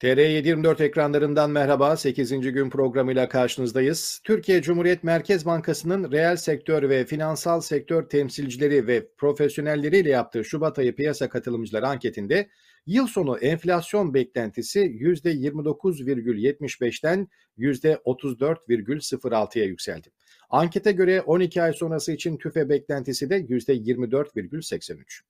TR724 0.00 0.82
ekranlarından 0.82 1.50
merhaba. 1.50 1.96
8. 1.96 2.40
gün 2.40 2.70
programıyla 2.70 3.28
karşınızdayız. 3.28 4.20
Türkiye 4.24 4.62
Cumhuriyet 4.62 5.04
Merkez 5.04 5.46
Bankası'nın 5.46 6.12
reel 6.12 6.36
sektör 6.36 6.88
ve 6.88 7.04
finansal 7.04 7.60
sektör 7.60 8.08
temsilcileri 8.08 8.86
ve 8.86 9.08
profesyonelleriyle 9.18 10.10
yaptığı 10.10 10.44
Şubat 10.44 10.78
ayı 10.78 10.94
piyasa 10.94 11.28
katılımcıları 11.28 11.88
anketinde 11.88 12.48
yıl 12.86 13.06
sonu 13.06 13.38
enflasyon 13.38 14.14
beklentisi 14.14 14.80
%29,75'ten 14.80 17.28
%34,06'ya 17.58 19.64
yükseldi. 19.64 20.08
Ankete 20.50 20.92
göre 20.92 21.20
12 21.20 21.62
ay 21.62 21.72
sonrası 21.72 22.12
için 22.12 22.36
tüfe 22.36 22.68
beklentisi 22.68 23.30
de 23.30 23.40
%24,83. 23.40 25.20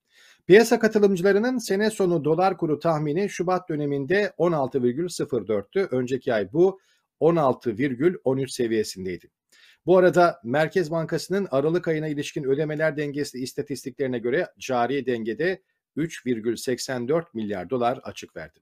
Piyasa 0.47 0.79
katılımcılarının 0.79 1.59
sene 1.59 1.91
sonu 1.91 2.25
dolar 2.25 2.57
kuru 2.57 2.79
tahmini 2.79 3.29
Şubat 3.29 3.69
döneminde 3.69 4.33
16,04'tü. 4.39 5.89
Önceki 5.91 6.35
ay 6.35 6.53
bu 6.53 6.81
16,13 7.21 8.49
seviyesindeydi. 8.49 9.31
Bu 9.87 9.99
arada 9.99 10.41
Merkez 10.45 10.91
Bankası'nın 10.91 11.49
Aralık 11.51 11.89
ayına 11.89 12.09
ilişkin 12.09 12.45
ödemeler 12.45 12.97
dengesi 12.97 13.39
istatistiklerine 13.39 14.19
göre 14.19 14.47
cari 14.59 15.07
dengede 15.07 15.63
3,84 15.97 17.25
milyar 17.35 17.71
dolar 17.71 18.01
açık 18.03 18.37
verdi. 18.37 18.61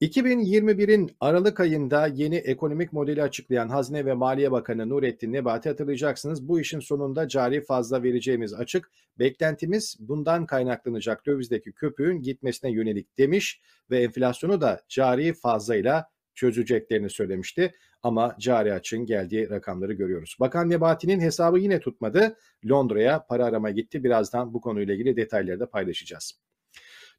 2021'in 0.00 1.16
Aralık 1.20 1.60
ayında 1.60 2.06
yeni 2.06 2.36
ekonomik 2.36 2.92
modeli 2.92 3.22
açıklayan 3.22 3.68
Hazine 3.68 4.06
ve 4.06 4.14
Maliye 4.14 4.52
Bakanı 4.52 4.88
Nurettin 4.88 5.32
Nebati 5.32 5.68
hatırlayacaksınız. 5.68 6.48
Bu 6.48 6.60
işin 6.60 6.80
sonunda 6.80 7.28
cari 7.28 7.60
fazla 7.60 8.02
vereceğimiz 8.02 8.54
açık. 8.54 8.90
Beklentimiz 9.18 9.96
bundan 10.00 10.46
kaynaklanacak 10.46 11.26
dövizdeki 11.26 11.72
köpüğün 11.72 12.22
gitmesine 12.22 12.72
yönelik 12.72 13.18
demiş 13.18 13.60
ve 13.90 14.02
enflasyonu 14.02 14.60
da 14.60 14.80
cari 14.88 15.32
fazlayla 15.32 16.10
çözeceklerini 16.34 17.10
söylemişti. 17.10 17.74
Ama 18.02 18.36
cari 18.38 18.72
açın 18.72 19.06
geldiği 19.06 19.50
rakamları 19.50 19.92
görüyoruz. 19.92 20.36
Bakan 20.40 20.70
Nebati'nin 20.70 21.20
hesabı 21.20 21.58
yine 21.58 21.80
tutmadı. 21.80 22.36
Londra'ya 22.70 23.26
para 23.26 23.44
arama 23.44 23.70
gitti. 23.70 24.04
Birazdan 24.04 24.54
bu 24.54 24.60
konuyla 24.60 24.94
ilgili 24.94 25.16
detayları 25.16 25.60
da 25.60 25.70
paylaşacağız. 25.70 26.43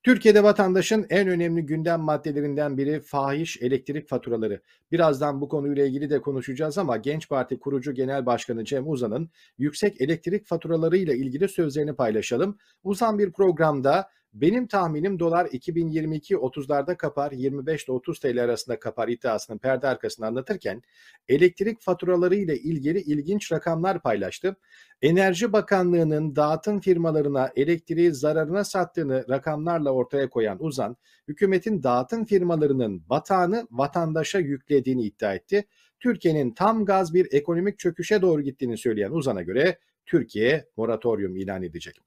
Türkiye'de 0.06 0.44
vatandaşın 0.44 1.06
en 1.10 1.28
önemli 1.28 1.66
gündem 1.66 2.00
maddelerinden 2.00 2.78
biri 2.78 3.00
fahiş 3.00 3.62
elektrik 3.62 4.10
faturaları. 4.10 4.62
Birazdan 4.92 5.42
bu 5.42 5.50
konuyla 5.50 5.86
ilgili 5.86 6.10
de 6.10 6.22
konuşacağız 6.22 6.78
ama 6.78 6.98
Genç 6.98 7.30
Parti 7.30 7.60
kurucu 7.60 7.94
genel 7.94 8.26
başkanı 8.26 8.66
Cem 8.66 8.90
Uzan'ın 8.90 9.30
yüksek 9.58 10.02
elektrik 10.02 10.46
faturalarıyla 10.46 11.14
ilgili 11.14 11.48
sözlerini 11.48 11.96
paylaşalım. 11.96 12.58
Uzan 12.84 13.20
bir 13.20 13.32
programda 13.32 14.10
benim 14.36 14.68
tahminim 14.68 15.20
dolar 15.20 15.48
2022 15.52 16.36
30'larda 16.36 16.98
kapar 16.98 17.32
25 17.32 17.86
ile 17.86 17.92
30 17.92 18.20
TL 18.20 18.44
arasında 18.44 18.80
kapar 18.80 19.08
iddiasının 19.08 19.58
perde 19.58 19.88
arkasında 19.88 20.28
anlatırken 20.28 20.82
elektrik 21.30 21.82
faturaları 21.82 22.36
ile 22.36 22.58
ilgili 22.58 23.00
ilginç 23.02 23.52
rakamlar 23.52 24.02
paylaştı. 24.02 24.56
Enerji 25.02 25.54
Bakanlığı'nın 25.54 26.36
dağıtım 26.36 26.80
firmalarına 26.80 27.52
elektriği 27.56 28.14
zararına 28.14 28.64
sattığını 28.64 29.26
rakamlarla 29.30 29.92
ortaya 29.92 30.30
koyan 30.30 30.64
Uzan, 30.64 30.98
hükümetin 31.28 31.84
dağıtım 31.84 32.26
firmalarının 32.26 33.04
batağını 33.10 33.68
vatandaşa 33.72 34.40
yüklediğini 34.40 35.04
iddia 35.04 35.34
etti. 35.34 35.66
Türkiye'nin 36.00 36.52
tam 36.52 36.86
gaz 36.86 37.14
bir 37.14 37.28
ekonomik 37.32 37.80
çöküşe 37.80 38.22
doğru 38.22 38.42
gittiğini 38.42 38.78
söyleyen 38.78 39.12
Uzan'a 39.12 39.42
göre 39.42 39.80
Türkiye 40.06 40.66
moratorium 40.78 41.36
ilan 41.36 41.64
edecek. 41.64 42.02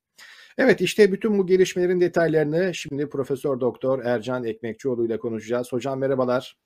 Evet 0.59 0.81
işte 0.81 1.12
bütün 1.12 1.39
bu 1.39 1.47
gelişmelerin 1.47 2.00
detaylarını 2.00 2.75
şimdi 2.75 3.09
Profesör 3.09 3.60
Doktor 3.60 4.05
Ercan 4.05 4.44
Ekmekçioğlu 4.44 5.06
ile 5.06 5.19
konuşacağız. 5.19 5.72
Hocam 5.72 5.99
merhabalar. 5.99 6.56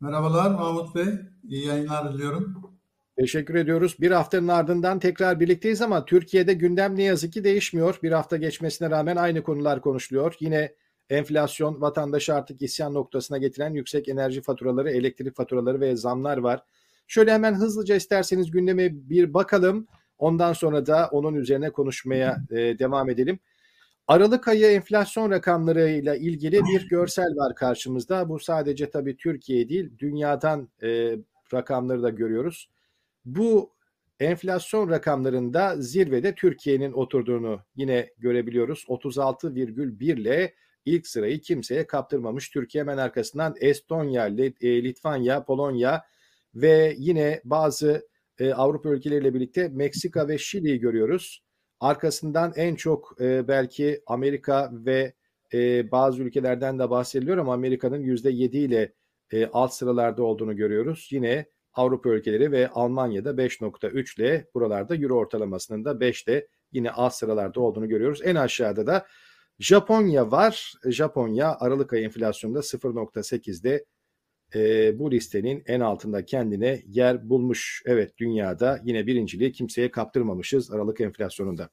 Merhabalar 0.00 0.50
Mahmut 0.50 0.94
Bey. 0.94 1.06
İyi 1.48 1.66
yayınlar 1.66 2.14
diliyorum. 2.14 2.76
Teşekkür 3.18 3.54
ediyoruz. 3.54 3.96
Bir 4.00 4.10
haftanın 4.10 4.48
ardından 4.48 4.98
tekrar 4.98 5.40
birlikteyiz 5.40 5.82
ama 5.82 6.04
Türkiye'de 6.04 6.54
gündem 6.54 6.96
ne 6.96 7.02
yazık 7.02 7.32
ki 7.32 7.44
değişmiyor. 7.44 7.98
Bir 8.02 8.12
hafta 8.12 8.36
geçmesine 8.36 8.90
rağmen 8.90 9.16
aynı 9.16 9.42
konular 9.42 9.80
konuşuluyor. 9.80 10.34
Yine 10.40 10.74
enflasyon 11.10 11.80
vatandaşı 11.80 12.34
artık 12.34 12.62
isyan 12.62 12.94
noktasına 12.94 13.38
getiren 13.38 13.74
yüksek 13.74 14.08
enerji 14.08 14.42
faturaları, 14.42 14.90
elektrik 14.90 15.36
faturaları 15.36 15.80
ve 15.80 15.96
zamlar 15.96 16.38
var. 16.38 16.62
Şöyle 17.06 17.32
hemen 17.32 17.54
hızlıca 17.54 17.94
isterseniz 17.94 18.50
gündeme 18.50 18.88
bir 18.92 19.34
bakalım. 19.34 19.86
Ondan 20.18 20.52
sonra 20.52 20.86
da 20.86 21.08
onun 21.12 21.34
üzerine 21.34 21.70
konuşmaya 21.70 22.36
e, 22.50 22.56
devam 22.56 23.10
edelim. 23.10 23.38
Aralık 24.08 24.48
ayı 24.48 24.66
enflasyon 24.66 25.30
rakamlarıyla 25.30 26.16
ilgili 26.16 26.60
bir 26.64 26.88
görsel 26.88 27.36
var 27.36 27.54
karşımızda. 27.54 28.28
Bu 28.28 28.38
sadece 28.38 28.90
tabii 28.90 29.16
Türkiye 29.16 29.68
değil, 29.68 29.90
dünyadan 29.98 30.68
e, 30.82 31.16
rakamları 31.54 32.02
da 32.02 32.10
görüyoruz. 32.10 32.70
Bu 33.24 33.70
enflasyon 34.20 34.90
rakamlarında 34.90 35.76
zirvede 35.76 36.34
Türkiye'nin 36.34 36.92
oturduğunu 36.92 37.60
yine 37.76 38.10
görebiliyoruz. 38.18 38.84
36,1 38.88 40.20
ile 40.20 40.54
ilk 40.84 41.06
sırayı 41.06 41.40
kimseye 41.40 41.86
kaptırmamış. 41.86 42.50
Türkiye 42.50 42.84
hemen 42.84 42.98
arkasından 42.98 43.54
Estonya, 43.60 44.26
e, 44.26 44.84
Litvanya, 44.84 45.44
Polonya 45.44 46.04
ve 46.54 46.94
yine 46.98 47.40
bazı 47.44 48.08
e, 48.38 48.52
Avrupa 48.52 48.88
ülkeleriyle 48.88 49.34
birlikte 49.34 49.68
Meksika 49.68 50.28
ve 50.28 50.38
Şili'yi 50.38 50.80
görüyoruz. 50.80 51.42
Arkasından 51.80 52.52
en 52.56 52.74
çok 52.74 53.16
e, 53.20 53.48
belki 53.48 54.02
Amerika 54.06 54.70
ve 54.72 55.14
e, 55.54 55.90
bazı 55.90 56.22
ülkelerden 56.22 56.78
de 56.78 56.90
bahsediliyor 56.90 57.38
ama 57.38 57.54
Amerika'nın 57.54 58.02
%7 58.02 58.56
ile 58.56 58.92
e, 59.32 59.46
alt 59.46 59.72
sıralarda 59.72 60.22
olduğunu 60.22 60.56
görüyoruz. 60.56 61.08
Yine 61.12 61.46
Avrupa 61.74 62.08
ülkeleri 62.08 62.52
ve 62.52 62.68
Almanya'da 62.68 63.30
5.3 63.30 64.20
ile 64.20 64.46
buralarda 64.54 64.96
Euro 64.96 65.14
ortalamasının 65.14 65.84
da 65.84 65.90
5'te 65.90 66.48
yine 66.72 66.90
alt 66.90 67.14
sıralarda 67.14 67.60
olduğunu 67.60 67.88
görüyoruz. 67.88 68.20
En 68.24 68.34
aşağıda 68.34 68.86
da 68.86 69.06
Japonya 69.58 70.30
var. 70.30 70.72
Japonya 70.84 71.56
Aralık 71.60 71.92
ayı 71.92 72.04
enflasyonda 72.04 72.58
0.8'de 72.58 73.84
e, 74.54 74.98
bu 74.98 75.10
listenin 75.10 75.62
en 75.66 75.80
altında 75.80 76.24
kendine 76.24 76.82
yer 76.86 77.28
bulmuş. 77.28 77.82
Evet 77.86 78.18
dünyada 78.18 78.80
yine 78.84 79.06
birinciliği 79.06 79.52
kimseye 79.52 79.90
kaptırmamışız 79.90 80.70
Aralık 80.70 81.00
enflasyonunda. 81.00 81.70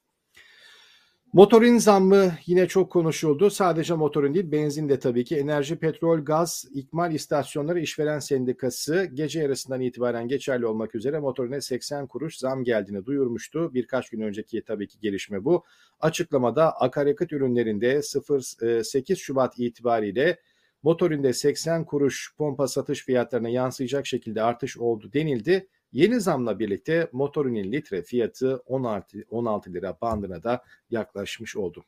Motorin 1.34 1.78
zammı 1.78 2.32
yine 2.46 2.68
çok 2.68 2.92
konuşuldu. 2.92 3.50
Sadece 3.50 3.94
motorin 3.94 4.34
değil 4.34 4.52
benzin 4.52 4.88
de 4.88 4.98
tabii 4.98 5.24
ki. 5.24 5.36
Enerji, 5.36 5.76
petrol, 5.76 6.24
gaz, 6.24 6.64
ikmal 6.74 7.14
istasyonları 7.14 7.80
işveren 7.80 8.18
sendikası 8.18 9.04
gece 9.14 9.40
yarısından 9.40 9.80
itibaren 9.80 10.28
geçerli 10.28 10.66
olmak 10.66 10.94
üzere 10.94 11.18
motorine 11.18 11.60
80 11.60 12.06
kuruş 12.06 12.36
zam 12.38 12.64
geldiğini 12.64 13.04
duyurmuştu. 13.04 13.74
Birkaç 13.74 14.10
gün 14.10 14.20
önceki 14.20 14.62
tabii 14.64 14.88
ki 14.88 15.00
gelişme 15.00 15.44
bu. 15.44 15.64
Açıklamada 16.00 16.72
akaryakıt 16.80 17.32
ürünlerinde 17.32 17.96
0-8 17.96 19.16
Şubat 19.16 19.58
itibariyle 19.58 20.38
motorinde 20.84 21.32
80 21.32 21.84
kuruş 21.84 22.34
pompa 22.38 22.68
satış 22.68 23.04
fiyatlarına 23.04 23.48
yansıyacak 23.48 24.06
şekilde 24.06 24.42
artış 24.42 24.78
oldu 24.78 25.12
denildi. 25.12 25.68
Yeni 25.92 26.20
zamla 26.20 26.58
birlikte 26.58 27.08
motorinin 27.12 27.72
litre 27.72 28.02
fiyatı 28.02 28.56
16, 28.66 29.24
16 29.30 29.72
lira 29.72 29.98
bandına 30.00 30.42
da 30.42 30.64
yaklaşmış 30.90 31.56
oldu. 31.56 31.84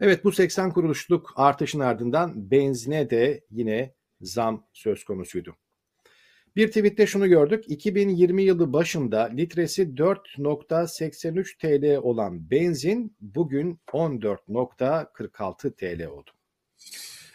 Evet 0.00 0.24
bu 0.24 0.32
80 0.32 0.72
kuruluşluk 0.72 1.32
artışın 1.36 1.80
ardından 1.80 2.50
benzine 2.50 3.10
de 3.10 3.44
yine 3.50 3.94
zam 4.20 4.66
söz 4.72 5.04
konusuydu. 5.04 5.56
Bir 6.56 6.68
tweette 6.68 7.06
şunu 7.06 7.28
gördük. 7.28 7.64
2020 7.68 8.42
yılı 8.42 8.72
başında 8.72 9.22
litresi 9.22 9.82
4.83 9.82 11.58
TL 11.58 11.96
olan 12.02 12.50
benzin 12.50 13.16
bugün 13.20 13.80
14.46 13.92 15.76
TL 15.76 16.06
oldu. 16.06 16.30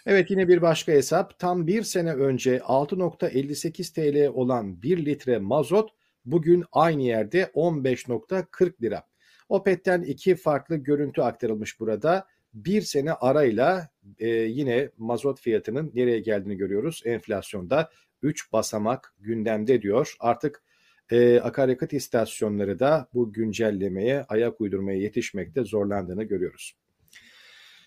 Evet 0.06 0.32
yine 0.32 0.48
bir 0.48 0.62
başka 0.62 0.92
hesap. 0.92 1.40
Tam 1.40 1.68
bir 1.68 1.84
sene 1.84 2.14
önce 2.14 2.58
6.58 2.58 3.94
TL 3.94 4.28
olan 4.34 4.82
1 4.82 5.06
litre 5.06 5.38
mazot 5.38 5.90
bugün 6.26 6.64
aynı 6.72 7.02
yerde 7.02 7.44
15.40 7.44 8.82
lira. 8.82 9.04
Opet'ten 9.50 10.02
iki 10.02 10.36
farklı 10.36 10.76
görüntü 10.76 11.22
aktarılmış 11.22 11.80
burada. 11.80 12.28
Bir 12.54 12.82
sene 12.82 13.14
arayla 13.14 13.90
e, 14.20 14.28
yine 14.28 14.90
mazot 14.98 15.40
fiyatının 15.40 15.92
nereye 15.94 16.20
geldiğini 16.20 16.58
görüyoruz. 16.58 17.02
Enflasyonda 17.06 17.90
3 18.22 18.54
basamak 18.54 19.14
gündemde 19.20 19.82
diyor. 19.82 20.16
Artık 20.20 20.64
e, 21.12 21.40
akaryakıt 21.40 21.94
istasyonları 21.94 22.80
da 22.80 23.08
bu 23.14 23.34
güncellemeye, 23.34 24.24
ayak 24.24 24.62
uydurmaya 24.62 24.98
yetişmekte 24.98 25.64
zorlandığını 25.64 26.24
görüyoruz. 26.24 26.76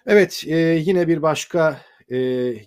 Evet 0.06 0.44
e, 0.46 0.56
yine 0.56 1.08
bir 1.08 1.22
başka 1.22 1.80
e, 2.10 2.19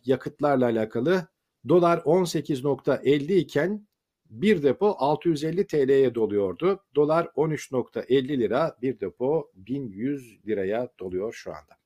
yakıtlarla 0.06 0.66
alakalı 0.66 1.28
dolar 1.70 1.98
18.50 1.98 3.34
iken 3.34 3.88
bir 4.30 4.64
depo 4.64 4.96
650 5.00 5.68
TL'ye 5.68 6.16
doluyordu. 6.16 6.84
Dolar 6.96 7.26
13.50 7.26 8.40
lira, 8.40 8.78
bir 8.82 9.00
depo 9.00 9.52
1100 9.56 10.48
liraya 10.48 10.90
doluyor 11.00 11.34
şu 11.34 11.52
anda. 11.52 11.82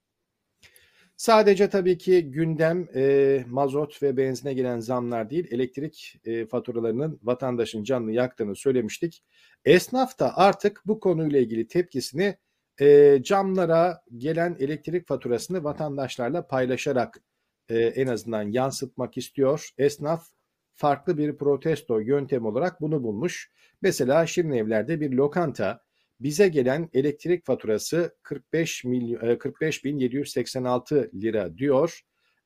Sadece 1.17 1.69
tabii 1.69 1.97
ki 1.97 2.31
gündem 2.31 2.87
e, 2.95 3.43
mazot 3.49 4.03
ve 4.03 4.17
benzine 4.17 4.53
gelen 4.53 4.79
zamlar 4.79 5.29
değil, 5.29 5.47
elektrik 5.51 6.19
e, 6.25 6.45
faturalarının 6.45 7.19
vatandaşın 7.23 7.83
canını 7.83 8.11
yaktığını 8.11 8.55
söylemiştik. 8.55 9.23
Esnaf 9.65 10.19
da 10.19 10.37
artık 10.37 10.81
bu 10.85 10.99
konuyla 10.99 11.39
ilgili 11.39 11.67
tepkisini 11.67 12.37
e, 12.81 13.19
camlara 13.23 14.01
gelen 14.17 14.55
elektrik 14.59 15.07
faturasını 15.07 15.63
vatandaşlarla 15.63 16.47
paylaşarak 16.47 17.21
e, 17.69 17.79
en 17.79 18.07
azından 18.07 18.43
yansıtmak 18.43 19.17
istiyor. 19.17 19.69
Esnaf 19.77 20.27
farklı 20.73 21.17
bir 21.17 21.37
protesto 21.37 21.99
yöntem 21.99 22.45
olarak 22.45 22.81
bunu 22.81 23.03
bulmuş. 23.03 23.51
Mesela 23.81 24.27
Şirin 24.27 24.51
Evler'de 24.51 25.01
bir 25.01 25.11
lokanta 25.11 25.81
bize 26.19 26.47
gelen 26.47 26.89
elektrik 26.93 27.45
faturası 27.45 28.15
45 28.23 28.83
milyon 28.83 29.37
45 29.37 29.85
bin 29.85 29.99
786 29.99 31.11
lira 31.13 31.57
diyor. 31.57 32.01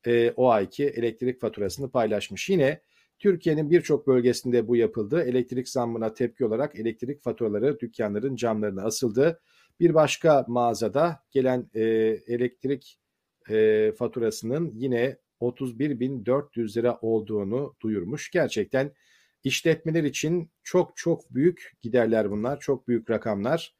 E, 0.06 0.32
o 0.32 0.50
ayki 0.50 0.86
elektrik 0.86 1.42
faturasını 1.42 1.92
paylaşmış. 1.92 2.50
Yine 2.50 2.82
Türkiye'nin 3.20 3.72
birçok 3.72 4.08
bölgesinde 4.08 4.68
bu 4.68 4.76
yapıldı. 4.76 5.24
Elektrik 5.24 5.70
zammına 5.70 6.14
tepki 6.14 6.46
olarak 6.46 6.80
elektrik 6.80 7.22
faturaları 7.24 7.80
dükkanların 7.80 8.36
camlarına 8.36 8.84
asıldı. 8.84 9.40
Bir 9.80 9.94
başka 9.94 10.46
mağazada 10.48 11.20
gelen 11.32 11.70
e, 11.74 11.82
elektrik 12.28 13.00
e, 13.50 13.92
faturasının 13.98 14.72
yine 14.76 15.18
31.400 15.42 16.78
lira 16.78 17.00
olduğunu 17.02 17.76
duyurmuş. 17.82 18.32
Gerçekten 18.32 18.92
işletmeler 19.44 20.04
için 20.04 20.52
çok 20.64 20.98
çok 20.98 21.34
büyük 21.34 21.74
giderler 21.82 22.32
bunlar, 22.32 22.60
çok 22.60 22.88
büyük 22.88 23.10
rakamlar. 23.10 23.76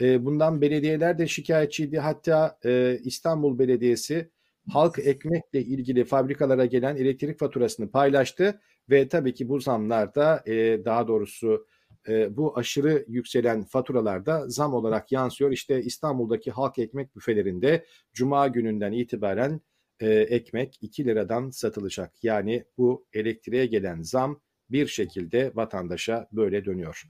E, 0.00 0.24
bundan 0.24 0.60
belediyeler 0.60 1.18
de 1.18 1.26
şikayetçiydi. 1.26 1.98
Hatta 1.98 2.58
e, 2.64 2.98
İstanbul 3.04 3.58
Belediyesi 3.58 4.30
halk 4.72 4.98
ekmekle 4.98 5.60
ilgili 5.62 6.04
fabrikalara 6.04 6.66
gelen 6.66 6.96
elektrik 6.96 7.38
faturasını 7.38 7.90
paylaştı 7.90 8.60
ve 8.90 9.08
tabii 9.08 9.34
ki 9.34 9.48
bu 9.48 9.60
zamlarda 9.60 10.42
e, 10.46 10.84
daha 10.84 11.08
doğrusu 11.08 11.66
e, 12.08 12.36
bu 12.36 12.58
aşırı 12.58 13.04
yükselen 13.08 13.64
faturalarda 13.64 14.48
zam 14.48 14.74
olarak 14.74 15.12
yansıyor. 15.12 15.50
İşte 15.52 15.82
İstanbul'daki 15.82 16.50
halk 16.50 16.78
ekmek 16.78 17.16
büfelerinde 17.16 17.86
cuma 18.12 18.48
gününden 18.48 18.92
itibaren 18.92 19.60
e, 20.00 20.10
ekmek 20.10 20.78
2 20.80 21.04
liradan 21.04 21.50
satılacak. 21.50 22.24
Yani 22.24 22.64
bu 22.78 23.06
elektriğe 23.12 23.66
gelen 23.66 24.02
zam 24.02 24.40
bir 24.70 24.86
şekilde 24.86 25.52
vatandaşa 25.54 26.28
böyle 26.32 26.64
dönüyor. 26.64 27.02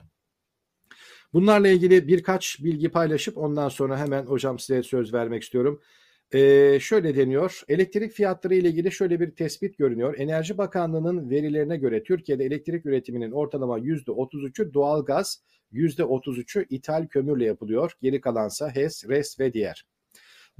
Bunlarla 1.32 1.68
ilgili 1.68 2.08
birkaç 2.08 2.64
bilgi 2.64 2.88
paylaşıp 2.88 3.38
ondan 3.38 3.68
sonra 3.68 3.98
hemen 3.98 4.26
hocam 4.26 4.58
size 4.58 4.82
söz 4.82 5.14
vermek 5.14 5.42
istiyorum. 5.42 5.80
Ee, 6.32 6.78
şöyle 6.80 7.16
deniyor, 7.16 7.62
elektrik 7.68 8.12
fiyatları 8.12 8.54
ile 8.54 8.68
ilgili 8.68 8.92
şöyle 8.92 9.20
bir 9.20 9.30
tespit 9.30 9.78
görünüyor. 9.78 10.14
Enerji 10.18 10.58
Bakanlığı'nın 10.58 11.30
verilerine 11.30 11.76
göre 11.76 12.02
Türkiye'de 12.02 12.44
elektrik 12.44 12.86
üretiminin 12.86 13.30
ortalama 13.30 13.78
%33'ü 13.78 14.74
doğal 14.74 15.04
gaz, 15.04 15.42
%33'ü 15.72 16.66
ithal 16.70 17.06
kömürle 17.06 17.44
yapılıyor. 17.44 17.92
Geri 18.02 18.20
kalansa 18.20 18.74
HES, 18.74 19.08
RES 19.08 19.40
ve 19.40 19.52
diğer. 19.52 19.86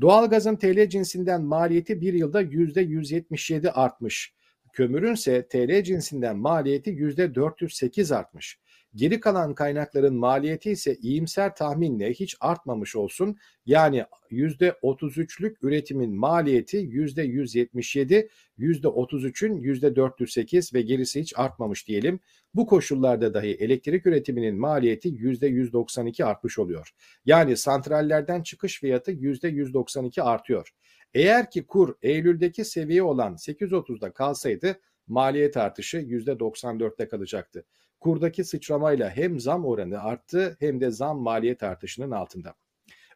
Doğalgazın 0.00 0.56
TL 0.56 0.88
cinsinden 0.88 1.42
maliyeti 1.42 2.00
bir 2.00 2.14
yılda 2.14 2.42
%177 2.42 3.70
artmış. 3.70 4.34
Kömürün 4.72 5.14
ise 5.14 5.48
TL 5.48 5.82
cinsinden 5.82 6.36
maliyeti 6.36 6.90
%408 6.90 8.14
artmış. 8.14 8.58
Geri 8.94 9.20
kalan 9.20 9.54
kaynakların 9.54 10.14
maliyeti 10.14 10.70
ise 10.70 10.94
iyimser 10.94 11.56
tahminle 11.56 12.10
hiç 12.10 12.36
artmamış 12.40 12.96
olsun. 12.96 13.36
Yani 13.66 14.04
%33'lük 14.30 15.56
üretimin 15.62 16.14
maliyeti 16.14 16.78
%177, 16.78 18.28
%33'ün 18.58 19.62
%408 19.62 20.74
ve 20.74 20.82
gerisi 20.82 21.20
hiç 21.20 21.32
artmamış 21.36 21.88
diyelim. 21.88 22.20
Bu 22.54 22.66
koşullarda 22.66 23.34
dahi 23.34 23.54
elektrik 23.54 24.06
üretiminin 24.06 24.58
maliyeti 24.58 25.08
%192 25.08 26.24
artmış 26.24 26.58
oluyor. 26.58 26.90
Yani 27.24 27.56
santrallerden 27.56 28.42
çıkış 28.42 28.80
fiyatı 28.80 29.12
%192 29.12 30.22
artıyor. 30.22 30.70
Eğer 31.14 31.50
ki 31.50 31.66
kur 31.66 31.94
Eylül'deki 32.02 32.64
seviye 32.64 33.02
olan 33.02 33.34
8.30'da 33.34 34.12
kalsaydı 34.12 34.80
maliyet 35.06 35.56
artışı 35.56 35.96
%94'te 35.96 37.08
kalacaktı. 37.08 37.64
Kurdaki 38.04 38.44
sıçramayla 38.44 39.10
hem 39.10 39.40
zam 39.40 39.64
oranı 39.64 40.02
arttı 40.02 40.56
hem 40.60 40.80
de 40.80 40.90
zam 40.90 41.18
maliyet 41.18 41.62
artışının 41.62 42.10
altında. 42.10 42.54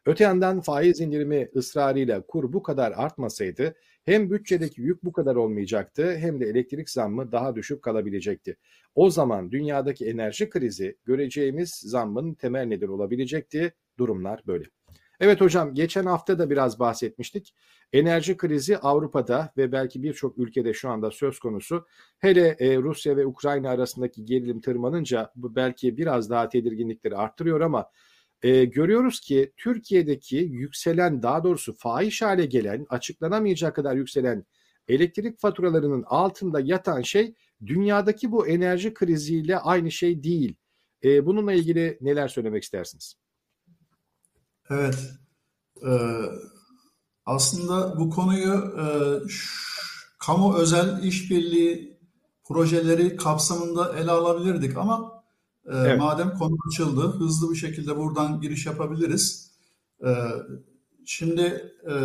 Öte 0.05 0.23
yandan 0.23 0.61
faiz 0.61 1.01
indirimi 1.01 1.49
ısrarıyla 1.55 2.21
kur 2.21 2.53
bu 2.53 2.63
kadar 2.63 2.91
artmasaydı 2.91 3.75
hem 4.05 4.31
bütçedeki 4.31 4.81
yük 4.81 5.03
bu 5.03 5.11
kadar 5.11 5.35
olmayacaktı 5.35 6.17
hem 6.17 6.39
de 6.39 6.45
elektrik 6.45 6.89
zammı 6.89 7.31
daha 7.31 7.55
düşük 7.55 7.81
kalabilecekti. 7.81 8.57
O 8.95 9.09
zaman 9.09 9.51
dünyadaki 9.51 10.05
enerji 10.05 10.49
krizi 10.49 10.97
göreceğimiz 11.05 11.69
zammın 11.69 12.33
temel 12.33 12.65
nedeni 12.65 12.91
olabilecekti. 12.91 13.73
Durumlar 13.97 14.43
böyle. 14.47 14.65
Evet 15.19 15.41
hocam 15.41 15.73
geçen 15.73 16.05
hafta 16.05 16.39
da 16.39 16.49
biraz 16.49 16.79
bahsetmiştik. 16.79 17.55
Enerji 17.93 18.37
krizi 18.37 18.77
Avrupa'da 18.77 19.53
ve 19.57 19.71
belki 19.71 20.03
birçok 20.03 20.37
ülkede 20.37 20.73
şu 20.73 20.89
anda 20.89 21.11
söz 21.11 21.39
konusu. 21.39 21.85
Hele 22.19 22.55
e, 22.59 22.77
Rusya 22.77 23.17
ve 23.17 23.25
Ukrayna 23.25 23.69
arasındaki 23.69 24.25
gerilim 24.25 24.61
tırmanınca 24.61 25.31
bu 25.35 25.55
belki 25.55 25.97
biraz 25.97 26.29
daha 26.29 26.49
tedirginlikleri 26.49 27.15
arttırıyor 27.17 27.61
ama 27.61 27.91
e, 28.43 28.65
görüyoruz 28.65 29.19
ki 29.19 29.53
Türkiye'deki 29.57 30.37
yükselen 30.37 31.23
daha 31.23 31.43
doğrusu 31.43 31.75
fahiş 31.77 32.21
hale 32.21 32.45
gelen 32.45 32.85
açıklanamayacak 32.89 33.75
kadar 33.75 33.95
yükselen 33.95 34.45
elektrik 34.87 35.39
faturalarının 35.39 36.03
altında 36.07 36.59
yatan 36.59 37.01
şey 37.01 37.33
dünyadaki 37.65 38.31
bu 38.31 38.47
enerji 38.47 38.93
kriziyle 38.93 39.57
aynı 39.57 39.91
şey 39.91 40.23
değil. 40.23 40.55
E, 41.03 41.25
bununla 41.25 41.53
ilgili 41.53 41.97
neler 42.01 42.27
söylemek 42.27 42.63
istersiniz? 42.63 43.15
Evet. 44.69 45.13
Ee, 45.85 46.21
aslında 47.25 47.99
bu 47.99 48.09
konuyu 48.09 48.53
e, 48.53 48.85
kamu 50.19 50.57
özel 50.57 51.03
işbirliği 51.03 51.99
projeleri 52.43 53.15
kapsamında 53.15 53.99
ele 53.99 54.11
alabilirdik 54.11 54.77
ama 54.77 55.23
e, 55.65 55.77
evet. 55.77 55.99
madem 55.99 56.33
konu 56.37 56.57
açıldı 56.67 57.01
hızlı 57.01 57.51
bir 57.51 57.55
şekilde 57.55 57.97
buradan 57.97 58.41
giriş 58.41 58.65
yapabiliriz. 58.65 59.51
E, 60.05 60.09
şimdi 61.05 61.73
e, 61.89 61.95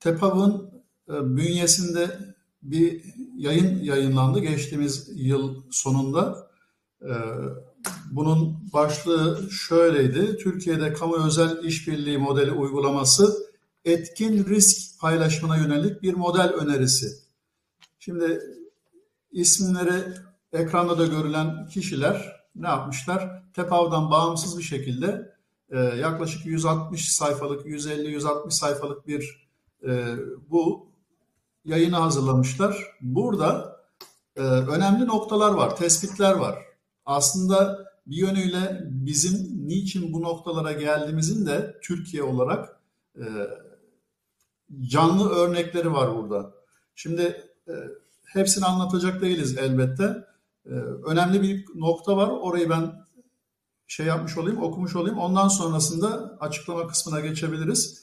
TEPAV'ın 0.00 0.70
e, 1.08 1.36
bünyesinde 1.36 2.18
bir 2.62 3.04
yayın 3.36 3.82
yayınlandı 3.82 4.40
geçtiğimiz 4.40 5.08
yıl 5.14 5.62
sonunda. 5.70 6.50
E, 7.02 7.12
bunun 8.10 8.72
başlığı 8.72 9.50
şöyleydi. 9.50 10.36
Türkiye'de 10.36 10.92
kamu 10.92 11.26
özel 11.26 11.64
işbirliği 11.64 12.18
modeli 12.18 12.52
uygulaması 12.52 13.48
etkin 13.84 14.44
risk 14.44 15.00
paylaşımına 15.00 15.56
yönelik 15.56 16.02
bir 16.02 16.14
model 16.14 16.48
önerisi. 16.48 17.06
Şimdi 17.98 18.40
isimleri 19.32 20.04
ekranda 20.52 20.98
da 20.98 21.06
görülen 21.06 21.66
kişiler 21.66 22.36
ne 22.54 22.68
yapmışlar? 22.68 23.42
TEPAV'dan 23.54 24.10
bağımsız 24.10 24.58
bir 24.58 24.62
şekilde 24.62 25.34
e, 25.70 25.78
yaklaşık 25.78 26.46
160 26.46 27.12
sayfalık, 27.12 27.66
150-160 27.66 28.50
sayfalık 28.50 29.06
bir 29.06 29.48
e, 29.86 30.16
bu 30.50 30.88
yayını 31.64 31.96
hazırlamışlar. 31.96 32.96
Burada 33.00 33.76
e, 34.36 34.40
önemli 34.42 35.06
noktalar 35.06 35.50
var, 35.50 35.76
tespitler 35.76 36.32
var 36.32 36.67
aslında 37.08 37.88
bir 38.06 38.16
yönüyle 38.16 38.80
bizim 38.84 39.68
niçin 39.68 40.12
bu 40.12 40.22
noktalara 40.22 40.72
geldiğimizin 40.72 41.46
de 41.46 41.78
Türkiye 41.82 42.22
olarak 42.22 42.80
e, 43.16 43.24
canlı 44.80 45.30
örnekleri 45.30 45.92
var 45.92 46.16
burada. 46.16 46.54
Şimdi 46.94 47.22
e, 47.68 47.72
hepsini 48.24 48.64
anlatacak 48.64 49.22
değiliz 49.22 49.58
elbette. 49.58 50.24
E, 50.66 50.70
önemli 51.06 51.42
bir 51.42 51.66
nokta 51.74 52.16
var. 52.16 52.28
Orayı 52.28 52.70
ben 52.70 52.92
şey 53.86 54.06
yapmış 54.06 54.38
olayım, 54.38 54.62
okumuş 54.62 54.96
olayım. 54.96 55.18
Ondan 55.18 55.48
sonrasında 55.48 56.36
açıklama 56.40 56.86
kısmına 56.86 57.20
geçebiliriz. 57.20 58.02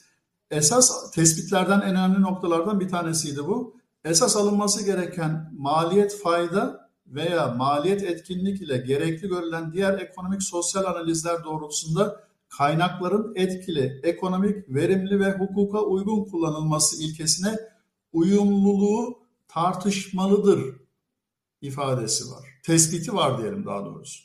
Esas 0.50 1.10
tespitlerden 1.10 1.80
en 1.80 1.90
önemli 1.90 2.22
noktalardan 2.22 2.80
bir 2.80 2.88
tanesiydi 2.88 3.38
bu. 3.38 3.76
Esas 4.04 4.36
alınması 4.36 4.84
gereken 4.84 5.52
maliyet 5.58 6.22
fayda 6.22 6.85
veya 7.16 7.48
maliyet 7.48 8.02
etkinlik 8.02 8.62
ile 8.62 8.76
gerekli 8.76 9.28
görülen 9.28 9.72
diğer 9.72 9.98
ekonomik 9.98 10.42
sosyal 10.42 10.84
analizler 10.84 11.44
doğrultusunda 11.44 12.26
kaynakların 12.48 13.32
etkili, 13.36 14.00
ekonomik, 14.02 14.68
verimli 14.68 15.20
ve 15.20 15.32
hukuka 15.32 15.80
uygun 15.80 16.24
kullanılması 16.24 17.02
ilkesine 17.02 17.58
uyumluluğu 18.12 19.18
tartışmalıdır 19.48 20.76
ifadesi 21.60 22.30
var. 22.30 22.44
Tespiti 22.62 23.14
var 23.14 23.38
diyelim 23.38 23.66
daha 23.66 23.84
doğrusu. 23.84 24.24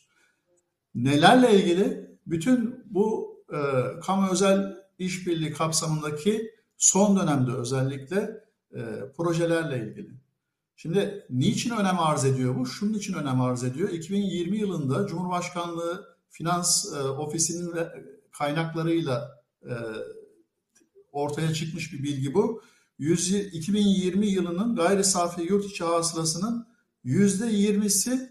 Nelerle 0.95 1.55
ilgili? 1.55 2.17
Bütün 2.25 2.83
bu 2.86 3.36
e, 3.53 3.60
kamu 4.01 4.31
özel 4.31 4.77
işbirliği 5.00 5.53
kapsamındaki 5.53 6.51
Son 6.81 7.19
dönemde 7.19 7.51
özellikle 7.51 8.43
e, 8.75 8.81
projelerle 9.17 9.77
ilgili. 9.88 10.20
Şimdi 10.81 11.25
niçin 11.29 11.69
önem 11.69 12.00
arz 12.00 12.25
ediyor 12.25 12.55
bu? 12.55 12.65
Şunun 12.65 12.93
için 12.93 13.13
önem 13.13 13.41
arz 13.41 13.63
ediyor. 13.63 13.89
2020 13.89 14.57
yılında 14.57 15.07
Cumhurbaşkanlığı 15.07 16.17
Finans 16.29 16.93
e, 16.93 16.97
Ofisi'nin 16.97 17.73
kaynaklarıyla 18.31 19.43
e, 19.63 19.73
ortaya 21.11 21.53
çıkmış 21.53 21.93
bir 21.93 22.03
bilgi 22.03 22.33
bu. 22.33 22.63
100, 22.97 23.31
2020 23.31 24.27
yılının 24.27 24.75
gayri 24.75 25.03
safi 25.03 25.41
yurt 25.41 25.65
içi 25.65 25.83
hasılasının 25.83 26.67
%20'si 27.05 28.29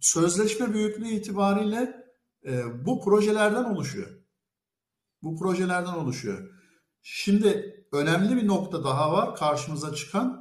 sözleşme 0.00 0.74
büyüklüğü 0.74 1.08
itibariyle 1.08 2.06
e, 2.44 2.86
bu 2.86 3.04
projelerden 3.04 3.64
oluşuyor. 3.64 4.10
Bu 5.22 5.38
projelerden 5.38 5.94
oluşuyor. 5.94 6.50
Şimdi 7.02 7.84
önemli 7.92 8.36
bir 8.36 8.46
nokta 8.46 8.84
daha 8.84 9.12
var 9.12 9.36
karşımıza 9.36 9.94
çıkan 9.94 10.39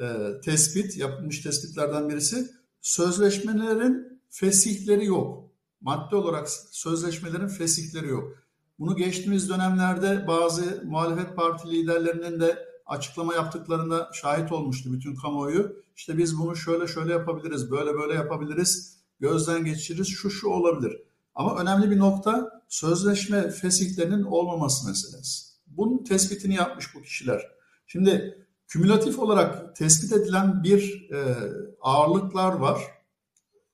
e, 0.00 0.40
tespit, 0.44 0.96
yapılmış 0.96 1.40
tespitlerden 1.40 2.08
birisi. 2.08 2.50
Sözleşmelerin 2.80 4.20
fesihleri 4.30 5.04
yok. 5.04 5.50
Madde 5.80 6.16
olarak 6.16 6.50
sözleşmelerin 6.70 7.48
fesihleri 7.48 8.08
yok. 8.08 8.32
Bunu 8.78 8.96
geçtiğimiz 8.96 9.48
dönemlerde 9.48 10.24
bazı 10.28 10.82
muhalefet 10.86 11.36
parti 11.36 11.70
liderlerinin 11.70 12.40
de 12.40 12.68
açıklama 12.86 13.34
yaptıklarında 13.34 14.10
şahit 14.12 14.52
olmuştu 14.52 14.92
bütün 14.92 15.14
kamuoyu. 15.14 15.82
İşte 15.96 16.18
biz 16.18 16.38
bunu 16.38 16.56
şöyle 16.56 16.86
şöyle 16.86 17.12
yapabiliriz, 17.12 17.70
böyle 17.70 17.94
böyle 17.94 18.14
yapabiliriz, 18.14 18.98
gözden 19.20 19.64
geçiririz, 19.64 20.08
şu 20.08 20.30
şu 20.30 20.48
olabilir. 20.48 21.02
Ama 21.34 21.60
önemli 21.60 21.90
bir 21.90 21.98
nokta 21.98 22.62
sözleşme 22.68 23.50
fesihlerinin 23.50 24.22
olmaması 24.22 24.88
meselesi. 24.88 25.48
Bunun 25.66 26.04
tespitini 26.04 26.54
yapmış 26.54 26.94
bu 26.94 27.02
kişiler. 27.02 27.42
Şimdi 27.86 28.46
kümülatif 28.68 29.18
olarak 29.18 29.76
tespit 29.76 30.12
edilen 30.12 30.62
bir 30.64 31.10
e, 31.10 31.36
ağırlıklar 31.80 32.52
var. 32.52 32.82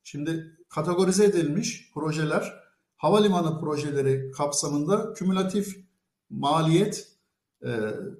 Şimdi 0.02 0.58
kategorize 0.68 1.24
edilmiş 1.24 1.90
projeler 1.94 2.64
havalimanı 2.96 3.60
projeleri 3.60 4.30
kapsamında 4.30 5.12
kümülatif 5.12 5.76
maliyet 6.30 7.08
e, 7.62 7.68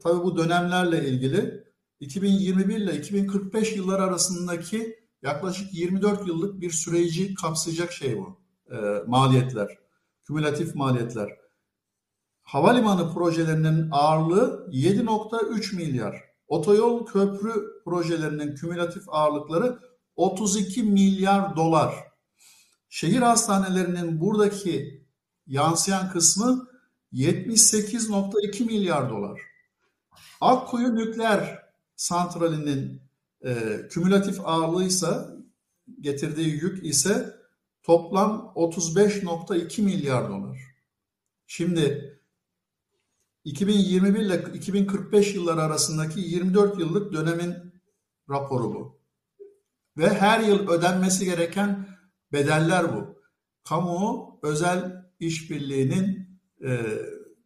tabii 0.03 0.25
bu 0.25 0.37
dönemlerle 0.37 1.09
ilgili 1.09 1.65
2021 2.01 2.77
ile 2.77 2.97
2045 2.97 3.77
yıllar 3.77 4.01
arasındaki 4.01 4.99
yaklaşık 5.23 5.75
24 5.75 6.29
yıllık 6.29 6.61
bir 6.61 6.71
süreci 6.71 7.35
kapsayacak 7.35 7.93
şey 7.93 8.19
bu 8.19 8.41
e, 8.75 8.77
maliyetler, 9.07 9.79
kümülatif 10.25 10.75
maliyetler. 10.75 11.31
Havalimanı 12.43 13.15
projelerinin 13.15 13.89
ağırlığı 13.91 14.69
7.3 14.73 15.77
milyar. 15.77 16.34
Otoyol 16.55 17.07
köprü 17.07 17.83
projelerinin 17.85 18.55
kümülatif 18.55 19.03
ağırlıkları 19.09 19.79
32 20.17 20.83
milyar 20.83 21.57
dolar. 21.57 21.95
Şehir 22.89 23.21
hastanelerinin 23.21 24.21
buradaki 24.21 25.05
yansıyan 25.47 26.11
kısmı 26.11 26.69
78.2 27.13 28.65
milyar 28.65 29.11
dolar. 29.11 29.41
Akkuyu 30.41 30.95
nükleer 30.95 31.63
santralinin 31.97 33.03
e, 33.45 33.81
kümülatif 33.91 34.41
ağırlığıysa 34.45 35.37
getirdiği 36.01 36.49
yük 36.49 36.87
ise 36.87 37.37
toplam 37.83 38.53
35.2 38.57 39.83
milyar 39.83 40.29
dolar. 40.29 40.59
Şimdi 41.47 42.14
2021 43.45 44.21
ile 44.21 44.45
2045 44.55 45.35
yılları 45.35 45.63
arasındaki 45.63 46.21
24 46.21 46.79
yıllık 46.79 47.13
dönemin 47.13 47.55
raporu 48.31 48.75
bu. 48.75 49.01
Ve 49.99 50.09
her 50.09 50.41
yıl 50.41 50.69
ödenmesi 50.69 51.25
gereken 51.25 51.89
bedeller 52.33 52.97
bu. 52.97 53.19
Kamu 53.69 54.39
özel 54.43 55.05
işbirliğinin 55.21 56.39
e, 56.65 56.85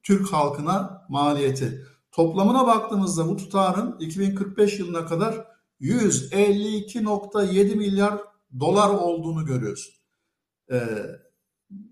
Türk 0.02 0.32
halkına 0.32 1.06
maliyeti. 1.08 1.86
Toplamına 2.12 2.66
baktığımızda 2.66 3.28
bu 3.28 3.36
tutarın 3.36 3.96
2045 4.00 4.78
yılına 4.78 5.06
kadar 5.06 5.46
152.7 5.80 7.74
milyar 7.74 8.20
dolar 8.60 8.90
olduğunu 8.90 9.46
görüyoruz. 9.46 10.02
E, 10.70 10.80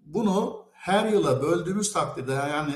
bunu 0.04 0.66
her 0.72 1.08
yıla 1.12 1.42
böldüğümüz 1.42 1.92
takdirde 1.92 2.32
yani 2.32 2.74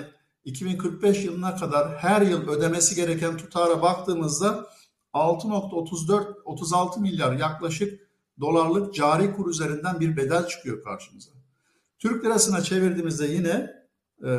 2045 0.51 1.25
yılına 1.25 1.57
kadar 1.57 1.99
her 1.99 2.23
yıl 2.23 2.49
ödemesi 2.49 2.95
gereken 2.95 3.37
tutara 3.37 3.83
baktığımızda 3.83 4.67
6.34 5.15 6.43
36 6.45 7.01
milyar 7.01 7.33
yaklaşık 7.33 8.01
dolarlık 8.41 8.95
cari 8.95 9.33
kur 9.37 9.51
üzerinden 9.51 10.01
bir 10.01 10.17
bedel 10.17 10.47
çıkıyor 10.47 10.85
karşımıza. 10.85 11.31
Türk 11.99 12.25
lirasına 12.25 12.63
çevirdiğimizde 12.63 13.27
yine 13.27 13.71
e, 14.25 14.31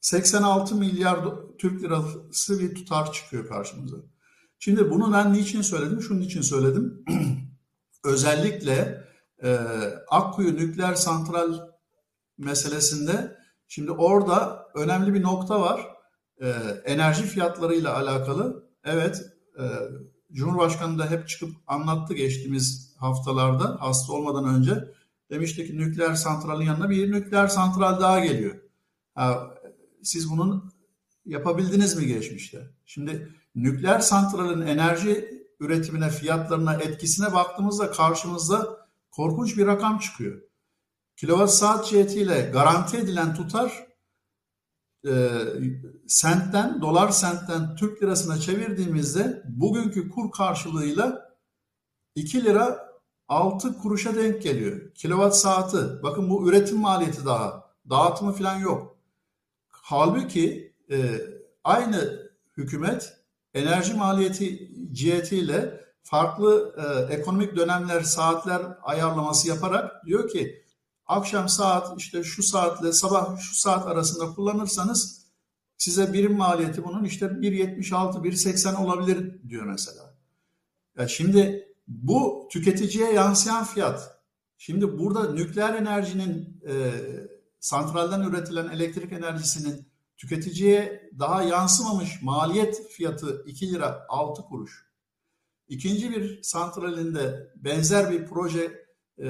86 0.00 0.74
milyar 0.74 1.18
Türk 1.58 1.82
lirası 1.82 2.60
bir 2.60 2.74
tutar 2.74 3.12
çıkıyor 3.12 3.48
karşımıza. 3.48 3.96
Şimdi 4.58 4.90
bunu 4.90 5.12
ben 5.12 5.32
niçin 5.32 5.62
söyledim? 5.62 6.02
Şunun 6.02 6.20
için 6.20 6.42
söyledim. 6.42 7.04
Özellikle 8.04 9.04
e, 9.42 9.58
Akkuyu 10.08 10.56
nükleer 10.56 10.94
santral 10.94 11.60
meselesinde 12.38 13.36
şimdi 13.68 13.90
orada 13.90 14.66
önemli 14.74 15.14
bir 15.14 15.22
nokta 15.22 15.60
var. 15.60 15.88
E, 16.40 16.48
enerji 16.84 17.22
fiyatlarıyla 17.22 17.96
alakalı. 17.96 18.68
Evet, 18.84 19.22
e, 19.58 19.64
Cumhurbaşkanı 20.32 20.98
da 20.98 21.10
hep 21.10 21.28
çıkıp 21.28 21.50
anlattı 21.66 22.14
geçtiğimiz 22.14 22.96
haftalarda 22.98 23.76
hasta 23.80 24.12
olmadan 24.12 24.44
önce. 24.44 24.84
Demişti 25.30 25.66
ki 25.66 25.78
nükleer 25.78 26.14
santralin 26.14 26.64
yanına 26.64 26.90
bir 26.90 27.12
nükleer 27.12 27.48
santral 27.48 28.00
daha 28.00 28.20
geliyor. 28.20 28.54
Ha, 29.14 29.50
siz 30.02 30.30
bunun 30.30 30.72
yapabildiniz 31.24 31.96
mi 31.96 32.06
geçmişte? 32.06 32.70
Şimdi 32.86 33.32
nükleer 33.54 33.98
santralin 33.98 34.66
enerji 34.66 35.46
üretimine, 35.60 36.10
fiyatlarına, 36.10 36.74
etkisine 36.74 37.32
baktığımızda 37.32 37.90
karşımızda 37.90 38.86
korkunç 39.10 39.56
bir 39.56 39.66
rakam 39.66 39.98
çıkıyor. 39.98 40.42
Kilowatt 41.16 41.50
saat 41.50 41.86
cihetiyle 41.88 42.40
garanti 42.40 42.96
edilen 42.96 43.34
tutar 43.34 43.86
e, 45.06 45.12
sentten, 46.08 46.80
dolar 46.80 47.08
sentten 47.08 47.76
Türk 47.76 48.02
lirasına 48.02 48.38
çevirdiğimizde 48.38 49.42
bugünkü 49.48 50.10
kur 50.10 50.30
karşılığıyla 50.30 51.36
2 52.14 52.44
lira 52.44 52.86
6 53.28 53.78
kuruşa 53.78 54.14
denk 54.14 54.42
geliyor. 54.42 54.94
Kilowatt 54.94 55.36
saati. 55.36 56.02
Bakın 56.02 56.30
bu 56.30 56.48
üretim 56.48 56.78
maliyeti 56.78 57.24
daha. 57.26 57.70
Dağıtımı 57.90 58.32
falan 58.32 58.58
yok. 58.58 58.96
Halbuki 59.68 60.74
e, 60.90 61.20
aynı 61.64 62.30
hükümet 62.56 63.16
enerji 63.54 63.94
maliyeti 63.94 64.70
cihetiyle 64.92 65.80
farklı 66.02 66.74
e, 66.78 67.14
ekonomik 67.14 67.56
dönemler, 67.56 68.00
saatler 68.00 68.62
ayarlaması 68.82 69.48
yaparak 69.48 70.06
diyor 70.06 70.28
ki 70.28 70.65
akşam 71.06 71.48
saat 71.48 72.00
işte 72.00 72.24
şu 72.24 72.42
saatle 72.42 72.92
sabah 72.92 73.38
şu 73.38 73.54
saat 73.54 73.86
arasında 73.86 74.34
kullanırsanız 74.34 75.26
size 75.78 76.12
birim 76.12 76.36
maliyeti 76.36 76.84
bunun 76.84 77.04
işte 77.04 77.26
1.76, 77.26 78.22
1.80 78.22 78.76
olabilir 78.76 79.48
diyor 79.48 79.66
mesela. 79.66 80.14
Ya 80.98 81.08
şimdi 81.08 81.68
bu 81.88 82.48
tüketiciye 82.52 83.12
yansıyan 83.12 83.64
fiyat. 83.64 84.16
Şimdi 84.58 84.98
burada 84.98 85.32
nükleer 85.32 85.74
enerjinin 85.74 86.62
e, 86.68 86.92
santralden 87.60 88.20
üretilen 88.20 88.68
elektrik 88.68 89.12
enerjisinin 89.12 89.88
tüketiciye 90.16 91.10
daha 91.18 91.42
yansımamış 91.42 92.22
maliyet 92.22 92.88
fiyatı 92.88 93.44
2 93.46 93.72
lira 93.72 94.06
6 94.08 94.42
kuruş. 94.42 94.86
İkinci 95.68 96.10
bir 96.10 96.42
santralinde 96.42 97.52
benzer 97.56 98.10
bir 98.10 98.26
proje 98.26 98.85
e, 99.18 99.28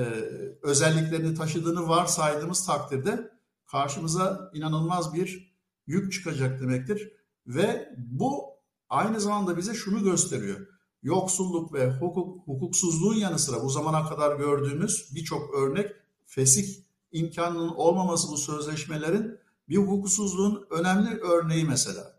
özelliklerini 0.63 1.35
taşıdığını 1.35 1.89
varsaydığımız 1.89 2.67
takdirde 2.67 3.31
karşımıza 3.67 4.51
inanılmaz 4.55 5.15
bir 5.15 5.57
yük 5.87 6.13
çıkacak 6.13 6.61
demektir. 6.61 7.13
Ve 7.47 7.95
bu 7.97 8.45
aynı 8.89 9.21
zamanda 9.21 9.57
bize 9.57 9.75
şunu 9.75 10.05
gösteriyor. 10.05 10.67
Yoksulluk 11.03 11.73
ve 11.73 11.93
hukuk, 11.93 12.47
hukuksuzluğun 12.47 13.15
yanı 13.15 13.39
sıra 13.39 13.63
bu 13.63 13.69
zamana 13.69 14.09
kadar 14.09 14.37
gördüğümüz 14.37 15.13
birçok 15.15 15.55
örnek 15.55 15.93
fesih 16.27 16.83
imkanının 17.13 17.69
olmaması 17.69 18.29
bu 18.33 18.37
sözleşmelerin 18.37 19.39
bir 19.69 19.77
hukuksuzluğun 19.77 20.67
önemli 20.71 21.21
örneği 21.21 21.65
mesela. 21.65 22.17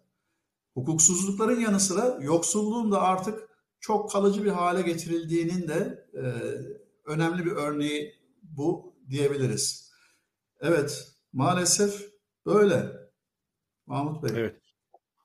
Hukuksuzlukların 0.73 1.59
yanı 1.59 1.79
sıra 1.79 2.19
yoksulluğun 2.21 2.91
da 2.91 3.01
artık 3.01 3.49
çok 3.79 4.11
kalıcı 4.11 4.43
bir 4.43 4.51
hale 4.51 4.81
getirildiğinin 4.81 5.67
de 5.67 6.07
e, 6.13 6.23
önemli 7.07 7.45
bir 7.45 7.51
örneği 7.51 8.15
bu 8.43 8.95
diyebiliriz. 9.09 9.91
Evet, 10.61 11.07
maalesef 11.33 12.11
böyle. 12.45 12.91
Mahmut 13.85 14.23
Bey. 14.23 14.31
Evet. 14.35 14.55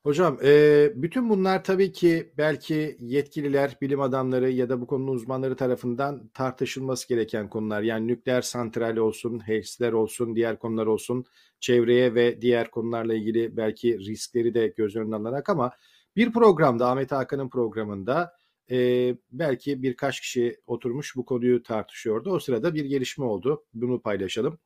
Hocam 0.02 0.38
e, 0.44 0.92
bütün 0.94 1.30
bunlar 1.30 1.64
tabii 1.64 1.92
ki 1.92 2.32
belki 2.38 2.96
yetkililer, 3.00 3.76
bilim 3.80 4.00
adamları 4.00 4.50
ya 4.50 4.68
da 4.68 4.80
bu 4.80 4.86
konunun 4.86 5.12
uzmanları 5.12 5.56
tarafından 5.56 6.28
tartışılması 6.28 7.08
gereken 7.08 7.50
konular. 7.50 7.82
Yani 7.82 8.06
nükleer 8.06 8.42
santral 8.42 8.96
olsun, 8.96 9.48
HES'ler 9.48 9.92
olsun, 9.92 10.36
diğer 10.36 10.58
konular 10.58 10.86
olsun, 10.86 11.24
çevreye 11.60 12.14
ve 12.14 12.42
diğer 12.42 12.70
konularla 12.70 13.14
ilgili 13.14 13.56
belki 13.56 13.98
riskleri 13.98 14.54
de 14.54 14.66
göz 14.76 14.96
önüne 14.96 15.16
alınarak 15.16 15.48
ama 15.48 15.72
bir 16.16 16.32
programda 16.32 16.90
Ahmet 16.90 17.12
Hakan'ın 17.12 17.48
programında 17.48 18.32
e, 18.72 18.78
belki 19.32 19.82
birkaç 19.82 20.20
kişi 20.20 20.56
oturmuş 20.66 21.16
bu 21.16 21.24
konuyu 21.24 21.62
tartışıyordu. 21.62 22.30
O 22.30 22.40
sırada 22.40 22.74
bir 22.74 22.84
gelişme 22.84 23.24
oldu. 23.24 23.64
Bunu 23.74 24.00
paylaşalım. 24.02 24.58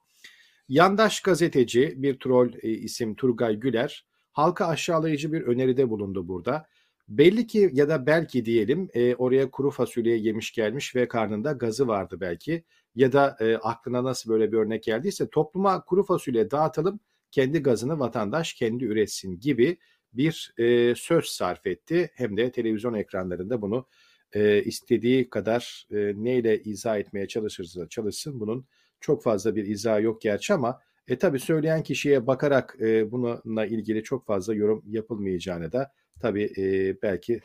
Yandaş 0.69 1.21
gazeteci 1.21 1.95
bir 1.97 2.19
troll 2.19 2.53
e, 2.63 2.71
isim 2.71 3.15
Turgay 3.15 3.57
Güler 3.57 4.07
halka 4.33 4.67
aşağılayıcı 4.67 5.33
bir 5.33 5.43
öneride 5.43 5.91
bulundu 5.91 6.29
burada. 6.29 6.67
Belli 7.09 7.47
ki 7.47 7.71
ya 7.73 7.89
da 7.89 8.07
belki 8.07 8.45
diyelim 8.45 8.89
e, 8.95 9.15
oraya 9.15 9.51
kuru 9.51 9.71
fasulye 9.71 10.17
yemiş 10.17 10.53
gelmiş 10.53 10.97
ve 10.97 11.09
karnında 11.09 11.53
gazı 11.53 11.89
vardı 11.89 12.17
belki. 12.21 12.65
Ya 12.95 13.13
da 13.13 13.37
e, 13.41 13.57
aklına 13.57 14.05
nasıl 14.05 14.31
böyle 14.31 14.53
bir 14.53 14.57
örnek 14.57 14.83
geldiyse 14.83 15.31
topluma 15.31 15.85
kuru 15.85 16.05
fasulye 16.05 16.51
dağıtalım 16.51 17.01
kendi 17.31 17.59
gazını 17.63 17.99
vatandaş 17.99 18.55
kendi 18.55 18.85
üretsin 18.85 19.41
gibi 19.41 19.79
bir 20.17 20.55
e, 20.59 20.95
söz 20.95 21.25
sarf 21.25 21.67
etti. 21.67 22.11
Hem 22.15 22.37
de 22.37 22.53
televizyon 22.53 22.95
ekranlarında 22.95 23.63
bunu 23.63 23.87
e, 24.33 24.63
istediği 24.63 25.31
kadar 25.31 25.87
e, 25.91 25.97
neyle 26.17 26.63
izah 26.63 26.99
etmeye 26.99 27.29
çalışırsa 27.29 27.89
çalışsın 27.89 28.41
bunun 28.41 28.67
çok 29.01 29.23
fazla 29.23 29.57
bir 29.57 29.67
izah 29.67 30.01
yok 30.01 30.21
gerçi 30.21 30.55
ama 30.55 30.81
e 31.09 31.19
tabi 31.19 31.39
söyleyen 31.39 31.83
kişiye 31.83 32.27
bakarak 32.27 32.77
e, 32.81 33.11
bununla 33.11 33.67
ilgili 33.67 34.03
çok 34.03 34.27
fazla 34.27 34.55
yorum 34.55 34.83
yapılmayacağını 34.87 35.73
da 35.73 35.93
tabi 36.21 36.53
e, 36.57 36.97
belki 37.03 37.41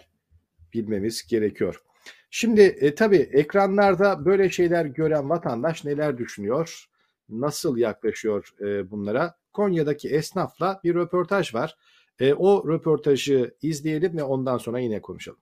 bilmemiz 0.74 1.28
gerekiyor. 1.28 1.82
Şimdi 2.30 2.62
e, 2.62 2.96
tabi 2.96 3.16
ekranlarda 3.16 4.26
böyle 4.26 4.50
şeyler 4.50 4.86
gören 4.86 5.30
vatandaş 5.30 5.86
neler 5.86 6.18
düşünüyor? 6.18 6.86
Nasıl 7.30 7.78
yaklaşıyor 7.78 8.50
e, 8.62 8.92
bunlara? 8.92 9.36
Konya'daki 9.54 10.10
esnafla 10.10 10.82
bir 10.84 10.96
röportaj 10.96 11.54
var. 11.54 11.76
E, 12.20 12.34
o 12.34 12.68
röportajı 12.68 13.56
izleyelim 13.62 14.18
ve 14.18 14.24
ondan 14.24 14.58
sonra 14.58 14.80
yine 14.80 15.02
konuşalım. 15.02 15.40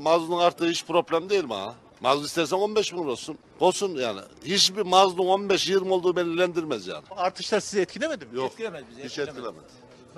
Mazlum 0.00 0.34
arttığı 0.34 0.68
hiç 0.68 0.86
problem 0.86 1.30
değil 1.30 1.44
mi 1.44 1.54
ha? 1.54 1.74
Mazlum 2.00 2.24
istersen 2.24 2.56
15 2.56 2.92
bin 2.92 2.98
olsun. 2.98 3.38
Olsun 3.60 3.94
yani. 3.96 4.20
Hiçbir 4.44 4.82
mazlum 4.82 5.26
15-20 5.26 5.88
olduğu 5.90 6.16
belirlendirmez 6.16 6.86
yani. 6.86 7.04
Artışlar 7.10 7.60
sizi 7.60 7.80
etkilemedi 7.80 8.26
mi? 8.26 8.36
Yok. 8.36 8.50
Etkilemez 8.50 8.84
bizi. 8.90 9.04
Hiç 9.04 9.18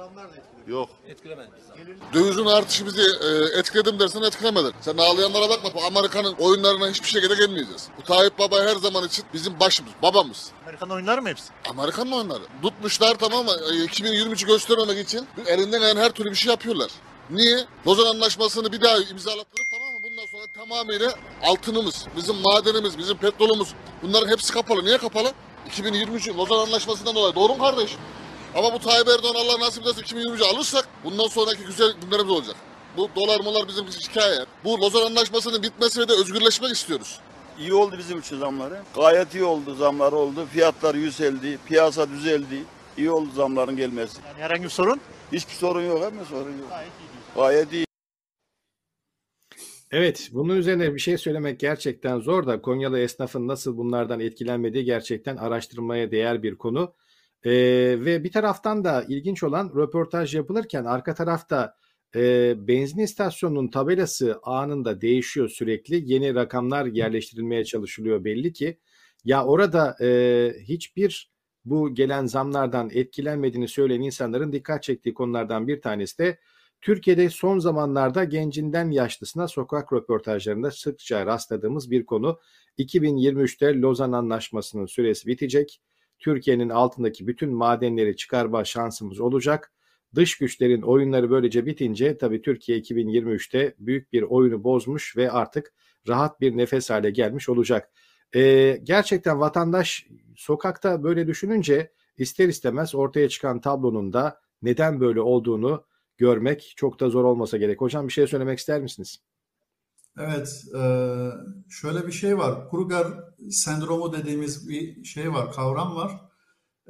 etkilemez. 0.04 0.30
Yok. 0.66 0.88
Etkilemez 1.08 1.46
bizi. 1.56 1.96
Dövizin 2.12 2.46
artışı 2.46 2.86
bizi 2.86 3.02
e, 3.02 3.58
etkiledim 3.58 3.98
dersen 4.00 4.22
etkilemedi. 4.22 4.72
Sen 4.80 4.96
ağlayanlara 4.96 5.50
bakma. 5.50 5.74
Bu 5.74 5.84
Amerika'nın 5.84 6.32
oyunlarına 6.32 6.88
hiçbir 6.88 7.08
şekilde 7.08 7.34
gelmeyeceğiz. 7.34 7.88
Bu 7.98 8.02
Tayyip 8.02 8.38
Baba 8.38 8.60
her 8.62 8.76
zaman 8.76 9.04
için 9.04 9.24
bizim 9.34 9.60
başımız, 9.60 9.92
babamız. 10.02 10.50
Amerikan 10.62 10.90
oyunları 10.90 11.22
mı 11.22 11.28
hepsi? 11.28 11.52
Amerikan 11.70 12.12
oyunları. 12.12 12.42
Tutmuşlar 12.62 13.14
tamam 13.14 13.44
mı? 13.44 13.52
E, 13.52 13.74
2023'ü 13.74 14.46
göstermemek 14.46 14.98
için 15.08 15.26
elinden 15.46 15.80
gelen 15.80 15.96
her 15.96 16.10
türlü 16.10 16.30
bir 16.30 16.36
şey 16.36 16.50
yapıyorlar. 16.50 16.90
Niye? 17.30 17.64
Lozan 17.86 18.06
Anlaşması'nı 18.06 18.72
bir 18.72 18.80
daha 18.80 18.96
imzalattırıp 18.96 19.70
tamam 19.70 19.92
mı? 19.92 20.00
Bundan 20.02 20.26
sonra 20.26 20.42
tamamıyla 20.54 21.14
altınımız, 21.42 22.06
bizim 22.16 22.36
madenimiz, 22.36 22.98
bizim 22.98 23.16
petrolümüz 23.16 23.68
bunların 24.02 24.28
hepsi 24.28 24.52
kapalı. 24.52 24.84
Niye 24.84 24.98
kapalı? 24.98 25.32
2023 25.66 26.28
Lozan 26.28 26.58
Anlaşması'ndan 26.58 27.14
dolayı. 27.14 27.34
Doğru 27.34 27.52
mu 27.54 27.58
kardeşim? 27.58 28.00
Ama 28.54 28.72
bu 28.72 28.78
Tayyip 28.78 29.08
Erdoğan 29.08 29.34
Allah 29.34 29.60
nasip 29.60 29.82
ederse 29.82 30.00
2023'ü 30.00 30.44
alırsak 30.44 30.88
bundan 31.04 31.26
sonraki 31.26 31.64
güzel 31.64 31.92
günlerimiz 32.02 32.30
olacak. 32.30 32.56
Bu 32.96 33.08
dolar 33.16 33.40
molar 33.40 33.68
bizim 33.68 33.86
için 33.86 34.00
hikaye. 34.00 34.38
Bu 34.64 34.80
Lozan 34.80 35.06
Anlaşması'nın 35.06 35.62
bitmesi 35.62 36.00
ve 36.00 36.08
de 36.08 36.12
özgürleşmek 36.12 36.72
istiyoruz. 36.72 37.20
İyi 37.58 37.74
oldu 37.74 37.94
bizim 37.98 38.18
için 38.18 38.38
zamları. 38.38 38.82
Gayet 38.94 39.34
iyi 39.34 39.44
oldu 39.44 39.74
zamlar 39.74 40.12
oldu. 40.12 40.46
Fiyatlar 40.52 40.94
yükseldi, 40.94 41.58
piyasa 41.66 42.10
düzeldi. 42.10 42.62
İyi 42.98 43.10
oldu 43.10 43.30
zamların 43.34 43.76
gelmesi. 43.76 44.20
Yani 44.26 44.42
herhangi 44.42 44.64
bir 44.64 44.68
sorun? 44.68 45.00
Hiçbir 45.32 45.54
sorun 45.54 45.82
yok 45.82 46.02
ama 46.02 46.24
sorun 46.24 46.58
yok. 46.58 46.68
Gayet 46.70 46.92
iyi. 47.00 47.34
Gayet 47.36 47.72
iyi. 47.72 47.86
Evet, 49.90 50.28
bunun 50.32 50.56
üzerine 50.56 50.94
bir 50.94 51.00
şey 51.00 51.18
söylemek 51.18 51.60
gerçekten 51.60 52.18
zor 52.18 52.46
da 52.46 52.62
Konyalı 52.62 52.98
esnafın 52.98 53.48
nasıl 53.48 53.76
bunlardan 53.76 54.20
etkilenmediği 54.20 54.84
gerçekten 54.84 55.36
araştırmaya 55.36 56.10
değer 56.10 56.42
bir 56.42 56.56
konu. 56.58 56.92
Ee, 57.44 57.52
ve 58.00 58.24
bir 58.24 58.32
taraftan 58.32 58.84
da 58.84 59.04
ilginç 59.08 59.42
olan 59.42 59.72
röportaj 59.76 60.34
yapılırken 60.34 60.84
arka 60.84 61.14
tarafta 61.14 61.76
e, 62.14 62.54
benzin 62.68 62.98
istasyonunun 62.98 63.68
tabelası 63.68 64.40
anında 64.42 65.00
değişiyor 65.00 65.48
sürekli. 65.48 66.12
Yeni 66.12 66.34
rakamlar 66.34 66.86
yerleştirilmeye 66.86 67.64
çalışılıyor 67.64 68.24
belli 68.24 68.52
ki. 68.52 68.78
Ya 69.24 69.44
orada 69.44 69.96
e, 70.00 70.52
hiçbir 70.62 71.30
bu 71.64 71.94
gelen 71.94 72.26
zamlardan 72.26 72.90
etkilenmediğini 72.92 73.68
söyleyen 73.68 74.00
insanların 74.00 74.52
dikkat 74.52 74.82
çektiği 74.82 75.14
konulardan 75.14 75.68
bir 75.68 75.80
tanesi 75.80 76.18
de 76.18 76.38
Türkiye'de 76.80 77.30
son 77.30 77.58
zamanlarda 77.58 78.24
gencinden 78.24 78.90
yaşlısına 78.90 79.48
sokak 79.48 79.92
röportajlarında 79.92 80.70
sıkça 80.70 81.26
rastladığımız 81.26 81.90
bir 81.90 82.06
konu. 82.06 82.38
2023'te 82.78 83.80
Lozan 83.80 84.12
Anlaşması'nın 84.12 84.86
süresi 84.86 85.26
bitecek. 85.26 85.80
Türkiye'nin 86.18 86.68
altındaki 86.68 87.26
bütün 87.26 87.50
madenleri 87.54 88.16
çıkarma 88.16 88.64
şansımız 88.64 89.20
olacak. 89.20 89.72
Dış 90.14 90.38
güçlerin 90.38 90.82
oyunları 90.82 91.30
böylece 91.30 91.66
bitince 91.66 92.18
tabii 92.18 92.42
Türkiye 92.42 92.78
2023'te 92.78 93.74
büyük 93.78 94.12
bir 94.12 94.22
oyunu 94.22 94.64
bozmuş 94.64 95.16
ve 95.16 95.30
artık 95.30 95.74
rahat 96.08 96.40
bir 96.40 96.56
nefes 96.56 96.90
hale 96.90 97.10
gelmiş 97.10 97.48
olacak. 97.48 97.90
Ee, 98.34 98.80
gerçekten 98.82 99.40
vatandaş 99.40 100.06
sokakta 100.36 101.02
böyle 101.02 101.26
düşününce 101.26 101.92
ister 102.16 102.48
istemez 102.48 102.94
ortaya 102.94 103.28
çıkan 103.28 103.60
tablonun 103.60 104.12
da 104.12 104.40
neden 104.62 105.00
böyle 105.00 105.20
olduğunu 105.20 105.84
görmek 106.16 106.72
çok 106.76 107.00
da 107.00 107.10
zor 107.10 107.24
olmasa 107.24 107.56
gerek. 107.56 107.80
Hocam 107.80 108.08
bir 108.08 108.12
şey 108.12 108.26
söylemek 108.26 108.58
ister 108.58 108.80
misiniz? 108.80 109.25
Evet, 110.18 110.64
e, 110.78 110.82
şöyle 111.68 112.06
bir 112.06 112.12
şey 112.12 112.38
var. 112.38 112.70
Kruger 112.70 113.06
sendromu 113.50 114.12
dediğimiz 114.12 114.68
bir 114.68 115.04
şey 115.04 115.32
var, 115.32 115.52
kavram 115.52 115.96
var. 115.96 116.20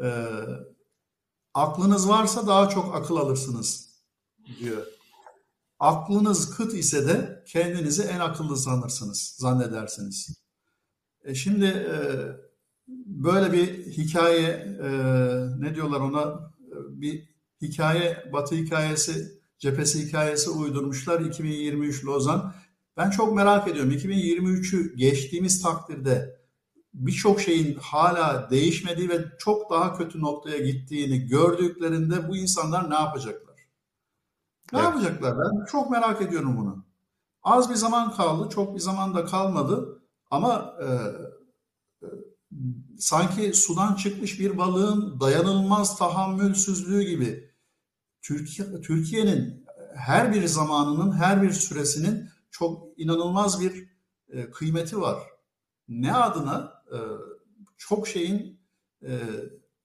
E, 0.02 0.08
aklınız 1.54 2.08
varsa 2.08 2.46
daha 2.46 2.68
çok 2.68 2.94
akıl 2.94 3.16
alırsınız 3.16 3.88
diyor. 4.60 4.86
Aklınız 5.78 6.56
kıt 6.56 6.74
ise 6.74 7.08
de 7.08 7.44
kendinizi 7.46 8.02
en 8.02 8.20
akıllı 8.20 8.56
sanırsınız, 8.56 9.36
zannedersiniz. 9.38 10.42
E 11.24 11.34
şimdi 11.34 11.64
e, 11.64 11.94
böyle 13.06 13.52
bir 13.52 13.86
hikaye, 13.86 14.78
ne 15.58 15.74
diyorlar 15.74 16.00
ona, 16.00 16.52
bir 16.88 17.28
hikaye, 17.62 18.30
Batı 18.32 18.54
hikayesi, 18.54 19.40
cephesi 19.58 20.06
hikayesi 20.06 20.50
uydurmuşlar 20.50 21.20
2023 21.20 22.04
Lozan. 22.04 22.54
Ben 22.96 23.10
çok 23.10 23.36
merak 23.36 23.68
ediyorum. 23.68 23.92
2023'ü 23.92 24.96
geçtiğimiz 24.96 25.62
takdirde 25.62 26.40
birçok 26.94 27.40
şeyin 27.40 27.74
hala 27.74 28.50
değişmediği 28.50 29.08
ve 29.08 29.24
çok 29.38 29.70
daha 29.70 29.98
kötü 29.98 30.20
noktaya 30.20 30.58
gittiğini 30.58 31.26
gördüklerinde 31.26 32.28
bu 32.28 32.36
insanlar 32.36 32.90
ne 32.90 32.94
yapacaklar? 32.94 33.56
Ne 34.72 34.78
evet. 34.78 34.84
yapacaklar? 34.84 35.38
Ben 35.38 35.64
çok 35.64 35.90
merak 35.90 36.22
ediyorum 36.22 36.56
bunu. 36.56 36.86
Az 37.42 37.70
bir 37.70 37.74
zaman 37.74 38.12
kaldı, 38.12 38.48
çok 38.54 38.74
bir 38.74 38.80
zaman 38.80 39.14
da 39.14 39.24
kalmadı 39.24 40.02
ama 40.30 40.74
e, 40.80 40.86
e, 42.02 42.08
sanki 42.98 43.54
sudan 43.54 43.94
çıkmış 43.94 44.40
bir 44.40 44.58
balığın 44.58 45.20
dayanılmaz 45.20 45.98
tahammülsüzlüğü 45.98 47.02
gibi 47.02 47.50
Türkiye 48.22 48.80
Türkiye'nin 48.80 49.66
her 49.96 50.34
bir 50.34 50.46
zamanının, 50.46 51.12
her 51.12 51.42
bir 51.42 51.50
süresinin 51.50 52.28
çok 52.58 52.98
inanılmaz 52.98 53.60
bir 53.60 53.88
e, 54.28 54.50
kıymeti 54.50 55.00
var. 55.00 55.18
Ne 55.88 56.14
adına 56.14 56.82
e, 56.92 56.98
çok 57.76 58.08
şeyin 58.08 58.60
e, 59.02 59.20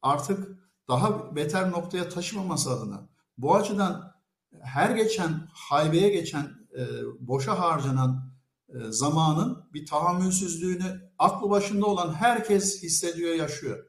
artık 0.02 0.48
daha 0.88 1.36
beter 1.36 1.72
noktaya 1.72 2.10
taşımaması 2.10 2.72
adına. 2.72 3.10
Bu 3.38 3.56
açıdan 3.56 4.16
her 4.62 4.96
geçen 4.96 5.48
haybeye 5.54 6.10
geçen, 6.10 6.44
e, 6.78 6.88
boşa 7.20 7.60
harcanan 7.60 8.34
e, 8.70 8.76
zamanın 8.90 9.70
bir 9.74 9.86
tahammülsüzlüğünü 9.86 11.12
aklı 11.20 11.50
başında 11.50 11.86
olan 11.86 12.14
herkes 12.14 12.84
hissediyor, 12.84 13.36
yaşıyor. 13.36 13.86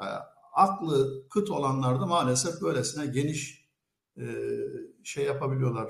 E, 0.00 0.04
aklı 0.52 1.28
kıt 1.28 1.50
olanlar 1.50 2.00
da 2.00 2.06
maalesef 2.06 2.62
böylesine 2.62 3.06
geniş 3.06 3.68
e, 4.16 4.24
şey 5.04 5.24
yapabiliyorlar, 5.24 5.88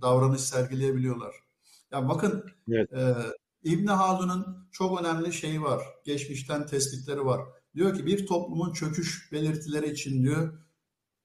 davranış 0.00 0.40
sergileyebiliyorlar. 0.40 1.51
Ya 1.92 2.08
bakın 2.08 2.44
evet. 2.68 2.92
e, 2.92 3.14
İbn 3.62 3.86
Haldun'un 3.86 4.68
çok 4.72 5.00
önemli 5.00 5.32
şeyi 5.32 5.62
var. 5.62 5.82
Geçmişten 6.04 6.66
tespitleri 6.66 7.24
var. 7.24 7.40
Diyor 7.74 7.96
ki 7.96 8.06
bir 8.06 8.26
toplumun 8.26 8.72
çöküş 8.72 9.32
belirtileri 9.32 9.90
için 9.90 10.22
diyor 10.22 10.58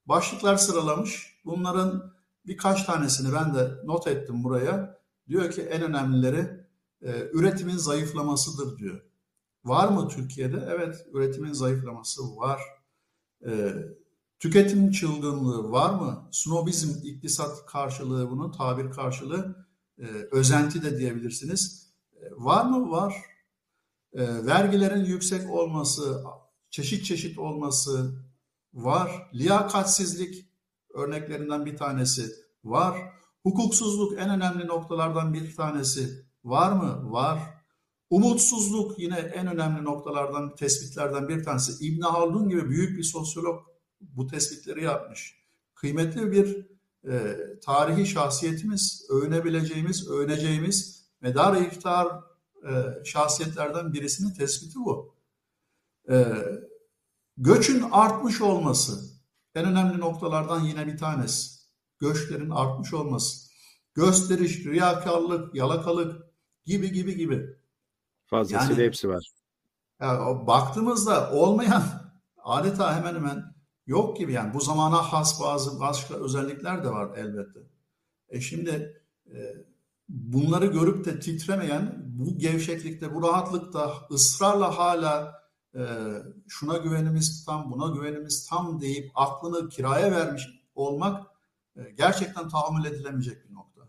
başlıklar 0.06 0.56
sıralamış. 0.58 1.40
Bunların 1.46 2.14
birkaç 2.46 2.84
tanesini 2.84 3.34
ben 3.34 3.56
de 3.56 3.72
not 3.86 4.08
ettim 4.08 4.44
buraya. 4.44 4.98
Diyor 5.28 5.52
ki 5.52 5.62
en 5.62 5.82
önemlileri 5.82 6.68
e, 7.02 7.30
üretimin 7.34 7.78
zayıflamasıdır 7.78 8.78
diyor. 8.78 9.02
Var 9.64 9.88
mı 9.88 10.08
Türkiye'de? 10.08 10.68
Evet, 10.70 11.06
üretimin 11.14 11.54
zayıflaması 11.54 12.38
var. 12.38 12.62
E, 13.46 13.74
tüketim 14.40 14.92
çılgınlığı 14.92 15.72
var 15.72 15.94
mı? 15.94 16.30
Snobizm, 16.32 17.08
iktisat 17.08 17.66
karşılığı 17.66 18.30
bunun, 18.30 18.52
tabir 18.52 18.92
karşılığı, 18.92 19.67
özenti 20.32 20.84
de 20.84 20.98
diyebilirsiniz. 20.98 21.94
E, 22.14 22.26
var 22.32 22.66
mı? 22.66 22.92
Var. 22.92 23.14
E, 24.14 24.46
vergilerin 24.46 25.06
yüksek 25.06 25.52
olması, 25.52 26.24
çeşit 26.70 27.06
çeşit 27.06 27.40
olması 27.40 28.24
var. 28.74 29.30
Liyakatsizlik 29.34 30.46
örneklerinden 30.94 31.66
bir 31.66 31.78
tanesi 31.78 32.32
var. 32.64 32.98
Hukuksuzluk 33.44 34.20
en 34.20 34.30
önemli 34.30 34.68
noktalardan 34.68 35.34
bir 35.34 35.56
tanesi 35.56 36.26
var 36.44 36.72
mı? 36.72 37.12
Var. 37.12 37.40
Umutsuzluk 38.10 39.00
yine 39.00 39.18
en 39.18 39.48
önemli 39.48 39.84
noktalardan, 39.84 40.56
tespitlerden 40.56 41.30
bir 41.30 41.44
tanesi. 41.44 41.86
İbn 41.86 42.02
Haldun 42.02 42.50
gibi 42.50 42.70
büyük 42.70 42.98
bir 42.98 43.04
sosyolog 43.04 43.66
bu 44.02 44.28
tespitleri 44.28 44.84
yapmış. 44.84 45.36
Kıymetli 45.76 46.32
bir 46.32 46.77
e, 47.08 47.38
tarihi 47.60 48.06
şahsiyetimiz, 48.06 49.06
övünebileceğimiz, 49.10 50.10
övüneceğimiz 50.10 51.08
medar 51.22 51.62
iftar 51.62 52.08
e, 52.70 53.04
şahsiyetlerden 53.06 53.94
birisinin 53.94 54.34
tespiti 54.34 54.80
bu. 54.80 55.16
E, 56.10 56.26
göçün 57.38 57.86
artmış 57.92 58.42
olması 58.42 59.18
en 59.56 59.66
önemli 59.66 60.00
noktalardan 60.00 60.60
yine 60.60 60.88
bir 60.88 60.98
tanesi. 60.98 61.58
Göçlerin 62.00 62.50
artmış 62.50 62.94
olması. 62.94 63.48
Gösteriş, 63.94 64.66
riyakarlık, 64.66 65.56
yalakalık 65.56 66.24
gibi 66.66 66.92
gibi 66.92 67.16
gibi. 67.16 67.58
Fazlasıyla 68.26 68.74
Yani- 68.74 68.84
hepsi 68.84 69.10
var. 69.10 69.32
Ya, 70.02 70.48
baktığımızda 70.48 71.32
olmayan 71.32 71.84
adeta 72.44 72.96
hemen 72.96 73.16
hemen 73.16 73.57
yok 73.88 74.18
gibi 74.18 74.34
yani 74.34 74.54
bu 74.54 74.60
zamana 74.60 74.98
has 74.98 75.42
bazı 75.42 75.80
başka 75.80 76.14
özellikler 76.14 76.84
de 76.84 76.90
var 76.90 77.18
elbette. 77.18 77.60
E 78.30 78.42
şimdi 78.42 79.02
e, 79.34 79.38
bunları 80.10 80.66
görüp 80.66 81.06
de 81.06 81.20
titremeyen 81.20 82.04
bu 82.06 82.38
gevşeklikte, 82.38 83.16
bu 83.16 83.24
rahatlıkta 83.24 83.94
ısrarla 84.12 84.78
hala 84.78 85.44
e, 85.76 85.82
şuna 86.48 86.78
güvenimiz 86.78 87.46
tam, 87.46 87.72
buna 87.72 87.96
güvenimiz 87.96 88.48
tam 88.50 88.82
deyip 88.82 89.12
aklını 89.16 89.70
kiraya 89.70 90.12
vermiş 90.12 90.44
olmak 90.76 91.28
e, 91.76 91.82
gerçekten 91.92 92.50
tahammül 92.50 92.86
edilemeyecek 92.86 93.50
bir 93.50 93.56
nokta. 93.56 93.82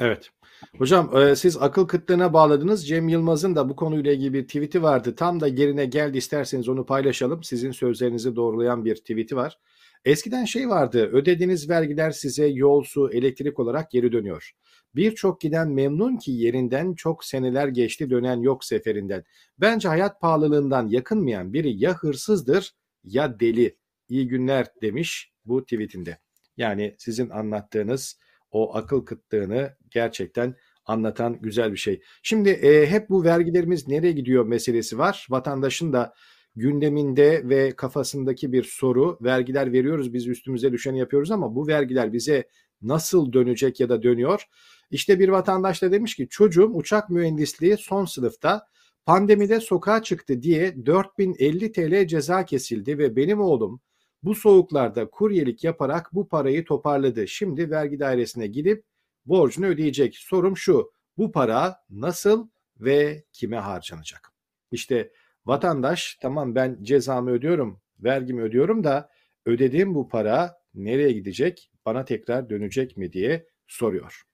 Evet. 0.00 0.30
Hocam 0.78 1.16
e, 1.16 1.36
siz 1.36 1.56
akıl 1.56 1.86
kıtlığına 1.86 2.32
bağladınız. 2.32 2.88
Cem 2.88 3.08
Yılmaz'ın 3.08 3.56
da 3.56 3.68
bu 3.68 3.76
konuyla 3.76 4.12
ilgili 4.12 4.32
bir 4.32 4.42
tweet'i 4.42 4.82
vardı. 4.82 5.14
Tam 5.14 5.40
da 5.40 5.46
yerine 5.46 5.86
geldi 5.86 6.18
isterseniz 6.18 6.68
onu 6.68 6.86
paylaşalım. 6.86 7.42
Sizin 7.42 7.72
sözlerinizi 7.72 8.36
doğrulayan 8.36 8.84
bir 8.84 8.96
tweet'i 8.96 9.36
var. 9.36 9.58
Eskiden 10.04 10.44
şey 10.44 10.68
vardı. 10.68 11.10
Ödediğiniz 11.12 11.70
vergiler 11.70 12.10
size 12.10 12.46
yol, 12.46 12.84
su, 12.84 13.10
elektrik 13.10 13.58
olarak 13.58 13.90
geri 13.90 14.12
dönüyor. 14.12 14.52
Birçok 14.94 15.40
giden 15.40 15.68
memnun 15.68 16.16
ki 16.16 16.32
yerinden 16.32 16.94
çok 16.94 17.24
seneler 17.24 17.68
geçti 17.68 18.10
dönen 18.10 18.40
yok 18.40 18.64
seferinden. 18.64 19.24
Bence 19.58 19.88
hayat 19.88 20.20
pahalılığından 20.20 20.88
yakınmayan 20.88 21.52
biri 21.52 21.84
ya 21.84 21.94
hırsızdır 21.94 22.72
ya 23.04 23.40
deli. 23.40 23.76
İyi 24.08 24.28
günler 24.28 24.66
demiş 24.82 25.32
bu 25.44 25.62
tweetinde. 25.62 26.18
Yani 26.56 26.94
sizin 26.98 27.30
anlattığınız 27.30 28.18
o 28.50 28.76
akıl 28.76 29.04
kıtlığını 29.04 29.76
gerçekten 29.90 30.56
anlatan 30.86 31.38
güzel 31.40 31.72
bir 31.72 31.76
şey. 31.76 32.00
Şimdi 32.22 32.48
e, 32.48 32.86
hep 32.86 33.08
bu 33.10 33.24
vergilerimiz 33.24 33.88
nereye 33.88 34.12
gidiyor 34.12 34.46
meselesi 34.46 34.98
var. 34.98 35.26
Vatandaşın 35.30 35.92
da 35.92 36.14
gündeminde 36.56 37.48
ve 37.48 37.76
kafasındaki 37.76 38.52
bir 38.52 38.64
soru. 38.64 39.18
Vergiler 39.22 39.72
veriyoruz 39.72 40.14
biz 40.14 40.26
üstümüze 40.26 40.72
düşeni 40.72 40.98
yapıyoruz 40.98 41.30
ama 41.30 41.54
bu 41.54 41.66
vergiler 41.66 42.12
bize 42.12 42.48
nasıl 42.82 43.32
dönecek 43.32 43.80
ya 43.80 43.88
da 43.88 44.02
dönüyor? 44.02 44.44
İşte 44.90 45.18
bir 45.18 45.28
vatandaş 45.28 45.82
da 45.82 45.92
demiş 45.92 46.14
ki 46.16 46.28
çocuğum 46.30 46.70
uçak 46.74 47.10
mühendisliği 47.10 47.76
son 47.76 48.04
sınıfta 48.04 48.66
pandemide 49.06 49.60
sokağa 49.60 50.02
çıktı 50.02 50.42
diye 50.42 50.86
4050 50.86 51.72
TL 51.72 52.06
ceza 52.06 52.44
kesildi 52.44 52.98
ve 52.98 53.16
benim 53.16 53.40
oğlum 53.40 53.80
bu 54.22 54.34
soğuklarda 54.34 55.10
kuryelik 55.10 55.64
yaparak 55.64 56.14
bu 56.14 56.28
parayı 56.28 56.64
toparladı. 56.64 57.28
Şimdi 57.28 57.70
vergi 57.70 58.00
dairesine 58.00 58.46
gidip 58.46 58.84
borcunu 59.26 59.66
ödeyecek. 59.66 60.16
Sorum 60.16 60.56
şu. 60.56 60.92
Bu 61.18 61.32
para 61.32 61.76
nasıl 61.90 62.48
ve 62.80 63.24
kime 63.32 63.56
harcanacak? 63.56 64.32
İşte 64.70 65.12
vatandaş 65.46 66.18
tamam 66.22 66.54
ben 66.54 66.78
cezamı 66.82 67.30
ödüyorum, 67.30 67.80
vergimi 68.00 68.42
ödüyorum 68.42 68.84
da 68.84 69.10
ödediğim 69.46 69.94
bu 69.94 70.08
para 70.08 70.58
nereye 70.74 71.12
gidecek? 71.12 71.70
Bana 71.86 72.04
tekrar 72.04 72.50
dönecek 72.50 72.96
mi 72.96 73.12
diye 73.12 73.46
soruyor. 73.66 74.27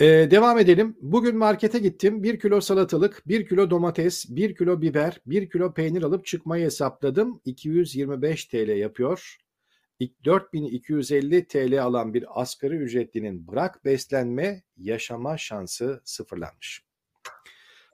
Ee, 0.00 0.28
devam 0.30 0.58
edelim. 0.58 0.96
Bugün 1.00 1.36
markete 1.36 1.78
gittim. 1.78 2.22
1 2.22 2.40
kilo 2.40 2.60
salatalık, 2.60 3.22
1 3.26 3.48
kilo 3.48 3.70
domates, 3.70 4.26
1 4.28 4.54
kilo 4.54 4.82
biber, 4.82 5.20
1 5.26 5.50
kilo 5.50 5.74
peynir 5.74 6.02
alıp 6.02 6.26
çıkmayı 6.26 6.64
hesapladım. 6.64 7.40
225 7.44 8.44
TL 8.44 8.76
yapıyor. 8.76 9.36
4250 10.24 11.46
TL 11.46 11.82
alan 11.82 12.14
bir 12.14 12.40
asgari 12.42 12.76
ücretlinin 12.76 13.46
bırak 13.48 13.84
beslenme, 13.84 14.62
yaşama 14.76 15.38
şansı 15.38 16.00
sıfırlanmış. 16.04 16.84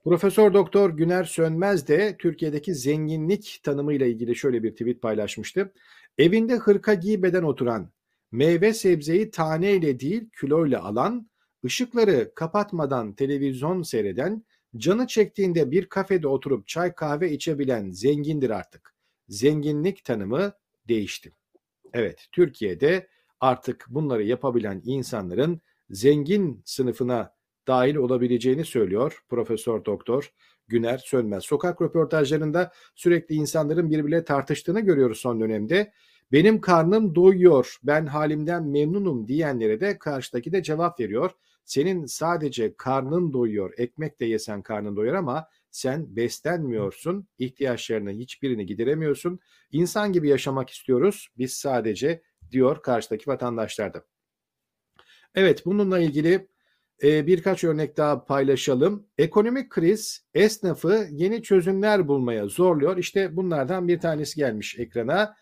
Profesör 0.05 0.55
Doktor 0.55 0.91
Güner 0.91 1.25
Sönmez 1.25 1.89
de 1.89 2.17
Türkiye'deki 2.19 2.75
zenginlik 2.75 3.61
tanımıyla 3.63 4.07
ilgili 4.07 4.37
şöyle 4.37 4.63
bir 4.63 4.71
tweet 4.71 5.03
paylaşmıştı. 5.03 5.73
Evinde 6.19 6.57
hırka 6.57 6.95
giybeden 6.95 7.43
oturan, 7.43 7.91
meyve 8.33 8.75
sebzeyi 8.75 9.31
taneyle 9.31 10.01
değil 10.01 10.31
kiloyla 10.41 10.83
alan, 10.83 11.30
ışıkları 11.65 12.33
kapatmadan 12.35 13.13
televizyon 13.13 13.83
seyreden, 13.83 14.45
canı 14.77 15.07
çektiğinde 15.07 15.71
bir 15.71 15.87
kafede 15.87 16.29
oturup 16.29 16.67
çay 16.67 16.95
kahve 16.95 17.33
içebilen 17.33 17.91
zengindir 17.91 18.51
artık. 18.51 18.95
Zenginlik 19.29 20.05
tanımı 20.05 20.53
değişti. 20.89 21.33
Evet, 21.93 22.29
Türkiye'de 22.33 23.09
artık 23.41 23.87
bunları 23.89 24.23
yapabilen 24.23 24.83
insanların 24.85 25.61
zengin 25.91 26.63
sınıfına 26.65 27.35
dahil 27.69 27.95
olabileceğini 27.95 28.65
söylüyor 28.65 29.25
Profesör 29.29 29.85
Doktor 29.85 30.33
Güner 30.69 30.99
Sönmez. 30.99 31.45
Sokak 31.45 31.83
röportajlarında 31.83 32.73
sürekli 32.95 33.35
insanların 33.35 33.91
birbirle 33.91 34.25
tartıştığını 34.25 34.81
görüyoruz 34.81 35.19
son 35.19 35.41
dönemde. 35.41 35.93
Benim 36.33 36.61
karnım 36.61 37.15
doyuyor, 37.15 37.77
ben 37.83 38.07
halimden 38.07 38.67
memnunum 38.67 39.29
diyenlere 39.29 39.81
de 39.81 39.99
karşıdaki 39.99 40.53
de 40.53 40.63
cevap 40.63 41.01
veriyor. 41.01 41.31
Senin 41.71 42.07
sadece 42.07 42.75
karnın 42.77 43.33
doyuyor, 43.33 43.75
ekmek 43.77 44.21
de 44.21 44.25
yesen 44.25 44.63
karnın 44.63 44.97
doyar 44.97 45.15
ama 45.15 45.49
sen 45.71 46.17
beslenmiyorsun, 46.17 47.29
ihtiyaçlarını 47.39 48.11
hiçbirini 48.11 48.67
gideremiyorsun. 48.67 49.41
İnsan 49.73 50.13
gibi 50.13 50.29
yaşamak 50.29 50.71
istiyoruz 50.71 51.29
biz 51.39 51.53
sadece 51.53 52.23
diyor 52.51 52.83
karşıdaki 52.83 53.31
vatandaşlar 53.31 53.95
da. 53.95 54.05
Evet 55.35 55.67
bununla 55.67 55.99
ilgili 55.99 56.49
e, 57.03 57.27
birkaç 57.27 57.65
örnek 57.65 57.97
daha 57.97 58.25
paylaşalım. 58.25 59.07
Ekonomik 59.19 59.71
kriz 59.71 60.27
esnafı 60.35 61.07
yeni 61.11 61.43
çözümler 61.43 62.09
bulmaya 62.09 62.49
zorluyor. 62.49 62.97
İşte 62.97 63.37
bunlardan 63.37 63.89
bir 63.89 64.01
tanesi 64.01 64.37
gelmiş 64.37 64.79
ekrana. 64.79 65.37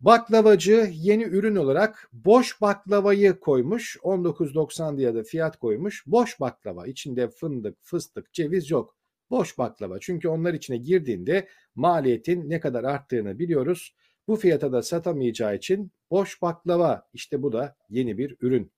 Baklavacı 0.00 0.90
yeni 0.92 1.22
ürün 1.24 1.56
olarak 1.56 2.10
boş 2.12 2.60
baklavayı 2.60 3.40
koymuş. 3.40 3.96
19.90 3.96 4.98
diye 4.98 5.14
de 5.14 5.22
fiyat 5.22 5.58
koymuş. 5.58 6.06
Boş 6.06 6.40
baklava 6.40 6.86
içinde 6.86 7.28
fındık, 7.28 7.78
fıstık, 7.82 8.32
ceviz 8.32 8.70
yok. 8.70 8.96
Boş 9.30 9.58
baklava. 9.58 10.00
Çünkü 10.00 10.28
onlar 10.28 10.54
içine 10.54 10.76
girdiğinde 10.76 11.48
maliyetin 11.74 12.50
ne 12.50 12.60
kadar 12.60 12.84
arttığını 12.84 13.38
biliyoruz. 13.38 13.94
Bu 14.28 14.36
fiyata 14.36 14.72
da 14.72 14.82
satamayacağı 14.82 15.56
için 15.56 15.92
boş 16.10 16.42
baklava 16.42 17.08
işte 17.12 17.42
bu 17.42 17.52
da 17.52 17.76
yeni 17.90 18.18
bir 18.18 18.36
ürün. 18.40 18.72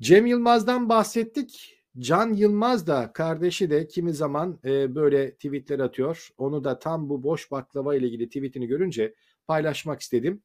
Cem 0.00 0.26
Yılmaz'dan 0.26 0.88
bahsettik. 0.88 1.72
Can 1.98 2.32
Yılmaz 2.32 2.86
da 2.86 3.12
kardeşi 3.12 3.70
de 3.70 3.88
kimi 3.88 4.12
zaman 4.12 4.60
e, 4.64 4.94
böyle 4.94 5.34
tweetler 5.34 5.78
atıyor. 5.78 6.28
Onu 6.38 6.64
da 6.64 6.78
tam 6.78 7.08
bu 7.08 7.22
boş 7.22 7.50
baklava 7.50 7.94
ile 7.94 8.06
ilgili 8.06 8.26
tweetini 8.26 8.66
görünce 8.66 9.14
paylaşmak 9.46 10.00
istedim. 10.00 10.42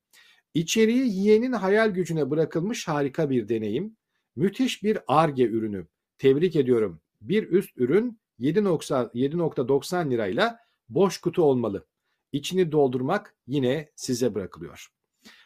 İçeriği 0.54 1.08
yiyenin 1.08 1.52
hayal 1.52 1.90
gücüne 1.90 2.30
bırakılmış 2.30 2.88
harika 2.88 3.30
bir 3.30 3.50
deneyim. 3.50 3.98
Müthiş 4.36 4.84
bir 4.84 5.00
ARGE 5.08 5.44
ürünü. 5.44 5.88
Tebrik 6.18 6.56
ediyorum. 6.56 7.02
Bir 7.22 7.50
üst 7.50 7.78
ürün 7.78 8.20
7.90 8.40 10.12
lirayla 10.12 10.60
boş 10.90 11.18
kutu 11.18 11.44
olmalı. 11.44 11.86
içini 12.32 12.72
doldurmak 12.72 13.36
yine 13.48 13.92
size 13.96 14.36
bırakılıyor. 14.36 14.88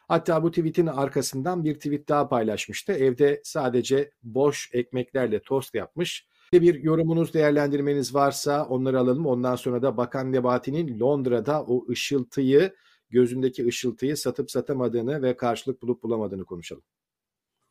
Hatta 0.07 0.43
bu 0.43 0.51
tweetin 0.51 0.87
arkasından 0.87 1.63
bir 1.63 1.75
tweet 1.75 2.09
daha 2.09 2.29
paylaşmıştı. 2.29 2.93
Evde 2.93 3.41
sadece 3.43 4.11
boş 4.23 4.69
ekmeklerle 4.73 5.39
tost 5.39 5.75
yapmış. 5.75 6.27
Bir 6.53 6.83
yorumunuz, 6.83 7.33
değerlendirmeniz 7.33 8.15
varsa 8.15 8.65
onları 8.65 8.99
alalım. 8.99 9.25
Ondan 9.25 9.55
sonra 9.55 9.81
da 9.81 9.97
Bakan 9.97 10.31
Nebati'nin 10.31 10.99
Londra'da 10.99 11.63
o 11.63 11.85
ışıltıyı, 11.89 12.75
gözündeki 13.09 13.67
ışıltıyı 13.67 14.17
satıp 14.17 14.51
satamadığını 14.51 15.21
ve 15.21 15.37
karşılık 15.37 15.81
bulup 15.81 16.03
bulamadığını 16.03 16.45
konuşalım. 16.45 16.83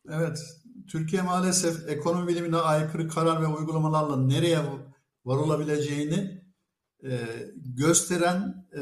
Evet, 0.09 0.39
Türkiye 0.87 1.21
maalesef 1.21 1.89
ekonomi 1.89 2.27
bilimine 2.27 2.57
aykırı 2.57 3.07
karar 3.07 3.41
ve 3.41 3.47
uygulamalarla 3.47 4.17
nereye 4.17 4.59
varılabileceğini 5.25 6.45
e, 7.03 7.19
gösteren 7.55 8.67
e, 8.77 8.81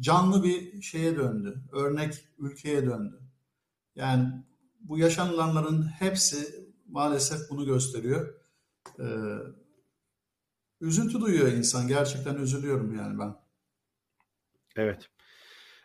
canlı 0.00 0.44
bir 0.44 0.82
şeye 0.82 1.16
döndü. 1.16 1.62
Örnek 1.72 2.14
ülkeye 2.38 2.86
döndü. 2.86 3.20
Yani 3.94 4.44
bu 4.80 4.98
yaşanılanların 4.98 5.82
hepsi 5.82 6.68
maalesef 6.86 7.50
bunu 7.50 7.64
gösteriyor. 7.66 8.34
E, 8.98 9.06
üzüntü 10.80 11.20
duyuyor 11.20 11.52
insan. 11.52 11.88
Gerçekten 11.88 12.34
üzülüyorum 12.34 12.96
yani 12.96 13.18
ben. 13.18 13.36
Evet. 14.76 15.08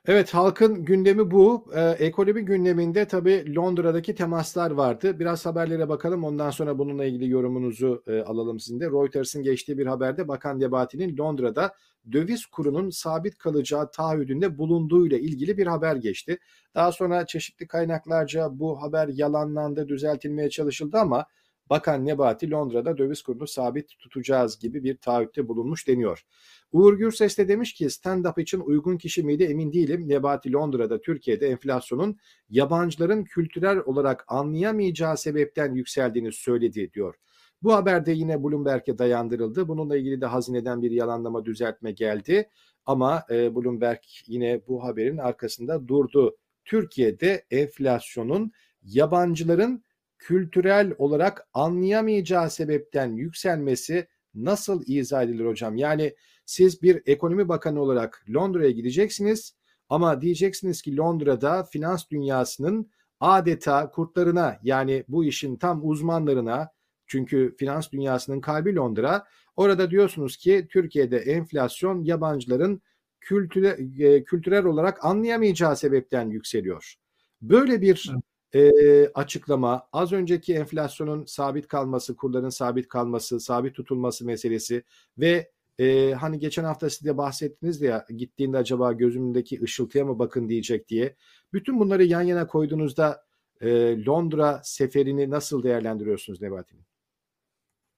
Evet 0.07 0.33
halkın 0.33 0.85
gündemi 0.85 1.31
bu. 1.31 1.65
Ee, 1.75 1.81
ekonomi 1.81 2.45
gündeminde 2.45 3.05
tabii 3.07 3.55
Londra'daki 3.55 4.15
temaslar 4.15 4.71
vardı. 4.71 5.19
Biraz 5.19 5.45
haberlere 5.45 5.89
bakalım 5.89 6.23
ondan 6.23 6.49
sonra 6.49 6.77
bununla 6.77 7.05
ilgili 7.05 7.29
yorumunuzu 7.29 8.03
e, 8.07 8.21
alalım 8.21 8.59
sizin 8.59 8.79
de. 8.79 8.85
Reuters'ın 8.85 9.43
geçtiği 9.43 9.77
bir 9.77 9.85
haberde 9.85 10.27
Bakan 10.27 10.59
Nebati'nin 10.59 11.17
Londra'da 11.17 11.73
döviz 12.11 12.45
kurunun 12.45 12.89
sabit 12.89 13.37
kalacağı 13.37 13.91
taahhüdünde 13.91 14.57
bulunduğuyla 14.57 15.17
ilgili 15.17 15.57
bir 15.57 15.67
haber 15.67 15.95
geçti. 15.95 16.39
Daha 16.75 16.91
sonra 16.91 17.25
çeşitli 17.25 17.67
kaynaklarca 17.67 18.59
bu 18.59 18.81
haber 18.81 19.07
yalanlandı, 19.07 19.87
düzeltilmeye 19.87 20.49
çalışıldı 20.49 20.97
ama 20.97 21.25
Bakan 21.69 22.05
Nebati 22.05 22.51
Londra'da 22.51 22.97
döviz 22.97 23.21
kurunu 23.21 23.47
sabit 23.47 23.99
tutacağız 23.99 24.59
gibi 24.59 24.83
bir 24.83 24.97
taahhütte 24.97 25.47
bulunmuş 25.47 25.87
deniyor. 25.87 26.25
Uğur 26.71 26.93
Gürses 26.93 27.37
de 27.37 27.47
demiş 27.47 27.73
ki 27.73 27.85
stand-up 27.85 28.41
için 28.41 28.59
uygun 28.59 28.97
kişi 28.97 29.23
miydi 29.23 29.43
emin 29.43 29.73
değilim. 29.73 30.09
Nebati 30.09 30.53
Londra'da 30.53 31.01
Türkiye'de 31.01 31.47
enflasyonun 31.47 32.17
yabancıların 32.49 33.23
kültürel 33.23 33.77
olarak 33.77 34.25
anlayamayacağı 34.27 35.17
sebepten 35.17 35.73
yükseldiğini 35.73 36.31
söyledi 36.31 36.93
diyor. 36.93 37.15
Bu 37.63 37.73
haberde 37.73 38.11
yine 38.11 38.43
Bloomberg'e 38.43 38.97
dayandırıldı. 38.97 39.67
Bununla 39.67 39.97
ilgili 39.97 40.21
de 40.21 40.25
hazineden 40.25 40.81
bir 40.81 40.91
yalanlama 40.91 41.45
düzeltme 41.45 41.91
geldi. 41.91 42.49
Ama 42.85 43.23
e, 43.29 43.55
Bloomberg 43.55 43.99
yine 44.27 44.61
bu 44.67 44.83
haberin 44.83 45.17
arkasında 45.17 45.87
durdu. 45.87 46.37
Türkiye'de 46.65 47.45
enflasyonun 47.51 48.51
yabancıların 48.83 49.83
kültürel 50.17 50.93
olarak 50.97 51.47
anlayamayacağı 51.53 52.49
sebepten 52.49 53.13
yükselmesi 53.13 54.07
nasıl 54.33 54.83
izah 54.87 55.23
edilir 55.23 55.45
hocam? 55.45 55.77
Yani 55.77 56.15
siz 56.45 56.81
bir 56.81 57.01
ekonomi 57.05 57.49
bakanı 57.49 57.81
olarak 57.81 58.25
Londra'ya 58.29 58.71
gideceksiniz 58.71 59.55
ama 59.89 60.21
diyeceksiniz 60.21 60.81
ki 60.81 60.97
Londra'da 60.97 61.63
finans 61.63 62.09
dünyasının 62.09 62.91
adeta 63.19 63.91
kurtlarına 63.91 64.59
yani 64.63 65.03
bu 65.07 65.25
işin 65.25 65.55
tam 65.55 65.89
uzmanlarına 65.89 66.69
çünkü 67.07 67.55
finans 67.57 67.91
dünyasının 67.91 68.41
kalbi 68.41 68.75
Londra. 68.75 69.25
Orada 69.55 69.91
diyorsunuz 69.91 70.37
ki 70.37 70.67
Türkiye'de 70.71 71.17
enflasyon 71.17 72.03
yabancıların 72.03 72.81
kültüre, 73.21 73.77
e, 73.99 74.23
kültürel 74.23 74.65
olarak 74.65 75.05
anlayamayacağı 75.05 75.77
sebepten 75.77 76.29
yükseliyor. 76.29 76.95
Böyle 77.41 77.81
bir 77.81 78.11
e, 78.55 79.07
açıklama 79.13 79.87
az 79.93 80.11
önceki 80.11 80.53
enflasyonun 80.53 81.25
sabit 81.25 81.67
kalması, 81.67 82.15
kurların 82.15 82.49
sabit 82.49 82.87
kalması, 82.87 83.39
sabit 83.39 83.75
tutulması 83.75 84.25
meselesi 84.25 84.83
ve 85.17 85.51
e, 85.79 86.13
hani 86.13 86.39
geçen 86.39 86.63
hafta 86.63 86.89
siz 86.89 87.05
de 87.05 87.17
bahsettiniz 87.17 87.81
ya 87.81 88.05
gittiğinde 88.17 88.57
acaba 88.57 88.91
gözümdeki 88.91 89.61
ışıltıya 89.63 90.05
mı 90.05 90.19
bakın 90.19 90.49
diyecek 90.49 90.89
diye. 90.89 91.15
Bütün 91.53 91.79
bunları 91.79 92.03
yan 92.03 92.21
yana 92.21 92.47
koyduğunuzda 92.47 93.25
e, 93.61 93.69
Londra 94.05 94.61
seferini 94.63 95.29
nasıl 95.29 95.63
değerlendiriyorsunuz 95.63 96.41
Nebati? 96.41 96.75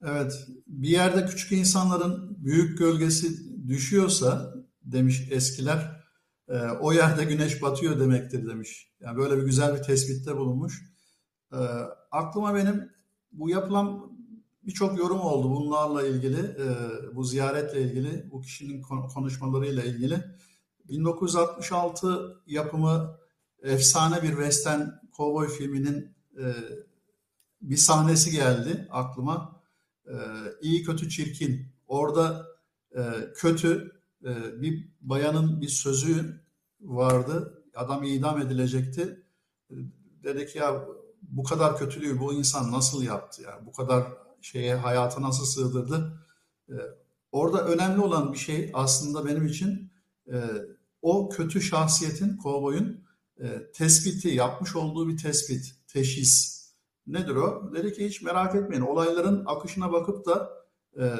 Evet, 0.03 0.47
bir 0.67 0.89
yerde 0.89 1.25
küçük 1.25 1.51
insanların 1.51 2.37
büyük 2.45 2.77
gölgesi 2.77 3.27
düşüyorsa 3.67 4.53
demiş 4.83 5.27
eskiler, 5.31 6.06
e, 6.47 6.59
o 6.59 6.93
yerde 6.93 7.23
güneş 7.23 7.61
batıyor 7.61 7.99
demektir 7.99 8.47
demiş. 8.47 8.91
Yani 8.99 9.17
böyle 9.17 9.37
bir 9.37 9.43
güzel 9.43 9.75
bir 9.75 9.83
tespitte 9.83 10.37
bulunmuş. 10.37 10.83
E, 11.53 11.57
aklıma 12.11 12.55
benim 12.55 12.89
bu 13.31 13.49
yapılan 13.49 14.17
birçok 14.63 14.97
yorum 14.97 15.19
oldu 15.19 15.49
bunlarla 15.49 16.07
ilgili, 16.07 16.39
e, 16.39 16.65
bu 17.15 17.23
ziyaretle 17.23 17.81
ilgili, 17.81 18.31
bu 18.31 18.41
kişinin 18.41 18.81
konuşmalarıyla 19.13 19.83
ilgili. 19.83 20.23
1966 20.89 22.41
yapımı 22.47 23.17
efsane 23.63 24.23
bir 24.23 24.29
western 24.29 24.81
kovboy 25.11 25.47
filminin 25.47 26.15
e, 26.39 26.45
bir 27.61 27.77
sahnesi 27.77 28.31
geldi 28.31 28.87
aklıma. 28.91 29.61
E, 30.05 30.15
iyi 30.61 30.83
kötü 30.83 31.09
çirkin. 31.09 31.67
Orada 31.87 32.45
e, 32.97 33.01
kötü 33.35 33.96
e, 34.25 34.61
bir 34.61 34.89
bayanın 35.01 35.61
bir 35.61 35.67
sözü 35.67 36.41
vardı. 36.81 37.63
Adam 37.75 38.03
idam 38.03 38.41
edilecekti. 38.41 39.23
Dedi 40.23 40.45
ki 40.45 40.57
ya 40.57 40.85
bu 41.21 41.43
kadar 41.43 41.77
kötülüğü 41.77 42.19
bu 42.19 42.33
insan 42.33 42.71
nasıl 42.71 43.03
yaptı 43.03 43.41
ya? 43.41 43.61
Bu 43.65 43.71
kadar 43.71 44.03
şeye 44.41 44.75
hayata 44.75 45.21
nasıl 45.21 45.45
sığdırdı? 45.45 46.25
E, 46.69 46.75
orada 47.31 47.67
önemli 47.67 48.01
olan 48.01 48.33
bir 48.33 48.37
şey 48.37 48.71
aslında 48.73 49.25
benim 49.25 49.45
için 49.45 49.91
e, 50.31 50.43
o 51.01 51.29
kötü 51.29 51.61
şahsiyetin, 51.61 52.37
kovboyun 52.37 53.03
e, 53.39 53.71
tespiti, 53.71 54.27
yapmış 54.27 54.75
olduğu 54.75 55.07
bir 55.07 55.17
tespit, 55.17 55.75
teşhis. 55.87 56.57
Nedir 57.07 57.35
o? 57.35 57.71
Dedi 57.75 57.93
ki 57.93 58.05
hiç 58.05 58.21
merak 58.21 58.55
etmeyin. 58.55 58.83
Olayların 58.83 59.43
akışına 59.45 59.91
bakıp 59.91 60.25
da 60.25 60.49
e, 60.99 61.13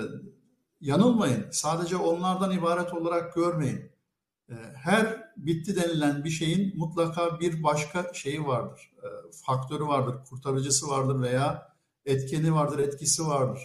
yanılmayın. 0.82 1.46
Sadece 1.52 1.96
onlardan 1.96 2.52
ibaret 2.52 2.94
olarak 2.94 3.36
görmeyin. 3.36 3.92
E, 4.50 4.56
her 4.76 5.32
bitti 5.38 5.76
denilen 5.76 6.24
bir 6.24 6.30
şeyin 6.30 6.78
mutlaka 6.78 7.40
bir 7.40 7.63
başka 7.63 8.13
şeyi 8.13 8.46
vardır. 8.46 8.92
E, 9.04 9.08
faktörü 9.46 9.84
vardır, 9.84 10.16
kurtarıcısı 10.30 10.88
vardır 10.88 11.22
veya 11.22 11.74
etkeni 12.06 12.54
vardır, 12.54 12.80
etkisi 12.80 13.28
vardır. 13.28 13.62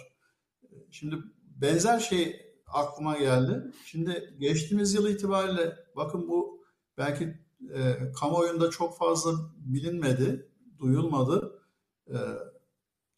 Şimdi 0.91 1.15
benzer 1.55 1.99
şey 1.99 2.41
aklıma 2.67 3.17
geldi. 3.17 3.71
Şimdi 3.85 4.35
geçtiğimiz 4.39 4.93
yıl 4.93 5.09
itibariyle 5.09 5.77
bakın 5.95 6.27
bu 6.27 6.63
belki 6.97 7.37
e, 7.73 8.11
kamuoyunda 8.19 8.69
çok 8.69 8.97
fazla 8.97 9.31
bilinmedi, 9.57 10.49
duyulmadı. 10.79 11.59
E, 12.07 12.17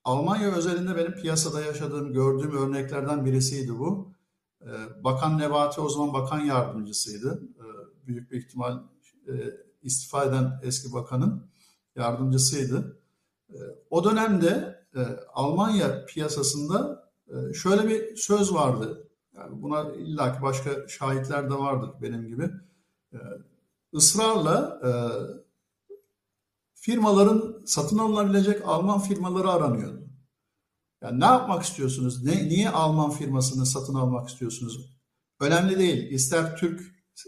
Almanya 0.05 0.55
özelinde 0.55 0.95
benim 0.95 1.13
piyasada 1.13 1.61
yaşadığım, 1.61 2.13
gördüğüm 2.13 2.57
örneklerden 2.57 3.25
birisiydi 3.25 3.79
bu. 3.79 4.13
E, 4.61 4.69
bakan 5.03 5.39
Nebati 5.39 5.81
o 5.81 5.89
zaman 5.89 6.13
bakan 6.13 6.39
yardımcısıydı. 6.39 7.43
E, 7.57 7.65
büyük 8.07 8.31
bir 8.31 8.37
ihtimal 8.37 8.79
e, 9.27 9.33
istifa 9.81 10.23
eden 10.23 10.59
eski 10.63 10.93
bakanın 10.93 11.47
yardımcısıydı. 11.95 12.99
E, 13.49 13.57
o 13.89 14.03
dönemde 14.03 14.83
e, 14.95 14.99
Almanya 15.33 16.05
piyasasında 16.05 17.09
e, 17.27 17.53
şöyle 17.53 17.87
bir 17.87 18.15
söz 18.15 18.53
vardı. 18.53 19.09
Yani 19.35 19.61
buna 19.61 19.93
illaki 19.93 20.41
başka 20.41 20.87
şahitler 20.87 21.49
de 21.49 21.53
vardır 21.53 21.89
benim 22.01 22.27
gibi. 22.27 22.49
Israrla 23.93 24.81
e, 24.83 24.91
firmaların 26.85 27.61
satın 27.65 27.97
alınabilecek 27.97 28.61
Alman 28.65 28.99
firmaları 28.99 29.49
aranıyordu. 29.49 30.09
Yani 31.03 31.19
ne 31.19 31.25
yapmak 31.25 31.63
istiyorsunuz? 31.63 32.23
Ne, 32.23 32.49
niye 32.49 32.69
Alman 32.69 33.11
firmasını 33.11 33.65
satın 33.65 33.95
almak 33.95 34.29
istiyorsunuz? 34.29 34.97
Önemli 35.39 35.79
değil. 35.79 36.11
İster 36.11 36.57
Türk 36.57 36.81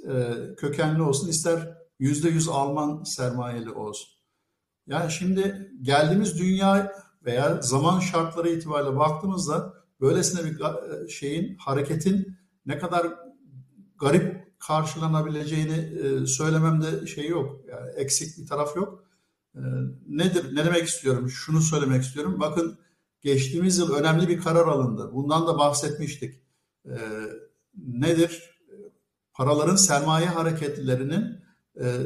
e, 0.09 0.35
kökenli 0.57 1.01
olsun, 1.01 1.27
ister 1.27 1.77
yüzde 1.99 2.29
yüz 2.29 2.49
Alman 2.49 3.03
sermayeli 3.03 3.71
olsun. 3.71 4.09
Yani 4.87 5.11
şimdi 5.11 5.71
geldiğimiz 5.81 6.39
dünya 6.39 6.91
veya 7.25 7.61
zaman 7.61 7.99
şartları 7.99 8.49
itibariyle 8.49 8.95
baktığımızda 8.95 9.73
böylesine 10.01 10.45
bir 10.45 10.59
e, 10.59 11.07
şeyin, 11.09 11.57
hareketin 11.57 12.37
ne 12.65 12.77
kadar 12.77 13.07
garip 13.99 14.59
karşılanabileceğini 14.59 15.77
e, 15.77 16.25
söylememde 16.25 17.07
şey 17.07 17.27
yok. 17.27 17.61
Yani 17.67 17.89
eksik 17.95 18.37
bir 18.37 18.47
taraf 18.47 18.75
yok. 18.75 19.06
E, 19.57 19.63
nedir? 20.07 20.55
Ne 20.55 20.65
demek 20.65 20.87
istiyorum? 20.87 21.29
Şunu 21.29 21.61
söylemek 21.61 22.03
istiyorum. 22.03 22.39
Bakın 22.39 22.77
geçtiğimiz 23.21 23.77
yıl 23.77 23.93
önemli 23.93 24.27
bir 24.27 24.39
karar 24.39 24.67
alındı. 24.67 25.11
Bundan 25.13 25.47
da 25.47 25.57
bahsetmiştik. 25.57 26.41
Nedir? 27.75 28.57
paraların 29.37 29.75
sermaye 29.75 30.25
hareketlerinin 30.25 31.43
e, 31.81 31.97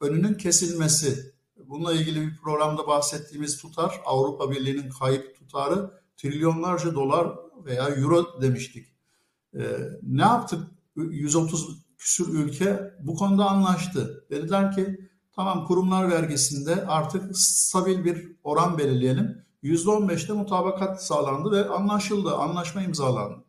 önünün 0.00 0.34
kesilmesi. 0.34 1.34
Bununla 1.64 1.92
ilgili 1.92 2.20
bir 2.20 2.36
programda 2.36 2.86
bahsettiğimiz 2.86 3.58
tutar 3.58 4.00
Avrupa 4.04 4.50
Birliği'nin 4.50 4.90
kayıp 4.90 5.38
tutarı 5.38 5.90
trilyonlarca 6.16 6.94
dolar 6.94 7.28
veya 7.64 7.88
euro 7.88 8.42
demiştik. 8.42 8.86
E, 9.54 9.60
ne 10.02 10.22
yaptık? 10.22 10.60
130 10.96 11.78
küsür 11.98 12.28
ülke 12.28 12.94
bu 13.00 13.14
konuda 13.14 13.44
anlaştı. 13.44 14.24
Dediler 14.30 14.76
ki 14.76 15.09
tamam 15.32 15.66
kurumlar 15.66 16.10
vergisinde 16.10 16.86
artık 16.86 17.38
stabil 17.38 18.04
bir 18.04 18.36
oran 18.44 18.78
belirleyelim. 18.78 19.44
%15'te 19.62 20.32
mutabakat 20.32 21.04
sağlandı 21.04 21.50
ve 21.50 21.68
anlaşıldı, 21.68 22.34
anlaşma 22.34 22.82
imzalandı. 22.82 23.44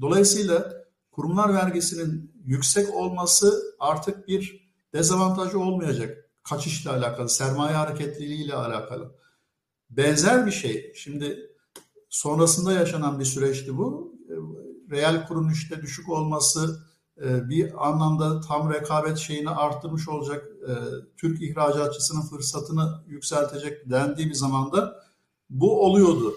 Dolayısıyla 0.00 0.72
kurumlar 1.10 1.54
vergisinin 1.54 2.32
yüksek 2.44 2.94
olması 2.94 3.62
artık 3.80 4.28
bir 4.28 4.70
dezavantajı 4.92 5.58
olmayacak. 5.60 6.30
Kaçışla 6.42 6.92
alakalı, 6.92 7.28
sermaye 7.28 7.76
hareketliliğiyle 7.76 8.54
alakalı. 8.54 9.14
Benzer 9.90 10.46
bir 10.46 10.50
şey. 10.50 10.92
Şimdi 10.94 11.50
sonrasında 12.08 12.72
yaşanan 12.72 13.20
bir 13.20 13.24
süreçti 13.24 13.76
bu. 13.76 14.14
Reel 14.90 15.26
kurun 15.26 15.50
işte 15.52 15.82
düşük 15.82 16.08
olması 16.08 16.86
bir 17.20 17.88
anlamda 17.88 18.40
tam 18.40 18.72
rekabet 18.72 19.18
şeyini 19.18 19.50
arttırmış 19.50 20.08
olacak. 20.08 20.44
E, 20.68 20.72
Türk 21.16 21.42
ihracatçısının 21.42 22.22
fırsatını 22.22 23.04
yükseltecek 23.06 23.90
dendiği 23.90 24.28
bir 24.28 24.34
zamanda 24.34 25.04
bu 25.50 25.84
oluyordu. 25.84 26.34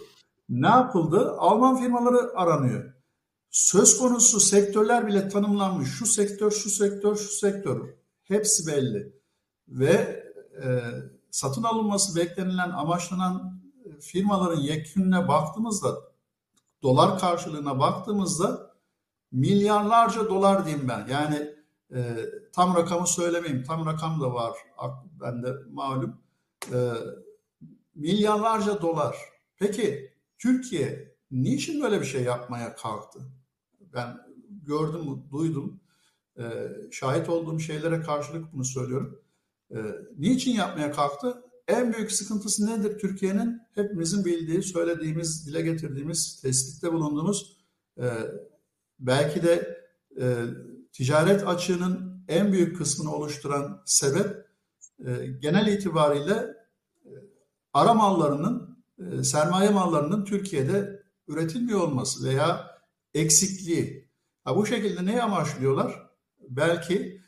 Ne 0.50 0.68
yapıldı? 0.68 1.36
Alman 1.38 1.78
firmaları 1.78 2.38
aranıyor. 2.38 2.94
Söz 3.50 3.98
konusu 3.98 4.40
sektörler 4.40 5.08
bile 5.08 5.30
tanımlanmış. 5.30 5.90
Şu 5.90 6.06
sektör, 6.06 6.52
şu 6.52 6.70
sektör, 6.70 7.16
şu 7.16 7.30
sektör. 7.30 7.90
Hepsi 8.24 8.68
belli. 8.68 9.13
Ve 9.68 10.24
e, 10.63 10.82
satın 11.32 11.63
alınması 11.63 12.16
beklenilen, 12.16 12.70
amaçlanan 12.70 13.62
firmaların 14.00 14.62
yekününe 14.62 15.28
baktığımızda, 15.28 15.96
dolar 16.84 17.20
karşılığına 17.20 17.80
baktığımızda 17.80 18.67
milyarlarca 19.32 20.30
dolar 20.30 20.66
diyeyim 20.66 20.88
ben. 20.88 21.08
Yani 21.08 21.56
e, 21.94 22.16
tam 22.54 22.76
rakamı 22.76 23.08
söylemeyeyim. 23.08 23.63
Tam 23.63 23.86
rakam 23.86 24.22
da 24.22 24.34
var 24.34 24.54
bende 25.22 25.54
malum. 25.72 26.22
E, 26.74 26.78
milyarlarca 27.96 28.82
dolar. 28.82 29.18
Peki 29.60 30.13
Türkiye 30.38 31.16
niçin 31.32 31.82
böyle 31.82 32.02
bir 32.02 32.06
şey 32.06 32.24
yapmaya 32.24 32.76
kalktı? 32.76 33.20
Ben 33.94 34.18
gördüm, 34.50 35.24
duydum. 35.32 35.80
E, 36.40 36.44
şahit 36.92 37.30
olduğum 37.30 37.60
şeylere 37.60 38.02
karşılık 38.02 38.54
bunu 38.54 38.66
söylüyorum. 38.66 39.22
E, 39.72 39.78
niçin 40.18 40.52
yapmaya 40.52 40.92
kalktı? 40.92 41.44
En 41.68 41.94
büyük 41.94 42.12
sıkıntısı 42.12 42.66
nedir 42.66 43.00
Türkiye'nin? 43.00 43.62
Hepimizin 43.76 44.26
bildiği, 44.26 44.63
söylediğimiz, 44.63 45.48
dile 45.48 45.62
getirdiğimiz, 45.62 46.42
tespitte 46.42 46.94
bulunduğumuz 46.94 47.58
e, 47.98 48.06
belki 49.00 49.44
de 49.44 49.84
e, 50.22 50.26
ticaret 50.92 51.48
açığının 51.48 52.24
en 52.28 52.52
büyük 52.52 52.78
kısmını 52.78 53.16
oluşturan 53.16 53.82
sebep 53.86 54.48
e, 55.06 55.28
genel 55.40 55.68
itibariyle 55.68 56.34
e, 57.06 57.12
ara 57.74 57.94
mallarının, 57.94 58.78
e, 59.00 59.24
sermaye 59.24 59.70
mallarının 59.70 60.26
Türkiye'de 60.26 61.04
üretilmiyor 61.28 61.80
olması 61.80 62.28
veya 62.28 62.78
eksikliği. 63.14 64.08
Ha, 64.44 64.56
bu 64.56 64.66
şekilde 64.66 65.06
neyi 65.06 65.22
amaçlıyorlar? 65.22 66.08
Belki 66.50 67.22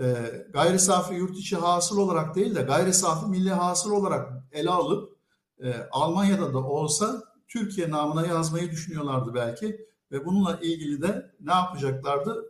e, 0.00 0.14
gayri 0.52 0.78
safi 0.78 1.14
yurt 1.14 1.36
içi 1.36 1.56
hasıl 1.56 1.98
olarak 1.98 2.34
değil 2.34 2.54
de 2.54 2.62
gayri 2.62 2.94
safi 2.94 3.30
milli 3.30 3.50
hasıl 3.50 3.90
olarak 3.90 4.32
ele 4.52 4.70
alıp 4.70 5.16
e, 5.62 5.74
Almanya'da 5.90 6.54
da 6.54 6.58
olsa 6.58 7.22
Türkiye 7.48 7.90
namına 7.90 8.26
yazmayı 8.26 8.70
düşünüyorlardı 8.70 9.34
belki 9.34 9.86
ve 10.10 10.24
bununla 10.24 10.58
ilgili 10.62 11.02
de 11.02 11.34
ne 11.40 11.52
yapacaklardı? 11.52 12.44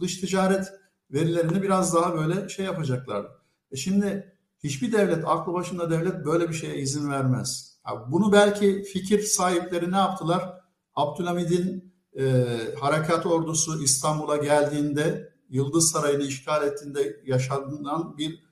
Dış 0.00 0.20
ticaret 0.20 0.72
verilerini 1.10 1.62
biraz 1.62 1.94
daha 1.94 2.14
böyle 2.14 2.48
şey 2.48 2.64
yapacaklardı. 2.64 3.28
E 3.72 3.76
şimdi 3.76 4.36
hiçbir 4.64 4.92
devlet, 4.92 5.24
aklı 5.26 5.52
başında 5.52 5.90
devlet 5.90 6.24
böyle 6.24 6.48
bir 6.48 6.54
şeye 6.54 6.76
izin 6.76 7.10
vermez. 7.10 7.78
bunu 8.10 8.32
belki 8.32 8.82
fikir 8.82 9.22
sahipleri 9.22 9.92
ne 9.92 9.96
yaptılar? 9.96 10.60
Abdülhamid'in 10.94 11.94
e, 12.18 12.44
harekat 12.80 13.26
ordusu 13.26 13.82
İstanbul'a 13.82 14.36
geldiğinde 14.36 15.32
Yıldız 15.48 15.90
Sarayı'nı 15.90 16.22
işgal 16.22 16.66
ettiğinde 16.66 17.20
yaşanan 17.24 18.18
bir 18.18 18.44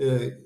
e, 0.00 0.38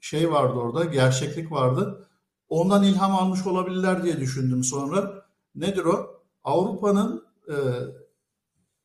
şey 0.00 0.30
vardı 0.32 0.58
orada, 0.58 0.84
gerçeklik 0.84 1.52
vardı. 1.52 2.08
Ondan 2.48 2.84
ilham 2.84 3.14
almış 3.14 3.46
olabilirler 3.46 4.02
diye 4.02 4.20
düşündüm 4.20 4.64
sonra. 4.64 5.26
Nedir 5.54 5.84
o? 5.84 6.17
Avrupa'nın 6.48 7.24
e, 7.48 7.56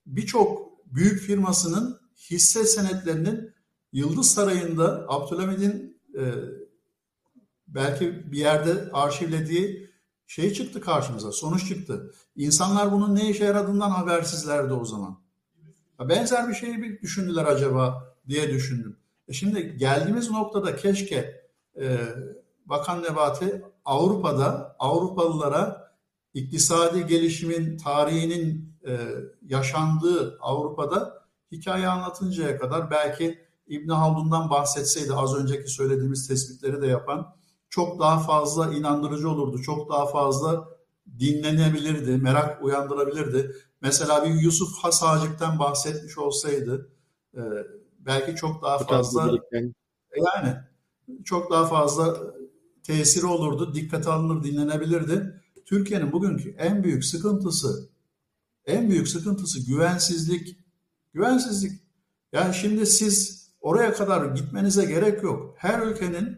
birçok 0.06 0.72
büyük 0.86 1.20
firmasının 1.20 2.00
hisse 2.30 2.66
senetlerinin 2.66 3.54
Yıldız 3.92 4.32
Sarayı'nda 4.32 5.06
Abdülhamid'in 5.08 6.02
e, 6.18 6.24
belki 7.68 8.32
bir 8.32 8.38
yerde 8.38 8.90
arşivlediği 8.94 9.90
şey 10.28 10.54
çıktı 10.54 10.82
karşımıza, 10.82 11.32
sonuç 11.32 11.68
çıktı. 11.68 12.14
İnsanlar 12.36 12.92
bunun 12.92 13.16
ne 13.16 13.30
işe 13.30 13.46
yaradığından 13.46 13.90
habersizlerdi 13.90 14.74
o 14.74 14.86
zaman. 14.86 15.20
Benzer 16.00 16.50
bir 16.50 16.54
şeyi 16.54 17.02
düşündüler 17.02 17.46
acaba 17.46 18.16
diye 18.28 18.50
düşündüm. 18.50 18.98
E 19.28 19.34
şimdi 19.34 19.78
geldiğimiz 19.78 20.32
noktada 20.32 20.76
keşke 20.76 21.48
e, 21.80 22.00
Bakan 22.66 23.04
Nebati 23.04 23.64
Avrupa'da 23.86 24.76
Avrupalılara 24.80 25.83
iktisadi 26.34 27.08
gelişimin 27.08 27.78
tarihinin 27.78 28.76
e, 28.88 29.00
yaşandığı 29.48 30.38
Avrupa'da 30.42 31.24
hikaye 31.52 31.88
anlatıncaya 31.88 32.58
kadar 32.58 32.92
belki 32.92 33.40
İbn 33.68 33.90
Haldun'dan 33.90 34.50
bahsetseydi 34.50 35.14
az 35.14 35.36
önceki 35.36 35.70
söylediğimiz 35.70 36.28
tespitleri 36.28 36.82
de 36.82 36.88
yapan 36.88 37.36
çok 37.70 38.00
daha 38.00 38.20
fazla 38.20 38.74
inandırıcı 38.74 39.30
olurdu. 39.30 39.62
Çok 39.62 39.90
daha 39.90 40.06
fazla 40.06 40.70
dinlenebilirdi, 41.20 42.18
merak 42.18 42.64
uyandırabilirdi. 42.64 43.56
Mesela 43.82 44.26
bir 44.26 44.42
Yusuf 44.42 44.78
Hasacık'tan 44.78 45.60
bahsetmiş 45.60 46.18
olsaydı 46.18 46.90
e, 47.36 47.42
belki 48.00 48.36
çok 48.36 48.64
daha 48.64 48.78
fazla 48.78 49.32
yani 50.16 50.56
çok 51.24 51.52
daha 51.52 51.66
fazla 51.66 52.18
tesiri 52.84 53.26
olurdu, 53.26 53.74
dikkate 53.74 54.10
alınır, 54.10 54.44
dinlenebilirdi. 54.44 55.43
Türkiye'nin 55.66 56.12
bugünkü 56.12 56.56
en 56.58 56.84
büyük 56.84 57.06
sıkıntısı 57.06 57.94
en 58.66 58.90
büyük 58.90 59.08
sıkıntısı 59.08 59.66
güvensizlik. 59.66 60.58
Güvensizlik. 61.14 61.82
Yani 62.32 62.56
şimdi 62.56 62.86
siz 62.86 63.48
oraya 63.62 63.94
kadar 63.94 64.36
gitmenize 64.36 64.86
gerek 64.86 65.24
yok. 65.24 65.56
Her 65.58 65.88
ülkenin 65.88 66.38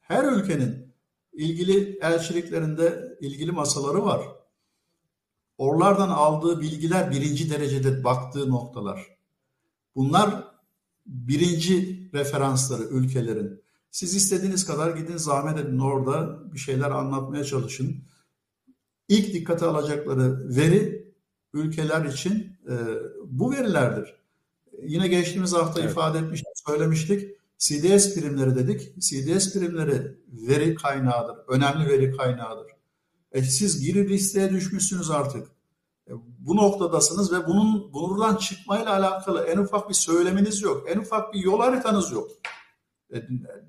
her 0.00 0.32
ülkenin 0.32 0.94
ilgili 1.32 1.98
elçiliklerinde 2.02 3.18
ilgili 3.20 3.52
masaları 3.52 4.04
var. 4.04 4.20
Oralardan 5.58 6.08
aldığı 6.08 6.60
bilgiler 6.60 7.10
birinci 7.10 7.50
derecede 7.50 8.04
baktığı 8.04 8.50
noktalar. 8.50 9.16
Bunlar 9.94 10.44
birinci 11.06 12.10
referansları 12.14 12.82
ülkelerin. 12.82 13.62
Siz 13.90 14.14
istediğiniz 14.14 14.66
kadar 14.66 14.96
gidin 14.96 15.16
zahmet 15.16 15.58
edin 15.58 15.78
orada 15.78 16.38
bir 16.52 16.58
şeyler 16.58 16.90
anlatmaya 16.90 17.44
çalışın. 17.44 18.04
İlk 19.10 19.34
dikkate 19.34 19.66
alacakları 19.66 20.56
veri 20.56 21.12
ülkeler 21.52 22.04
için 22.04 22.56
e, 22.70 22.74
bu 23.26 23.52
verilerdir. 23.52 24.14
Yine 24.82 25.08
geçtiğimiz 25.08 25.52
hafta 25.52 25.80
evet. 25.80 25.90
ifade 25.90 26.18
etmiştik, 26.18 26.52
söylemiştik. 26.68 27.36
CDS 27.58 28.14
primleri 28.14 28.56
dedik. 28.56 29.00
CDS 29.00 29.52
primleri 29.52 30.16
veri 30.28 30.74
kaynağıdır. 30.74 31.36
Önemli 31.48 31.88
veri 31.88 32.16
kaynağıdır. 32.16 32.66
E 33.32 33.42
siz 33.42 33.80
giri 33.80 34.08
listeye 34.08 34.50
düşmüşsünüz 34.50 35.10
artık. 35.10 35.48
E, 36.08 36.12
bu 36.38 36.56
noktadasınız 36.56 37.32
ve 37.32 37.46
bunun 37.46 37.92
buradan 37.92 38.36
çıkmayla 38.36 38.96
alakalı 38.96 39.44
en 39.44 39.58
ufak 39.58 39.88
bir 39.88 39.94
söyleminiz 39.94 40.62
yok. 40.62 40.86
En 40.90 40.98
ufak 40.98 41.34
bir 41.34 41.40
yol 41.40 41.60
haritanız 41.60 42.12
yok. 42.12 42.30
E, 43.14 43.16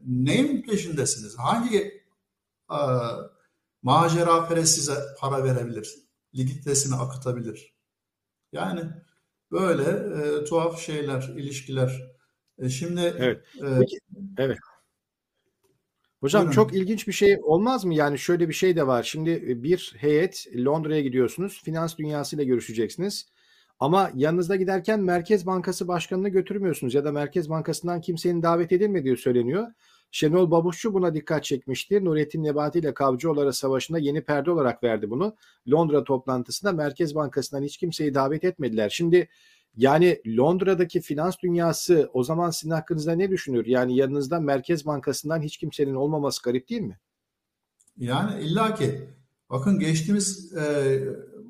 neyin 0.05 0.61
peşindesiniz? 0.61 1.37
Hangi 1.37 2.03
e, 2.71 2.79
macera 3.81 4.47
perest 4.47 4.75
size 4.75 4.93
para 5.19 5.43
verebilir? 5.43 5.95
Likiditesini 6.35 6.95
akıtabilir? 6.95 7.73
Yani 8.51 8.81
böyle 9.51 9.83
e, 10.23 10.43
tuhaf 10.43 10.79
şeyler, 10.79 11.21
ilişkiler. 11.37 12.11
E, 12.59 12.69
şimdi 12.69 13.01
evet. 13.17 13.45
E, 13.55 13.79
Peki, 13.79 13.97
evet. 14.37 14.57
Hocam 16.19 16.41
Buyurun. 16.41 16.55
çok 16.55 16.73
ilginç 16.73 17.07
bir 17.07 17.13
şey 17.13 17.37
olmaz 17.43 17.85
mı? 17.85 17.93
Yani 17.93 18.19
şöyle 18.19 18.49
bir 18.49 18.53
şey 18.53 18.75
de 18.75 18.87
var. 18.87 19.03
Şimdi 19.03 19.63
bir 19.63 19.93
heyet 19.97 20.47
Londra'ya 20.55 21.01
gidiyorsunuz. 21.01 21.61
Finans 21.63 21.97
dünyasıyla 21.97 22.43
görüşeceksiniz. 22.43 23.25
Ama 23.79 24.11
yanınızda 24.15 24.55
giderken 24.55 24.99
Merkez 24.99 25.45
Bankası 25.45 25.87
Başkanı'nı 25.87 26.29
götürmüyorsunuz 26.29 26.93
ya 26.93 27.05
da 27.05 27.11
Merkez 27.11 27.49
Bankası'ndan 27.49 28.01
kimsenin 28.01 28.43
davet 28.43 28.71
edilmediği 28.71 29.17
söyleniyor. 29.17 29.67
Şenol 30.11 30.51
Babuşçu 30.51 30.93
buna 30.93 31.13
dikkat 31.13 31.43
çekmişti. 31.43 32.05
Nurettin 32.05 32.43
Nebati 32.43 32.79
ile 32.79 32.93
Kavcıoğulları 32.93 33.53
Savaşı'nda 33.53 33.99
yeni 33.99 34.23
perde 34.23 34.51
olarak 34.51 34.83
verdi 34.83 35.09
bunu. 35.09 35.35
Londra 35.71 36.03
toplantısında 36.03 36.71
Merkez 36.71 37.15
Bankası'ndan 37.15 37.63
hiç 37.63 37.77
kimseyi 37.77 38.13
davet 38.13 38.43
etmediler. 38.43 38.89
Şimdi 38.89 39.29
yani 39.75 40.21
Londra'daki 40.27 41.01
finans 41.01 41.35
dünyası 41.43 42.09
o 42.13 42.23
zaman 42.23 42.49
sizin 42.49 42.71
hakkınızda 42.71 43.11
ne 43.11 43.29
düşünür? 43.29 43.65
Yani 43.65 43.95
yanınızda 43.95 44.39
Merkez 44.39 44.85
Bankası'ndan 44.85 45.41
hiç 45.41 45.57
kimsenin 45.57 45.95
olmaması 45.95 46.41
garip 46.43 46.69
değil 46.69 46.81
mi? 46.81 46.99
Yani 47.97 48.41
illaki 48.41 49.09
bakın 49.49 49.79
geçtiğimiz 49.79 50.53
e, 50.57 50.63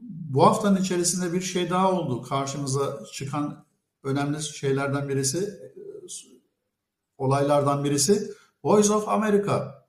bu 0.01 0.45
haftanın 0.45 0.81
içerisinde 0.81 1.33
bir 1.33 1.41
şey 1.41 1.69
daha 1.69 1.91
oldu. 1.91 2.21
Karşımıza 2.21 2.99
çıkan 3.13 3.65
önemli 4.03 4.43
şeylerden 4.43 5.09
birisi, 5.09 5.37
e, 5.37 5.81
olaylardan 7.17 7.83
birisi 7.83 8.31
Voice 8.63 8.93
of 8.93 9.07
America. 9.09 9.85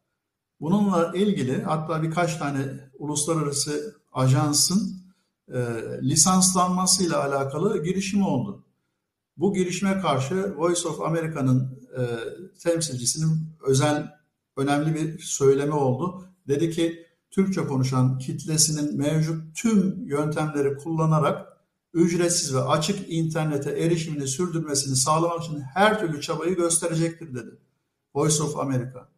Bununla 0.61 1.13
ilgili 1.15 1.63
hatta 1.63 2.03
birkaç 2.03 2.37
tane 2.37 2.91
uluslararası 2.99 3.97
ajansın 4.13 5.03
e, 5.49 5.59
lisanslanmasıyla 6.03 7.25
alakalı 7.25 7.85
girişim 7.85 8.23
oldu. 8.23 8.65
Bu 9.37 9.55
girişime 9.55 10.01
karşı 10.01 10.55
Voice 10.57 10.89
of 10.89 11.01
America'nın 11.01 11.79
e, 11.99 12.03
temsilcisinin 12.59 13.49
özel 13.67 14.13
önemli 14.57 14.95
bir 14.95 15.19
söylemi 15.19 15.75
oldu. 15.75 16.29
Dedi 16.49 16.71
ki 16.71 17.07
Türkçe 17.31 17.65
konuşan 17.65 18.19
kitlesinin 18.19 18.99
mevcut 18.99 19.57
tüm 19.57 20.09
yöntemleri 20.09 20.77
kullanarak 20.77 21.47
ücretsiz 21.95 22.55
ve 22.55 22.61
açık 22.61 23.13
internete 23.13 23.71
erişimini 23.71 24.29
sürdürmesini 24.29 24.97
sağlamak 24.97 25.45
için 25.45 25.61
her 25.75 26.01
türlü 26.01 26.21
çabayı 26.21 26.57
gösterecektir 26.57 27.35
dedi. 27.35 27.59
Voice 28.15 28.43
of 28.43 28.57
America. 28.57 29.09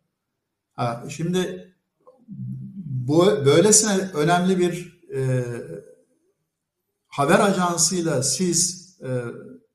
Ha, 0.72 1.04
şimdi 1.08 1.74
bu 3.06 3.26
böylesine 3.26 4.10
önemli 4.14 4.58
bir 4.58 5.02
e, 5.14 5.44
haber 7.06 7.40
ajansıyla 7.40 8.22
siz 8.22 8.84
e, 9.02 9.24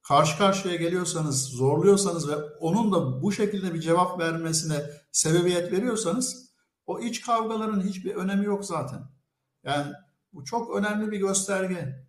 karşı 0.08 0.38
karşıya 0.38 0.76
geliyorsanız, 0.76 1.46
zorluyorsanız 1.46 2.30
ve 2.30 2.36
onun 2.60 2.92
da 2.92 3.22
bu 3.22 3.32
şekilde 3.32 3.74
bir 3.74 3.82
cevap 3.82 4.20
vermesine 4.20 4.86
sebebiyet 5.12 5.72
veriyorsanız 5.72 6.50
o 6.86 7.00
iç 7.00 7.22
kavgaların 7.22 7.82
hiçbir 7.82 8.16
önemi 8.16 8.46
yok 8.46 8.66
zaten. 8.66 9.00
Yani 9.64 9.94
bu 10.34 10.44
çok 10.44 10.76
önemli 10.76 11.12
bir 11.12 11.18
gösterge. 11.18 12.08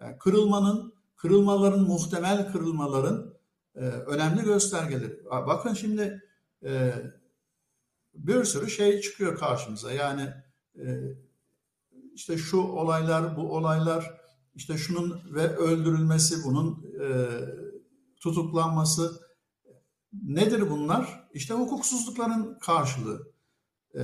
Yani 0.00 0.18
kırılmanın, 0.18 0.94
kırılmaların, 1.16 1.80
muhtemel 1.80 2.52
kırılmaların 2.52 3.34
e, 3.74 3.80
önemli 3.80 4.42
göstergeleri. 4.42 5.24
Bakın 5.30 5.74
şimdi 5.74 6.22
e, 6.64 6.94
bir 8.14 8.44
sürü 8.44 8.70
şey 8.70 9.00
çıkıyor 9.00 9.38
karşımıza. 9.38 9.92
Yani 9.92 10.28
e, 10.76 10.84
işte 12.14 12.38
şu 12.38 12.58
olaylar, 12.58 13.36
bu 13.36 13.56
olaylar, 13.56 14.20
işte 14.54 14.76
şunun 14.76 15.34
ve 15.34 15.56
öldürülmesi, 15.56 16.44
bunun 16.44 16.84
e, 17.00 17.08
tutuklanması 18.20 19.20
nedir 20.12 20.70
bunlar? 20.70 21.28
İşte 21.34 21.54
hukuksuzlukların 21.54 22.58
karşılığı. 22.58 23.32
E, 23.94 24.02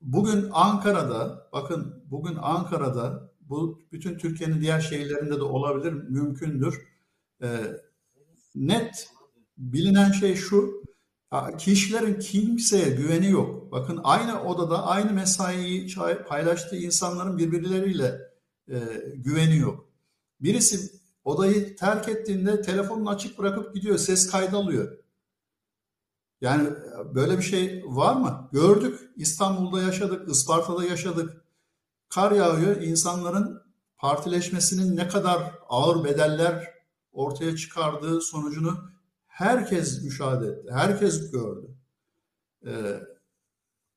bugün 0.00 0.48
Ankara'da, 0.52 1.48
bakın 1.52 2.04
bugün 2.10 2.36
Ankara'da, 2.36 3.32
bu 3.40 3.86
bütün 3.92 4.18
Türkiye'nin 4.18 4.60
diğer 4.60 4.80
şehirlerinde 4.80 5.36
de 5.36 5.42
olabilir, 5.42 5.92
mümkündür. 5.92 6.88
E, 7.42 7.48
net 8.54 9.08
bilinen 9.56 10.12
şey 10.12 10.34
şu, 10.34 10.82
kişilerin 11.58 12.20
kimseye 12.20 12.90
güveni 12.90 13.30
yok. 13.30 13.72
Bakın 13.72 14.00
aynı 14.04 14.42
odada 14.42 14.86
aynı 14.86 15.12
mesaiyi 15.12 15.94
paylaştığı 16.28 16.76
insanların 16.76 17.38
birbirleriyle 17.38 18.20
e, 18.68 18.78
güveni 19.14 19.56
yok. 19.56 19.88
Birisi 20.40 21.00
odayı 21.24 21.76
terk 21.76 22.08
ettiğinde 22.08 22.62
telefonunu 22.62 23.10
açık 23.10 23.38
bırakıp 23.38 23.74
gidiyor, 23.74 23.98
ses 23.98 24.30
kaydı 24.30 24.56
alıyor. 24.56 24.98
Yani 26.40 26.68
böyle 27.14 27.38
bir 27.38 27.42
şey 27.42 27.82
var 27.86 28.16
mı? 28.16 28.48
Gördük. 28.52 29.00
İstanbul'da 29.16 29.82
yaşadık, 29.82 30.28
Isparta'da 30.28 30.84
yaşadık. 30.84 31.44
Kar 32.08 32.32
yağıyor, 32.32 32.80
insanların 32.80 33.62
partileşmesinin 33.98 34.96
ne 34.96 35.08
kadar 35.08 35.52
ağır 35.68 36.04
bedeller 36.04 36.74
ortaya 37.12 37.56
çıkardığı 37.56 38.20
sonucunu 38.20 38.90
herkes 39.36 40.02
müşahede 40.02 40.46
etti, 40.46 40.72
herkes 40.72 41.30
gördü. 41.30 41.66
Ee, 42.66 43.00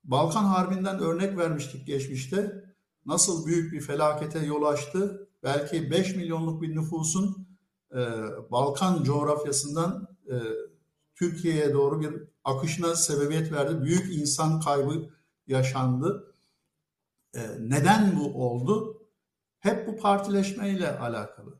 Balkan 0.03 0.43
Harbi'nden 0.43 0.99
örnek 0.99 1.37
vermiştik 1.37 1.87
geçmişte. 1.87 2.65
Nasıl 3.05 3.45
büyük 3.45 3.73
bir 3.73 3.81
felakete 3.81 4.39
yol 4.39 4.63
açtı. 4.63 5.27
Belki 5.43 5.91
5 5.91 6.15
milyonluk 6.15 6.61
bir 6.61 6.75
nüfusun 6.75 7.47
e, 7.91 7.97
Balkan 8.51 9.03
coğrafyasından 9.03 10.07
e, 10.31 10.35
Türkiye'ye 11.15 11.73
doğru 11.73 12.01
bir 12.01 12.23
akışına 12.43 12.95
sebebiyet 12.95 13.51
verdi. 13.51 13.81
Büyük 13.81 14.13
insan 14.13 14.59
kaybı 14.59 15.09
yaşandı. 15.47 16.33
E, 17.35 17.41
neden 17.59 18.19
bu 18.19 18.49
oldu? 18.49 19.03
Hep 19.59 19.87
bu 19.87 19.97
partileşmeyle 19.97 20.99
alakalı. 20.99 21.59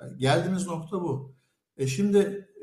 Yani 0.00 0.18
geldiğimiz 0.18 0.66
nokta 0.66 1.00
bu. 1.00 1.34
E 1.76 1.86
şimdi 1.86 2.53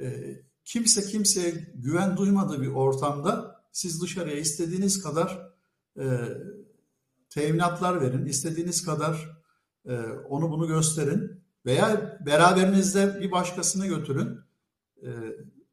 kimse 0.65 1.01
kimseye 1.01 1.73
güven 1.75 2.17
duymadığı 2.17 2.61
bir 2.61 2.67
ortamda 2.67 3.61
siz 3.71 4.01
dışarıya 4.01 4.37
istediğiniz 4.37 5.03
kadar 5.03 5.51
e, 5.99 6.05
teminatlar 7.29 8.01
verin, 8.01 8.25
istediğiniz 8.25 8.85
kadar 8.85 9.41
e, 9.85 9.95
onu 10.29 10.51
bunu 10.51 10.67
gösterin 10.67 11.41
veya 11.65 12.17
beraberinizde 12.25 13.19
bir 13.21 13.31
başkasını 13.31 13.87
götürün. 13.87 14.39
E, 15.03 15.09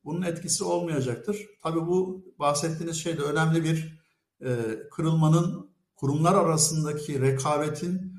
bunun 0.04 0.22
etkisi 0.22 0.64
olmayacaktır. 0.64 1.46
Tabii 1.62 1.80
bu 1.80 2.24
bahsettiğiniz 2.38 2.96
şey 2.96 3.18
de 3.18 3.22
önemli 3.22 3.64
bir 3.64 3.98
e, 4.44 4.78
kırılmanın 4.90 5.70
kurumlar 5.96 6.34
arasındaki 6.34 7.20
rekabetin 7.20 8.14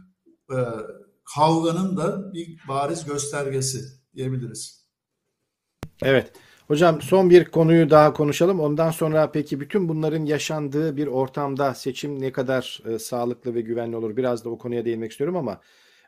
e, 0.52 0.58
kavganın 1.36 1.98
da 1.98 2.34
bir 2.34 2.60
bariz 2.68 3.06
göstergesi 3.06 3.86
diyebiliriz. 4.16 4.79
Evet. 6.04 6.32
Hocam 6.68 7.02
son 7.02 7.30
bir 7.30 7.46
konuyu 7.46 7.90
daha 7.90 8.14
konuşalım. 8.14 8.60
Ondan 8.60 8.92
sonra 8.92 9.32
peki 9.32 9.60
bütün 9.60 9.90
bunların 9.90 10.26
yaşandığı 10.26 10.98
bir 10.98 11.08
ortamda 11.08 11.74
seçim 11.74 12.22
ne 12.22 12.32
kadar 12.32 12.80
e, 12.86 13.00
sağlıklı 13.00 13.56
ve 13.56 13.62
güvenli 13.62 13.96
olur? 13.96 14.18
Biraz 14.18 14.46
da 14.46 14.50
o 14.50 14.58
konuya 14.58 14.86
değinmek 14.86 15.12
istiyorum 15.12 15.36
ama 15.36 15.62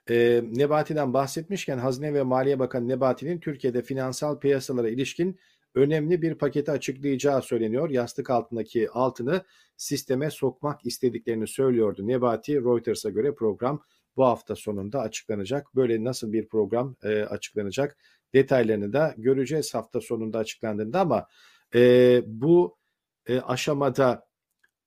e, 0.09 0.43
Nebati'den 0.51 1.13
bahsetmişken 1.13 1.77
Hazine 1.77 2.13
ve 2.13 2.23
Maliye 2.23 2.59
Bakanı 2.59 2.87
Nebati'nin 2.87 3.39
Türkiye'de 3.39 3.81
finansal 3.81 4.39
piyasalara 4.39 4.89
ilişkin 4.89 5.39
önemli 5.75 6.21
bir 6.21 6.35
paketi 6.35 6.71
açıklayacağı 6.71 7.41
söyleniyor. 7.41 7.89
Yastık 7.89 8.29
altındaki 8.29 8.89
altını 8.89 9.43
sisteme 9.77 10.31
sokmak 10.31 10.85
istediklerini 10.85 11.47
söylüyordu. 11.47 12.07
Nebati 12.07 12.55
Reuters'a 12.55 13.09
göre 13.09 13.35
program 13.35 13.81
bu 14.17 14.25
hafta 14.25 14.55
sonunda 14.55 14.99
açıklanacak. 14.99 15.75
Böyle 15.75 16.03
nasıl 16.03 16.33
bir 16.33 16.47
program 16.47 16.95
e, 17.03 17.21
açıklanacak? 17.21 17.97
Detaylarını 18.33 18.93
da 18.93 19.15
göreceğiz 19.17 19.73
hafta 19.73 20.01
sonunda 20.01 20.37
açıklandığında 20.37 20.99
ama 20.99 21.27
e, 21.75 22.21
bu 22.25 22.77
e, 23.25 23.39
aşamada 23.39 24.27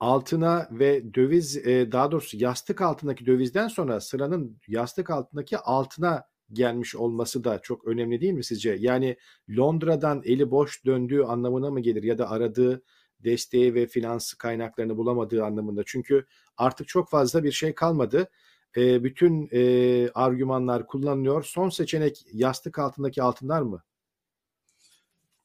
altına 0.00 0.68
ve 0.70 1.14
döviz 1.14 1.56
e, 1.56 1.92
daha 1.92 2.12
doğrusu 2.12 2.36
yastık 2.36 2.80
altındaki 2.80 3.26
dövizden 3.26 3.68
sonra 3.68 4.00
sıranın 4.00 4.60
yastık 4.68 5.10
altındaki 5.10 5.58
altına 5.58 6.24
gelmiş 6.52 6.96
olması 6.96 7.44
da 7.44 7.58
çok 7.58 7.84
önemli 7.88 8.20
değil 8.20 8.32
mi 8.32 8.44
sizce? 8.44 8.76
Yani 8.80 9.16
Londra'dan 9.56 10.22
eli 10.24 10.50
boş 10.50 10.84
döndüğü 10.84 11.22
anlamına 11.22 11.70
mı 11.70 11.80
gelir 11.80 12.02
ya 12.02 12.18
da 12.18 12.30
aradığı 12.30 12.82
desteği 13.20 13.74
ve 13.74 13.86
finans 13.86 14.34
kaynaklarını 14.34 14.96
bulamadığı 14.96 15.44
anlamında. 15.44 15.82
Çünkü 15.86 16.26
artık 16.56 16.88
çok 16.88 17.10
fazla 17.10 17.44
bir 17.44 17.52
şey 17.52 17.74
kalmadı 17.74 18.28
e, 18.76 19.04
bütün 19.04 19.48
e, 19.52 20.10
argümanlar 20.10 20.86
kullanılıyor. 20.86 21.42
Son 21.42 21.68
seçenek 21.68 22.26
yastık 22.32 22.78
altındaki 22.78 23.22
altınlar 23.22 23.62
mı? 23.62 23.82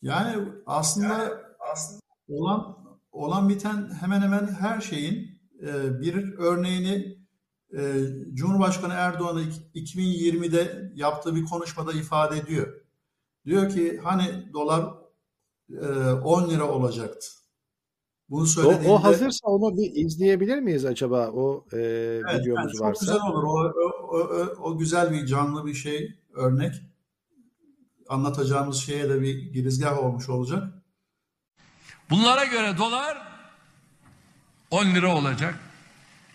Yani 0.01 0.47
aslında 0.65 1.07
yani 1.07 1.33
aslında 1.71 2.01
olan 2.29 2.77
olan 3.11 3.49
biten 3.49 3.89
hemen 4.01 4.21
hemen 4.21 4.47
her 4.47 4.81
şeyin 4.81 5.41
e, 5.61 6.01
bir 6.01 6.33
örneğini 6.37 7.19
e, 7.77 8.05
Cumhurbaşkanı 8.33 8.93
Erdoğan'ı 8.93 9.43
2020'de 9.75 10.91
yaptığı 10.95 11.35
bir 11.35 11.45
konuşmada 11.45 11.93
ifade 11.93 12.37
ediyor. 12.37 12.81
Diyor 13.45 13.69
ki 13.69 13.99
hani 14.03 14.53
dolar 14.53 14.93
e, 15.69 15.85
10 16.11 16.49
lira 16.49 16.71
olacaktı. 16.71 17.27
Bunu 18.29 18.45
söylediğinde... 18.45 18.89
O, 18.89 18.93
o 18.93 19.03
hazırsa 19.03 19.47
onu 19.47 19.77
bir 19.77 19.91
izleyebilir 20.05 20.59
miyiz 20.59 20.85
acaba 20.85 21.27
o 21.27 21.65
e, 21.73 21.77
evet, 21.77 22.41
videomuz 22.41 22.73
yani 22.73 22.89
varsa? 22.89 23.05
Çok 23.05 23.15
güzel 23.15 23.31
olur. 23.31 23.43
O, 23.43 23.73
o, 24.07 24.17
o, 24.17 24.69
o 24.69 24.77
güzel 24.77 25.11
bir 25.11 25.25
canlı 25.25 25.65
bir 25.65 25.73
şey 25.73 26.15
örnek. 26.33 26.75
Anlatacağımız 28.09 28.77
şeye 28.77 29.09
de 29.09 29.21
bir 29.21 29.53
girizgah 29.53 30.03
olmuş 30.03 30.29
olacak. 30.29 30.63
Bunlara 32.09 32.45
göre 32.45 32.77
dolar 32.77 33.17
10 34.71 34.85
lira 34.85 35.15
olacak. 35.15 35.59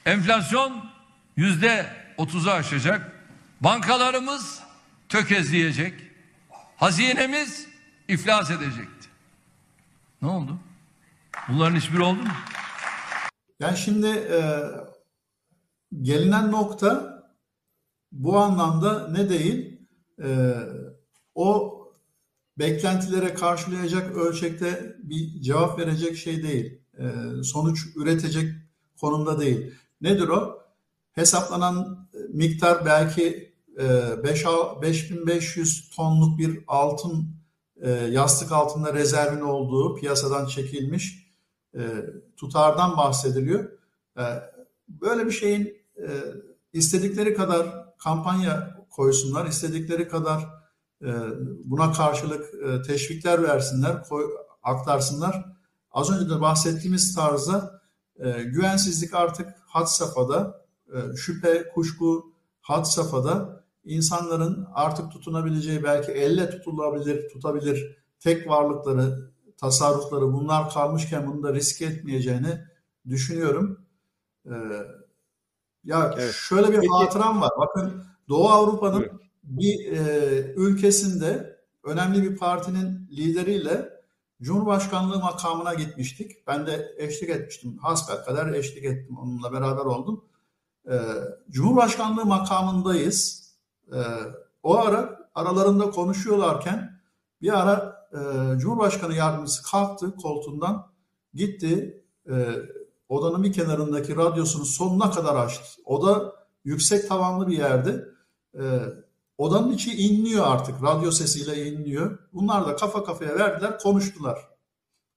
Enflasyon 0.07 0.85
yüzde 1.37 1.87
30'u 2.19 2.51
aşacak. 2.51 3.13
Bankalarımız 3.61 4.61
tökezleyecek. 5.09 5.95
Hazinemiz 6.77 7.69
iflas 8.09 8.51
edecekti. 8.51 9.09
Ne 10.23 10.29
oldu? 10.29 10.59
Bunların 11.49 11.77
hiçbiri 11.77 12.03
oldu 12.03 12.23
mu? 12.23 12.29
Yani 13.61 13.77
şimdi 13.77 14.07
e, 14.07 14.41
gelinen 16.03 16.53
nokta 16.53 17.23
bu 18.13 18.39
anlamda 18.39 19.09
ne 19.09 19.29
değil? 19.29 19.81
E, 20.23 20.55
o 21.35 21.81
beklentilere 22.59 23.35
karşılayacak 23.35 24.17
ölçekte 24.17 24.97
bir 24.99 25.41
cevap 25.41 25.79
verecek 25.79 26.17
şey 26.17 26.43
değil. 26.43 26.81
E, 26.99 27.05
sonuç 27.43 27.87
üretecek 27.97 28.53
konumda 29.01 29.41
değil. 29.41 29.75
Nedir 30.01 30.29
o? 30.29 30.65
Hesaplanan 31.13 32.09
miktar 32.29 32.87
belki 32.87 33.55
e, 33.81 34.25
5, 34.25 34.45
5500 34.83 35.91
tonluk 35.91 36.39
bir 36.39 36.65
altın 36.67 37.37
e, 37.83 37.91
yastık 37.91 38.53
altında 38.53 38.95
rezervin 38.95 39.41
olduğu 39.41 39.95
piyasadan 39.95 40.47
çekilmiş 40.47 41.19
e, 41.19 41.24
tutardan 42.37 42.97
bahsediliyor. 42.97 43.71
E, 44.19 44.23
böyle 44.89 45.27
bir 45.27 45.31
şeyin 45.31 45.77
e, 45.97 46.09
istedikleri 46.73 47.35
kadar 47.35 47.95
kampanya 47.99 48.77
koysunlar, 48.91 49.47
istedikleri 49.47 50.09
kadar 50.09 50.41
e, 51.03 51.11
buna 51.65 51.93
karşılık 51.93 52.55
e, 52.55 52.83
teşvikler 52.83 53.43
versinler, 53.43 54.03
aktarsınlar. 54.63 55.45
Az 55.91 56.11
önce 56.11 56.35
de 56.35 56.41
bahsettiğimiz 56.41 57.15
tarzda 57.15 57.83
e, 58.17 58.43
güvensizlik 58.43 59.15
artık 59.15 59.55
had 59.67 59.87
safhada, 59.87 60.65
e, 60.95 61.17
şüphe, 61.17 61.69
kuşku 61.75 62.33
had 62.61 62.85
safhada 62.85 63.65
insanların 63.85 64.67
artık 64.75 65.13
tutunabileceği 65.13 65.85
belki 65.85 66.13
elle 66.13 66.51
tutulabilir, 66.51 67.29
tutabilir 67.29 67.97
tek 68.21 68.49
varlıkları, 68.49 69.31
tasarrufları 69.65 70.33
bunlar 70.33 70.71
kalmışken 70.71 71.27
bunu 71.27 71.43
da 71.43 71.55
risk 71.55 71.83
etmeyeceğini 71.83 72.61
düşünüyorum. 73.09 73.81
Ee, 74.47 74.51
ya 75.85 76.15
Evet. 76.19 76.35
şöyle 76.35 76.69
bir 76.69 76.77
Peki- 76.77 76.89
hatıram 76.93 77.41
var. 77.41 77.51
Bakın 77.59 78.05
Doğu 78.29 78.49
Avrupa'nın 78.49 78.99
Buyurun. 79.01 79.21
bir 79.45 79.93
e, 79.93 80.53
ülkesinde 80.57 81.59
önemli 81.85 82.23
bir 82.23 82.37
partinin 82.37 83.09
lideriyle 83.13 83.95
Cumhurbaşkanlığı 84.43 85.19
makamına 85.19 85.75
gitmiştik. 85.75 86.47
Ben 86.47 86.67
de 86.67 86.95
eşlik 86.97 87.31
etmiştim. 87.31 87.79
Hasbelkader 87.79 88.53
eşlik 88.53 88.85
ettim. 88.85 89.17
Onunla 89.19 89.53
beraber 89.53 89.85
oldum. 89.85 90.25
Ee, 90.91 90.99
Cumhurbaşkanlığı 91.51 92.25
makamındayız. 92.25 93.51
Ee, 93.93 93.97
o 94.63 94.79
ara 94.79 95.29
aralarında 95.35 95.91
konuşuyorlarken 95.91 97.01
bir 97.43 97.61
ara 97.63 97.94
e, 98.15 98.59
Cumhurbaşkanı 98.59 99.15
yardımcısı 99.15 99.63
kalktı 99.71 100.17
koltuğundan 100.17 100.87
gitti 101.35 102.05
e, 102.31 102.33
odanın 103.09 103.43
bir 103.43 103.53
kenarındaki 103.53 104.17
radyosunu 104.17 104.65
sonuna 104.65 105.11
kadar 105.11 105.37
açtı. 105.37 105.65
Oda 105.85 106.33
yüksek 106.65 107.09
tavanlı 107.09 107.49
bir 107.49 107.57
yerde. 107.59 108.05
E, 108.59 108.63
odanın 109.39 109.73
içi 109.73 109.93
inliyor 109.97 110.45
artık. 110.47 110.83
Radyo 110.83 111.11
sesiyle 111.11 111.67
inliyor. 111.67 112.19
Bunlar 112.33 112.67
da 112.67 112.77
kafa 112.77 113.05
kafaya 113.05 113.35
verdiler, 113.39 113.79
konuştular. 113.79 114.39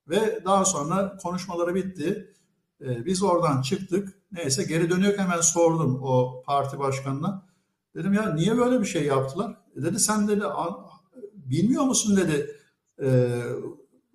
Ve 0.07 0.41
daha 0.45 0.65
sonra 0.65 1.17
konuşmaları 1.17 1.75
bitti. 1.75 2.33
E, 2.81 3.05
biz 3.05 3.23
oradan 3.23 3.61
çıktık. 3.61 4.13
Neyse 4.31 4.63
geri 4.63 4.89
dönüyor 4.89 5.17
hemen 5.17 5.41
sordum 5.41 5.99
o 6.03 6.43
parti 6.45 6.79
başkanına. 6.79 7.47
Dedim 7.95 8.13
ya 8.13 8.33
niye 8.33 8.57
böyle 8.57 8.81
bir 8.81 8.85
şey 8.85 9.05
yaptılar? 9.05 9.57
E 9.75 9.81
dedi 9.81 9.99
sen 9.99 10.27
dedi 10.27 10.45
"a- 10.45 10.87
bilmiyor 11.33 11.83
musun 11.83 12.17
dedi 12.17 12.56
e, 13.01 13.39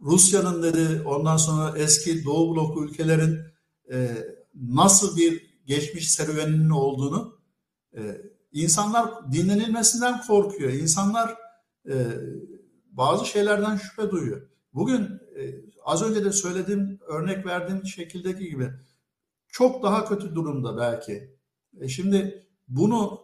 Rusya'nın 0.01 0.63
dedi 0.63 1.03
ondan 1.07 1.37
sonra 1.37 1.79
eski 1.79 2.25
Doğu 2.25 2.55
bloku 2.55 2.85
ülkelerin 2.85 3.39
e, 3.93 4.27
nasıl 4.55 5.17
bir 5.17 5.53
geçmiş 5.67 6.13
serüveninin 6.13 6.71
olduğunu 6.71 7.39
e, 7.97 8.01
insanlar 8.53 9.33
dinlenilmesinden 9.33 10.23
korkuyor. 10.27 10.73
İnsanlar 10.73 11.35
e, 11.89 12.07
bazı 12.91 13.27
şeylerden 13.27 13.77
şüphe 13.77 14.11
duyuyor. 14.11 14.49
Bugün 14.75 15.03
e, 15.39 15.55
az 15.85 16.03
önce 16.03 16.25
de 16.25 16.33
söylediğim 16.33 17.01
örnek 17.07 17.47
verdiğim 17.47 17.87
şekildeki 17.87 18.51
gibi 18.51 18.71
çok 19.49 19.83
daha 19.83 20.09
kötü 20.09 20.35
durumda 20.35 20.77
belki. 20.77 21.37
E 21.81 21.89
şimdi 21.89 22.47
bunu 22.69 23.21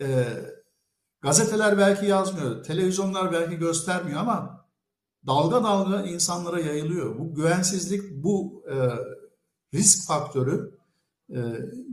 e, 0.00 0.26
gazeteler 1.20 1.78
belki 1.78 2.06
yazmıyor, 2.06 2.64
televizyonlar 2.64 3.32
belki 3.32 3.56
göstermiyor 3.56 4.20
ama 4.20 4.57
dalga 5.28 5.62
dalga 5.64 6.02
insanlara 6.02 6.60
yayılıyor. 6.60 7.18
Bu 7.18 7.34
güvensizlik, 7.34 8.02
bu 8.12 8.64
e, 8.70 8.76
risk 9.74 10.06
faktörü 10.06 10.78
e, 11.30 11.38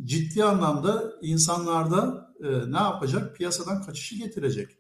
ciddi 0.04 0.44
anlamda 0.44 1.14
insanlarda 1.22 2.34
e, 2.44 2.72
ne 2.72 2.78
yapacak? 2.78 3.36
Piyasadan 3.36 3.82
kaçışı 3.82 4.16
getirecek. 4.16 4.78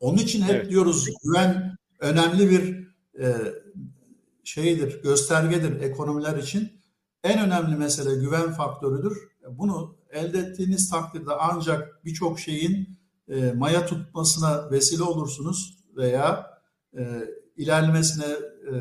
Onun 0.00 0.18
için 0.18 0.42
hep 0.42 0.50
Evet. 0.54 0.70
diyoruz 0.70 1.06
güven 1.24 1.76
önemli 2.00 2.50
bir 2.50 2.88
e, 3.22 3.36
şeydir, 4.44 5.02
göstergedir 5.02 5.80
ekonomiler 5.80 6.36
için. 6.36 6.72
En 7.24 7.46
önemli 7.46 7.76
mesele 7.76 8.14
güven 8.14 8.52
faktörüdür. 8.52 9.18
Bunu 9.50 9.96
elde 10.10 10.38
ettiğiniz 10.38 10.90
takdirde 10.90 11.30
ancak 11.40 12.04
birçok 12.04 12.40
şeyin 12.40 12.98
e, 13.28 13.52
maya 13.52 13.86
tutmasına 13.86 14.70
vesile 14.70 15.02
olursunuz 15.02 15.78
veya 15.96 16.46
e, 16.98 17.24
ilerlemesine, 17.58 18.24
e, 18.24 18.72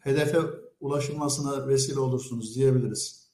hedefe 0.00 0.38
ulaşılmasına 0.80 1.68
vesile 1.68 2.00
olursunuz 2.00 2.54
diyebiliriz. 2.54 3.24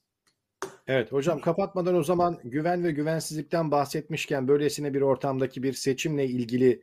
Evet 0.86 1.12
hocam 1.12 1.40
kapatmadan 1.40 1.94
o 1.94 2.02
zaman 2.02 2.38
güven 2.44 2.84
ve 2.84 2.92
güvensizlikten 2.92 3.70
bahsetmişken 3.70 4.48
böylesine 4.48 4.94
bir 4.94 5.00
ortamdaki 5.00 5.62
bir 5.62 5.72
seçimle 5.72 6.26
ilgili 6.26 6.82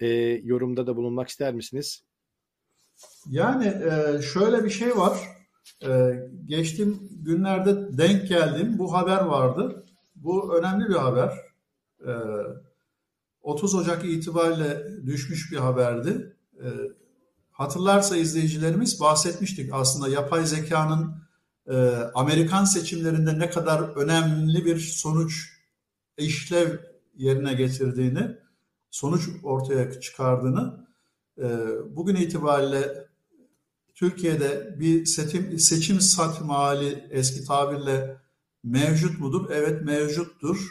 e, 0.00 0.06
yorumda 0.44 0.86
da 0.86 0.96
bulunmak 0.96 1.28
ister 1.28 1.54
misiniz? 1.54 2.02
Yani 3.30 3.66
e, 3.66 4.22
şöyle 4.22 4.64
bir 4.64 4.70
şey 4.70 4.96
var. 4.96 5.18
E, 5.86 6.12
geçtiğim 6.46 7.08
günlerde 7.10 7.98
denk 7.98 8.28
geldiğim 8.28 8.78
bu 8.78 8.92
haber 8.92 9.20
vardı. 9.20 9.84
Bu 10.16 10.58
önemli 10.58 10.88
bir 10.88 10.94
haber. 10.94 11.32
E, 12.06 12.12
30 13.42 13.74
Ocak 13.74 14.04
itibariyle 14.04 14.86
düşmüş 15.06 15.52
bir 15.52 15.56
haberdi. 15.56 16.36
E, 16.64 16.68
hatırlarsa 17.50 18.16
izleyicilerimiz 18.16 19.00
bahsetmiştik 19.00 19.70
aslında 19.72 20.08
yapay 20.08 20.46
zekanın 20.46 21.14
e, 21.66 21.76
Amerikan 22.14 22.64
seçimlerinde 22.64 23.38
ne 23.38 23.50
kadar 23.50 23.80
önemli 23.80 24.64
bir 24.64 24.78
sonuç 24.78 25.58
işlev 26.18 26.78
yerine 27.16 27.54
getirdiğini, 27.54 28.36
sonuç 28.90 29.28
ortaya 29.42 30.00
çıkardığını. 30.00 30.86
E, 31.38 31.46
bugün 31.96 32.16
itibariyle 32.16 33.08
Türkiye'de 33.94 34.76
bir 34.80 35.06
seçim, 35.06 35.58
seçim 35.58 36.00
satım 36.00 36.50
hali 36.50 37.08
eski 37.10 37.44
tabirle 37.44 38.16
mevcut 38.64 39.20
mudur? 39.20 39.50
Evet 39.50 39.82
mevcuttur. 39.84 40.70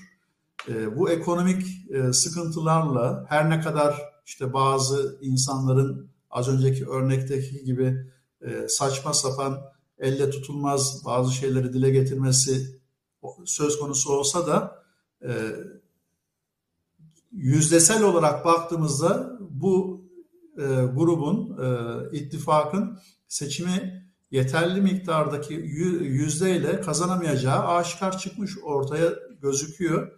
E, 0.69 0.97
bu 0.97 1.09
ekonomik 1.09 1.67
sıkıntılarla 2.11 3.25
her 3.29 3.49
ne 3.49 3.61
kadar 3.61 4.16
işte 4.27 4.53
bazı 4.53 5.17
insanların 5.21 6.09
az 6.29 6.47
önceki 6.47 6.87
örnekteki 6.87 7.63
gibi 7.63 8.11
e, 8.41 8.67
saçma 8.67 9.13
sapan 9.13 9.61
elle 9.97 10.29
tutulmaz 10.29 11.05
bazı 11.05 11.33
şeyleri 11.33 11.73
dile 11.73 11.89
getirmesi 11.89 12.79
söz 13.45 13.79
konusu 13.79 14.13
olsa 14.13 14.47
da 14.47 14.83
e, 15.21 15.31
yüzdesel 17.31 18.03
olarak 18.03 18.45
baktığımızda 18.45 19.37
bu 19.39 20.05
e, 20.57 20.63
grubun, 20.95 21.57
e, 21.63 22.17
ittifakın 22.17 22.99
seçimi 23.27 24.07
yeterli 24.31 24.81
miktardaki 24.81 25.53
yü- 25.53 26.03
yüzdeyle 26.03 26.81
kazanamayacağı 26.81 27.67
aşikar 27.67 28.17
çıkmış 28.17 28.57
ortaya 28.63 29.13
gözüküyor. 29.41 30.11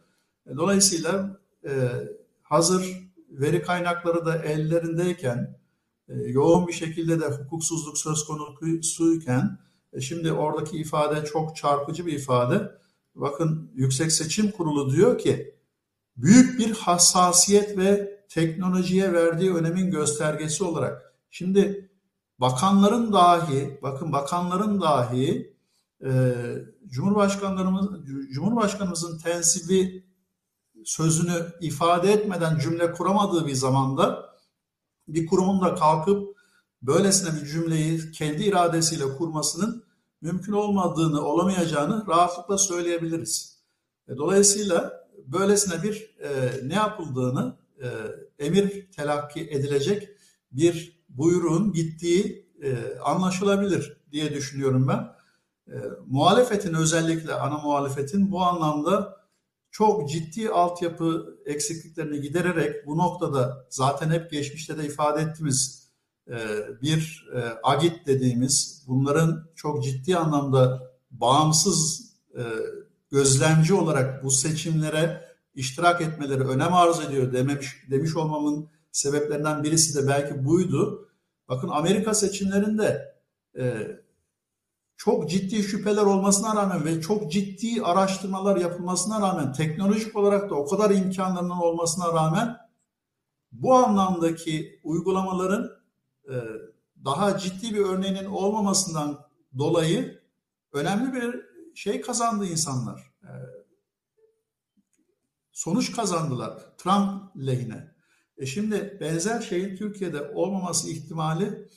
Dolayısıyla 0.58 1.40
hazır 2.42 3.09
veri 3.30 3.62
kaynakları 3.62 4.26
da 4.26 4.36
ellerindeyken, 4.44 5.60
e, 6.08 6.14
yoğun 6.14 6.68
bir 6.68 6.74
şekilde 6.74 7.20
de 7.20 7.26
hukuksuzluk 7.26 7.98
söz 7.98 8.26
konusuyken, 8.26 9.60
e, 9.94 10.02
şimdi 10.02 10.32
oradaki 10.32 10.78
ifade 10.78 11.26
çok 11.26 11.56
çarpıcı 11.56 12.06
bir 12.06 12.14
ifade. 12.14 12.72
Bakın 13.16 13.72
Yüksek 13.76 14.12
Seçim 14.12 14.52
Kurulu 14.52 14.96
diyor 14.96 15.18
ki, 15.18 15.56
büyük 16.18 16.60
bir 16.60 16.72
hassasiyet 16.72 17.78
ve 17.78 18.20
teknolojiye 18.30 19.14
verdiği 19.14 19.54
önemin 19.54 19.92
göstergesi 19.92 20.64
olarak. 20.64 21.14
Şimdi 21.30 21.90
bakanların 22.40 23.14
dahi, 23.14 23.80
bakın 23.82 24.12
bakanların 24.12 24.82
dahi 24.82 25.56
e, 26.04 26.34
Cumhurbaşkanlarımız, 26.88 27.88
Cumhurbaşkanımızın 28.34 29.18
tensibi 29.18 30.09
sözünü 30.90 31.54
ifade 31.62 32.14
etmeden 32.14 32.60
cümle 32.60 32.92
kuramadığı 32.92 33.48
bir 33.48 33.54
zamanda 33.54 34.36
bir 35.08 35.28
kurumun 35.28 35.62
da 35.62 35.76
kalkıp 35.76 36.38
böylesine 36.82 37.42
bir 37.42 37.48
cümleyi 37.48 38.12
kendi 38.12 38.44
iradesiyle 38.44 39.04
kurmasının 39.18 39.84
mümkün 40.22 40.54
olmadığını, 40.54 41.22
olamayacağını 41.22 42.06
rahatlıkla 42.08 42.58
söyleyebiliriz. 42.58 43.64
E, 44.08 44.18
Dolayısıyla 44.18 45.08
böylesine 45.28 45.84
bir 45.84 46.16
e, 46.20 46.52
ne 46.64 46.76
yapıldığını 46.76 47.58
e, 47.84 47.88
emir 48.46 48.92
telakki 48.92 49.42
edilecek 49.42 50.10
bir 50.52 51.04
buyruğun 51.10 51.74
gittiği 51.74 52.50
e, 52.64 53.00
anlaşılabilir 53.00 53.98
diye 54.12 54.34
düşünüyorum 54.34 54.88
ben. 54.88 55.16
E, 55.74 55.76
muhalefetin 56.08 56.74
özellikle 56.74 57.34
ana 57.34 57.58
muhalefetin 57.58 58.32
bu 58.32 58.42
anlamda 58.42 59.19
çok 59.72 60.10
ciddi 60.10 60.50
altyapı 60.50 61.38
eksikliklerini 61.46 62.22
gidererek 62.22 62.88
bu 62.88 62.98
noktada 62.98 63.66
zaten 63.70 64.10
hep 64.10 64.32
geçmişte 64.32 64.78
de 64.78 64.86
ifade 64.86 65.22
ettiğimiz 65.22 65.90
e, 66.28 66.38
bir 66.82 67.30
e, 67.36 67.40
agit 67.64 68.08
dediğimiz 68.08 68.84
bunların 68.88 69.50
çok 69.56 69.84
ciddi 69.84 70.18
anlamda 70.18 70.92
bağımsız 71.12 72.10
e, 72.38 72.44
gözlemci 73.12 73.74
olarak 73.74 74.24
bu 74.24 74.32
seçimlere 74.32 75.30
iştirak 75.56 76.02
etmeleri 76.02 76.44
önem 76.44 76.74
arz 76.74 77.00
ediyor 77.00 77.34
dememiş, 77.34 77.68
demiş 77.90 78.16
olmamın 78.16 78.70
sebeplerinden 78.92 79.64
birisi 79.64 79.96
de 79.96 80.08
belki 80.08 80.46
buydu. 80.46 81.10
Bakın 81.48 81.70
Amerika 81.70 82.14
seçimlerinde 82.14 83.16
çok 85.00 85.30
ciddi 85.30 85.64
şüpheler 85.64 86.02
olmasına 86.02 86.56
rağmen 86.56 86.86
ve 86.86 87.02
çok 87.02 87.32
ciddi 87.32 87.82
araştırmalar 87.82 88.58
yapılmasına 88.58 89.22
rağmen 89.22 89.54
teknolojik 89.54 90.16
olarak 90.16 90.50
da 90.50 90.56
o 90.56 90.68
kadar 90.68 90.92
imkanlarının 90.92 91.50
olmasına 91.50 92.14
rağmen 92.14 92.58
bu 93.52 93.76
anlamdaki 93.76 94.80
uygulamaların 94.84 95.70
e, 96.26 96.36
daha 97.06 97.38
ciddi 97.38 97.76
bir 97.76 97.80
örneğinin 97.80 98.26
olmamasından 98.26 99.26
dolayı 99.58 100.22
önemli 100.74 101.14
bir 101.14 101.42
şey 101.76 102.02
kazandı 102.02 102.46
insanlar. 102.46 103.12
E, 103.24 103.32
sonuç 105.52 105.96
kazandılar 105.96 106.78
Trump 106.78 107.38
lehine. 107.48 107.96
E 108.38 108.46
şimdi 108.46 108.98
benzer 109.02 109.42
şeyin 109.42 109.76
Türkiye'de 109.76 110.22
olmaması 110.22 110.90
ihtimali 110.90 111.70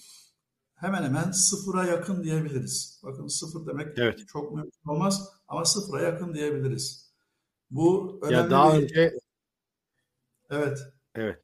hemen 0.83 1.03
hemen 1.03 1.31
sıfıra 1.31 1.85
yakın 1.85 2.23
diyebiliriz. 2.23 3.01
Bakın 3.05 3.27
sıfır 3.27 3.67
demek 3.67 3.99
Evet. 3.99 4.29
çok 4.29 4.53
mümkün 4.53 4.89
olmaz 4.89 5.29
ama 5.49 5.65
sıfıra 5.65 6.03
yakın 6.03 6.35
diyebiliriz. 6.35 7.13
Bu 7.71 8.21
önemli 8.23 8.35
Ya 8.35 8.51
daha 8.51 8.79
bir... 8.79 8.83
önce 8.83 9.13
Evet. 10.51 10.79
evet. 11.15 11.43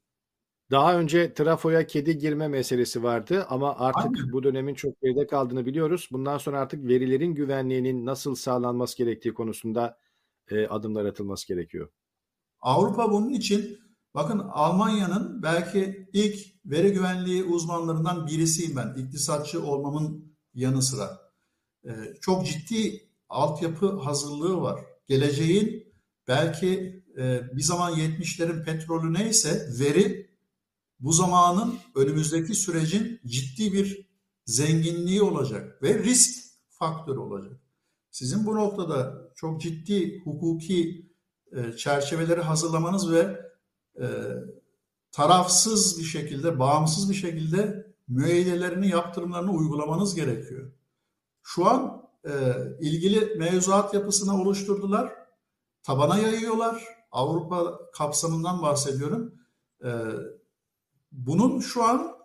Daha 0.71 0.99
önce 0.99 1.33
trafoya 1.33 1.87
kedi 1.87 2.17
girme 2.17 2.47
meselesi 2.47 3.03
vardı 3.03 3.45
ama 3.49 3.75
artık 3.79 4.17
Aynen. 4.17 4.31
bu 4.31 4.43
dönemin 4.43 4.73
çok 4.73 5.01
geride 5.01 5.27
kaldığını 5.27 5.65
biliyoruz. 5.65 6.09
Bundan 6.11 6.37
sonra 6.37 6.59
artık 6.59 6.87
verilerin 6.87 7.35
güvenliğinin 7.35 8.05
nasıl 8.05 8.35
sağlanması 8.35 8.97
gerektiği 8.97 9.33
konusunda 9.33 9.97
e, 10.49 10.67
adımlar 10.67 11.05
atılması 11.05 11.47
gerekiyor. 11.47 11.89
Avrupa 12.61 13.11
bunun 13.11 13.29
için 13.29 13.79
bakın 14.15 14.39
Almanya'nın 14.39 15.43
belki 15.43 16.09
ilk 16.13 16.39
veri 16.65 16.93
güvenliği 16.93 17.43
uzmanlarından 17.43 18.27
birisiyim 18.27 18.75
ben. 18.75 18.95
İktisatçı 18.97 19.63
olmamın 19.65 20.35
yanı 20.53 20.81
sıra. 20.81 21.19
Ee, 21.85 21.91
çok 22.21 22.45
ciddi 22.45 23.09
altyapı 23.29 23.99
hazırlığı 23.99 24.61
var. 24.61 24.79
Geleceğin 25.07 25.93
belki 26.27 27.03
e, 27.17 27.41
bir 27.57 27.61
zaman 27.61 27.93
70'lerin 27.93 28.63
petrolü 28.63 29.13
neyse 29.13 29.69
veri 29.79 30.29
bu 30.99 31.13
zamanın 31.13 31.75
önümüzdeki 31.95 32.55
sürecin 32.55 33.19
ciddi 33.25 33.73
bir 33.73 34.09
zenginliği 34.45 35.21
olacak 35.21 35.83
ve 35.83 36.03
risk 36.03 36.45
faktörü 36.69 37.19
olacak. 37.19 37.59
Sizin 38.11 38.45
bu 38.45 38.55
noktada 38.55 39.31
çok 39.35 39.61
ciddi 39.61 40.19
hukuki 40.23 41.09
e, 41.51 41.73
çerçeveleri 41.73 42.41
hazırlamanız 42.41 43.11
ve 43.11 43.48
e, 43.99 44.07
tarafsız 45.11 45.99
bir 45.99 46.03
şekilde, 46.03 46.59
bağımsız 46.59 47.09
bir 47.09 47.15
şekilde 47.15 47.93
müeyyidelerini, 48.07 48.89
yaptırımlarını 48.89 49.51
uygulamanız 49.51 50.15
gerekiyor. 50.15 50.71
Şu 51.43 51.65
an 51.69 52.09
e, 52.25 52.31
ilgili 52.79 53.35
mevzuat 53.35 53.93
yapısını 53.93 54.41
oluşturdular, 54.41 55.13
tabana 55.83 56.17
yayıyorlar. 56.17 56.83
Avrupa 57.11 57.79
kapsamından 57.93 58.61
bahsediyorum. 58.61 59.33
E, 59.83 59.89
bunun 61.11 61.59
şu 61.59 61.83
an 61.83 62.15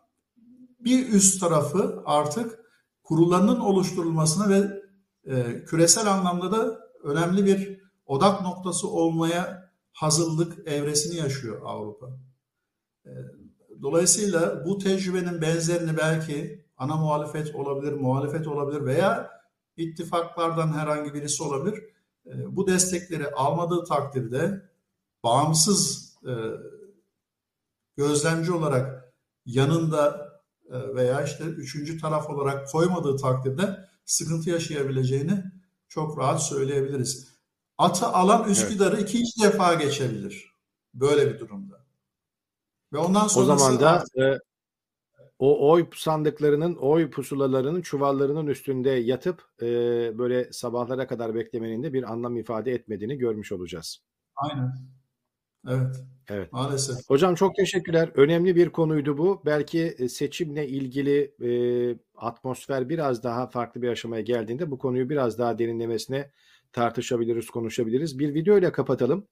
bir 0.81 1.09
üst 1.09 1.41
tarafı 1.41 2.03
artık 2.05 2.59
kurullarının 3.03 3.61
oluşturulmasına 3.61 4.49
ve 4.49 4.83
e, 5.27 5.64
küresel 5.64 6.12
anlamda 6.12 6.53
da 6.53 6.81
önemli 7.03 7.47
bir 7.47 7.81
odak 8.07 8.43
noktası 8.43 8.89
olmaya 8.89 9.63
hazırlık 9.95 10.68
evresini 10.68 11.16
yaşıyor 11.16 11.62
Avrupa. 11.64 12.07
E, 13.07 13.11
Dolayısıyla 13.82 14.64
bu 14.64 14.78
tecrübenin 14.78 15.40
benzerini 15.42 15.97
belki 15.97 16.64
ana 16.76 16.97
muhalefet 16.97 17.55
olabilir, 17.55 17.92
muhalefet 17.92 18.47
olabilir 18.47 18.84
veya 18.84 19.30
ittifaklardan 19.76 20.72
herhangi 20.72 21.14
birisi 21.14 21.42
olabilir. 21.42 21.84
E, 22.26 22.57
Bu 22.57 22.66
destekleri 22.66 23.30
almadığı 23.30 23.84
takdirde 23.84 24.70
bağımsız 25.24 26.12
e, 26.26 26.32
gözlemci 27.97 28.53
olarak 28.53 29.14
yanında 29.47 30.30
e, 30.70 30.95
veya 30.95 31.22
işte 31.22 31.45
üçüncü 31.45 32.01
taraf 32.01 32.30
olarak 32.30 32.68
koymadığı 32.68 33.16
takdirde 33.16 33.88
sıkıntı 34.05 34.51
yaşayabileceğini 34.51 35.45
çok 35.88 36.18
rahat 36.18 36.42
söyleyebiliriz. 36.42 37.34
Atı 37.79 38.07
alan 38.07 38.51
Üsküdar'ı 38.51 39.01
ikinci 39.01 39.43
defa 39.43 39.75
geçebilir 39.75 40.55
böyle 40.95 41.35
bir 41.35 41.39
durumda. 41.39 41.85
Ve 42.93 42.99
ondan 42.99 43.25
O 43.25 43.29
sonrası 43.29 43.64
zaman 43.64 43.81
da 43.81 44.05
e, 44.18 44.39
o 45.39 45.70
oy 45.70 45.87
sandıklarının, 45.95 46.75
oy 46.75 47.11
pusulalarının 47.11 47.83
çuvallarının 47.83 48.47
üstünde 48.47 48.91
yatıp 48.91 49.43
e, 49.62 49.66
böyle 50.18 50.53
sabahlara 50.53 51.07
kadar 51.07 51.35
beklemenin 51.35 51.83
de 51.83 51.93
bir 51.93 52.12
anlam 52.12 52.37
ifade 52.37 52.72
etmediğini 52.72 53.18
görmüş 53.18 53.53
olacağız. 53.53 53.99
aynen. 54.37 54.72
Evet. 55.68 55.97
Evet. 56.29 56.53
Maalesef. 56.53 56.97
Hocam 57.09 57.35
çok 57.35 57.57
teşekkürler. 57.57 58.11
Önemli 58.14 58.57
bir 58.57 58.70
konuydu 58.70 59.18
bu. 59.18 59.43
Belki 59.47 59.95
e, 59.99 60.09
seçimle 60.09 60.68
ilgili 60.68 61.35
e, 61.43 61.51
atmosfer 62.16 62.89
biraz 62.89 63.22
daha 63.22 63.47
farklı 63.47 63.83
bir 63.83 63.89
aşamaya 63.89 64.22
geldiğinde 64.22 64.70
bu 64.70 64.79
konuyu 64.79 65.11
biraz 65.11 65.39
daha 65.39 65.59
derinlemesine 65.59 66.31
tartışabiliriz, 66.75 67.47
konuşabiliriz. 67.47 68.18
Bir 68.18 68.35
video 68.35 68.59
ile 68.59 68.72
kapatalım. 68.72 69.29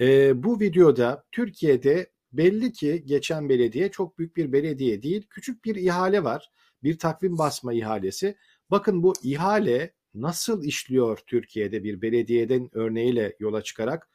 E, 0.00 0.42
bu 0.42 0.60
videoda 0.60 1.24
Türkiye'de 1.32 2.10
belli 2.32 2.72
ki 2.72 3.02
geçen 3.06 3.48
belediye 3.48 3.90
çok 3.90 4.18
büyük 4.18 4.36
bir 4.36 4.52
belediye 4.52 5.02
değil, 5.02 5.26
küçük 5.30 5.64
bir 5.64 5.76
ihale 5.76 6.24
var. 6.24 6.50
Bir 6.82 6.98
takvim 6.98 7.38
basma 7.38 7.72
ihalesi. 7.72 8.36
Bakın 8.70 9.02
bu 9.02 9.12
ihale 9.22 9.94
nasıl 10.14 10.64
işliyor 10.64 11.18
Türkiye'de 11.26 11.84
bir 11.84 12.02
belediyeden 12.02 12.68
örneğiyle 12.72 13.36
yola 13.40 13.62
çıkarak 13.62 14.08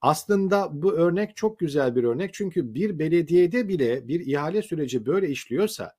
aslında 0.00 0.82
bu 0.82 0.92
örnek 0.92 1.36
çok 1.36 1.58
güzel 1.58 1.96
bir 1.96 2.04
örnek 2.04 2.34
çünkü 2.34 2.74
bir 2.74 2.98
belediyede 2.98 3.68
bile 3.68 4.08
bir 4.08 4.26
ihale 4.26 4.62
süreci 4.62 5.06
böyle 5.06 5.28
işliyorsa 5.28 5.92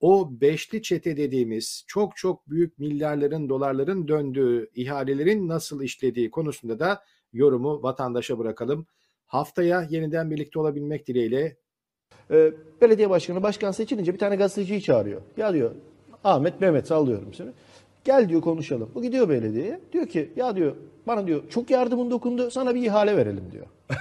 o 0.00 0.28
beşli 0.40 0.82
çete 0.82 1.16
dediğimiz 1.16 1.84
çok 1.86 2.16
çok 2.16 2.50
büyük 2.50 2.78
milyarların 2.78 3.48
dolarların 3.48 4.08
döndüğü 4.08 4.70
ihalelerin 4.74 5.48
nasıl 5.48 5.82
işlediği 5.82 6.30
konusunda 6.30 6.78
da 6.78 7.02
yorumu 7.32 7.82
vatandaşa 7.82 8.38
bırakalım. 8.38 8.86
Haftaya 9.26 9.86
yeniden 9.90 10.30
birlikte 10.30 10.58
olabilmek 10.60 11.06
dileğiyle 11.06 11.56
Ee, 12.30 12.52
belediye 12.80 13.10
başkanı 13.10 13.42
başkan 13.42 13.70
seçilince 13.70 14.14
bir 14.14 14.18
tane 14.18 14.36
gazeteciyi 14.36 14.82
çağırıyor. 14.82 15.20
Ya 15.36 15.54
diyor 15.54 15.74
Ahmet 16.24 16.60
Mehmet 16.60 16.86
sallıyorum 16.86 17.34
seni. 17.34 17.50
Gel 18.04 18.28
diyor 18.28 18.40
konuşalım. 18.40 18.90
Bu 18.94 19.02
gidiyor 19.02 19.28
belediyeye. 19.28 19.80
Diyor 19.92 20.06
ki 20.06 20.32
ya 20.36 20.56
diyor 20.56 20.76
bana 21.06 21.26
diyor 21.26 21.42
çok 21.50 21.70
yardımın 21.70 22.10
dokundu 22.10 22.50
sana 22.50 22.74
bir 22.74 22.82
ihale 22.82 23.16
verelim 23.16 23.44
diyor. 23.52 23.66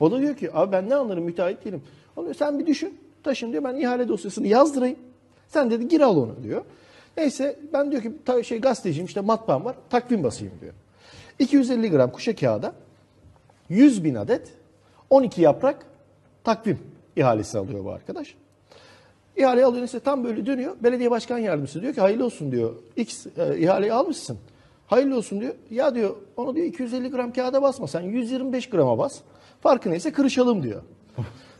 o 0.00 0.10
da 0.10 0.20
diyor 0.20 0.36
ki 0.36 0.50
abi 0.54 0.72
ben 0.72 0.88
ne 0.88 0.94
anlarım 0.94 1.24
müteahhit 1.24 1.64
değilim. 1.64 1.82
O 2.16 2.22
diyor 2.22 2.34
sen 2.34 2.58
bir 2.58 2.66
düşün 2.66 2.98
taşın 3.22 3.52
diyor 3.52 3.64
ben 3.64 3.76
ihale 3.76 4.08
dosyasını 4.08 4.46
yazdırayım. 4.46 4.98
Sen 5.48 5.70
dedi 5.70 5.88
gir 5.88 6.00
al 6.00 6.16
onu 6.16 6.36
diyor. 6.42 6.64
Neyse 7.16 7.58
ben 7.72 7.90
diyor 7.90 8.02
ki 8.02 8.12
ta- 8.24 8.42
şey 8.42 8.60
gazeteciyim 8.60 9.06
işte 9.06 9.20
matbaam 9.20 9.64
var 9.64 9.76
takvim 9.90 10.24
basayım 10.24 10.54
diyor. 10.60 10.72
250 11.38 11.90
gram 11.90 12.12
kuşa 12.12 12.34
kağıda 12.34 12.72
100 13.68 14.04
bin 14.04 14.14
adet 14.14 14.52
12 15.10 15.42
yaprak 15.42 15.86
takvim 16.44 16.78
ihalesi 17.16 17.58
alıyor 17.58 17.84
bu 17.84 17.90
arkadaş. 17.90 18.34
İhale 19.36 19.64
alıyor 19.64 19.84
işte 19.84 20.00
tam 20.00 20.24
böyle 20.24 20.46
dönüyor. 20.46 20.76
Belediye 20.82 21.10
başkan 21.10 21.38
yardımcısı 21.38 21.82
diyor 21.82 21.94
ki 21.94 22.00
hayırlı 22.00 22.24
olsun 22.24 22.52
diyor. 22.52 22.74
X 22.96 23.26
e, 23.26 23.58
ihaleyi 23.58 23.92
almışsın. 23.92 24.38
Hayırlı 24.86 25.16
olsun 25.16 25.40
diyor. 25.40 25.54
Ya 25.70 25.94
diyor 25.94 26.16
onu 26.36 26.56
diyor 26.56 26.66
250 26.66 27.10
gram 27.10 27.32
kağıda 27.32 27.62
basma 27.62 27.86
sen 27.86 28.00
125 28.00 28.70
grama 28.70 28.98
bas. 28.98 29.18
Farkı 29.60 29.90
neyse 29.90 30.12
kırışalım 30.12 30.62
diyor. 30.62 30.82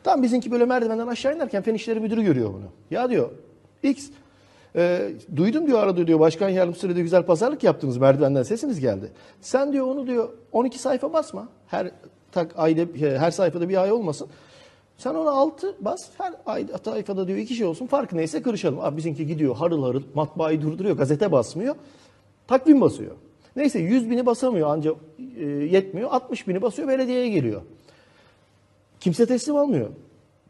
Tam 0.04 0.22
bizimki 0.22 0.50
böyle 0.50 0.64
merdivenden 0.64 1.06
aşağı 1.06 1.36
inerken 1.36 1.62
fen 1.62 1.74
işleri 1.74 2.00
müdürü 2.00 2.22
görüyor 2.22 2.52
bunu. 2.54 2.66
Ya 2.90 3.10
diyor 3.10 3.30
X 3.86 4.10
e, 4.76 5.10
duydum 5.36 5.66
diyor 5.66 5.78
arada 5.82 6.06
diyor 6.06 6.20
başkan 6.20 6.48
yardımcısı 6.48 6.88
diyor 6.88 6.98
güzel 6.98 7.22
pazarlık 7.22 7.64
yaptınız 7.64 7.96
merdivenden 7.96 8.42
sesiniz 8.42 8.80
geldi. 8.80 9.10
Sen 9.40 9.72
diyor 9.72 9.86
onu 9.86 10.06
diyor 10.06 10.28
12 10.52 10.78
sayfa 10.78 11.12
basma. 11.12 11.48
Her 11.66 11.90
tak 12.32 12.52
ayda 12.56 12.80
her 13.18 13.30
sayfada 13.30 13.68
bir 13.68 13.82
ay 13.82 13.92
olmasın. 13.92 14.28
Sen 14.98 15.14
ona 15.14 15.30
6 15.30 15.76
bas. 15.80 16.08
Her 16.18 16.32
ay 16.46 16.66
sayfada 16.84 17.28
diyor 17.28 17.38
iki 17.38 17.54
şey 17.54 17.66
olsun. 17.66 17.86
Farkı 17.86 18.16
neyse 18.16 18.42
kırışalım. 18.42 18.80
Abi 18.80 18.96
bizimki 18.96 19.26
gidiyor 19.26 19.56
harıl 19.56 19.82
harıl 19.82 20.02
matbaayı 20.14 20.62
durduruyor. 20.62 20.96
Gazete 20.96 21.32
basmıyor. 21.32 21.74
Takvim 22.48 22.80
basıyor. 22.80 23.14
Neyse 23.56 23.78
100 23.78 24.10
bini 24.10 24.26
basamıyor 24.26 24.68
ancak 24.70 24.96
e, 25.38 25.44
yetmiyor. 25.44 26.10
60 26.10 26.48
bini 26.48 26.62
basıyor 26.62 26.88
belediyeye 26.88 27.28
geliyor. 27.28 27.62
Kimse 29.00 29.26
teslim 29.26 29.56
almıyor. 29.56 29.88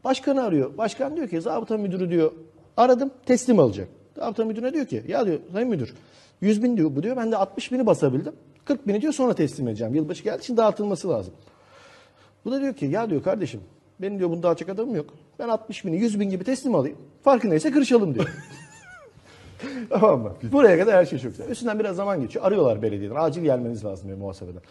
Başkanı 0.03 0.43
arıyor. 0.43 0.77
Başkan 0.77 1.15
diyor 1.15 1.27
ki 1.27 1.41
zabıta 1.41 1.77
müdürü 1.77 2.09
diyor 2.09 2.31
aradım 2.77 3.11
teslim 3.25 3.59
alacak. 3.59 3.87
Zabıta 4.15 4.45
müdürüne 4.45 4.73
diyor 4.73 4.85
ki 4.85 5.03
ya 5.07 5.25
diyor 5.25 5.39
sayın 5.51 5.69
müdür 5.69 5.93
100 6.41 6.63
bin 6.63 6.77
diyor 6.77 6.95
bu 6.95 7.03
diyor 7.03 7.17
ben 7.17 7.31
de 7.31 7.37
60 7.37 7.71
bini 7.71 7.85
basabildim. 7.85 8.33
40 8.65 8.87
bini 8.87 9.01
diyor 9.01 9.13
sonra 9.13 9.33
teslim 9.33 9.67
edeceğim. 9.67 9.95
Yılbaşı 9.95 10.23
geldiği 10.23 10.41
için 10.41 10.57
dağıtılması 10.57 11.09
lazım. 11.09 11.33
Bu 12.45 12.51
da 12.51 12.61
diyor 12.61 12.73
ki 12.73 12.85
ya 12.85 13.09
diyor 13.09 13.23
kardeşim 13.23 13.61
benim 14.01 14.19
diyor 14.19 14.29
bunu 14.29 14.43
dağıtacak 14.43 14.69
adamım 14.69 14.95
yok. 14.95 15.13
Ben 15.39 15.49
60 15.49 15.85
bini 15.85 15.97
100 15.97 16.19
bin 16.19 16.29
gibi 16.29 16.43
teslim 16.43 16.75
alayım. 16.75 16.97
Farkı 17.23 17.49
neyse 17.49 17.71
kırışalım 17.71 18.15
diyor. 18.15 18.33
tamam 19.89 20.21
mı? 20.21 20.33
Buraya 20.51 20.77
kadar 20.77 20.95
her 20.95 21.05
şey 21.05 21.19
çok 21.19 21.31
güzel. 21.31 21.49
Üstünden 21.49 21.79
biraz 21.79 21.95
zaman 21.95 22.21
geçiyor. 22.21 22.45
Arıyorlar 22.45 22.81
belediyeden. 22.81 23.15
Acil 23.15 23.41
gelmeniz 23.41 23.85
lazım 23.85 24.07
diyor 24.07 24.17
muhasebeden. 24.17 24.61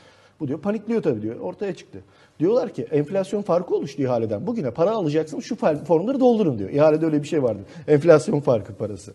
Bu 0.40 0.48
diyor 0.48 0.60
panikliyor 0.60 1.02
tabii 1.02 1.22
diyor. 1.22 1.40
Ortaya 1.40 1.74
çıktı. 1.74 2.02
Diyorlar 2.40 2.72
ki 2.72 2.86
enflasyon 2.90 3.42
farkı 3.42 3.74
oluştu 3.74 4.02
ihaleden. 4.02 4.46
Bugüne 4.46 4.70
para 4.70 4.90
alacaksın 4.90 5.40
şu 5.40 5.56
formları 5.86 6.20
doldurun 6.20 6.58
diyor. 6.58 6.70
İhalede 6.70 7.06
öyle 7.06 7.22
bir 7.22 7.28
şey 7.28 7.42
vardı. 7.42 7.60
Enflasyon 7.88 8.40
farkı 8.40 8.74
parası. 8.74 9.12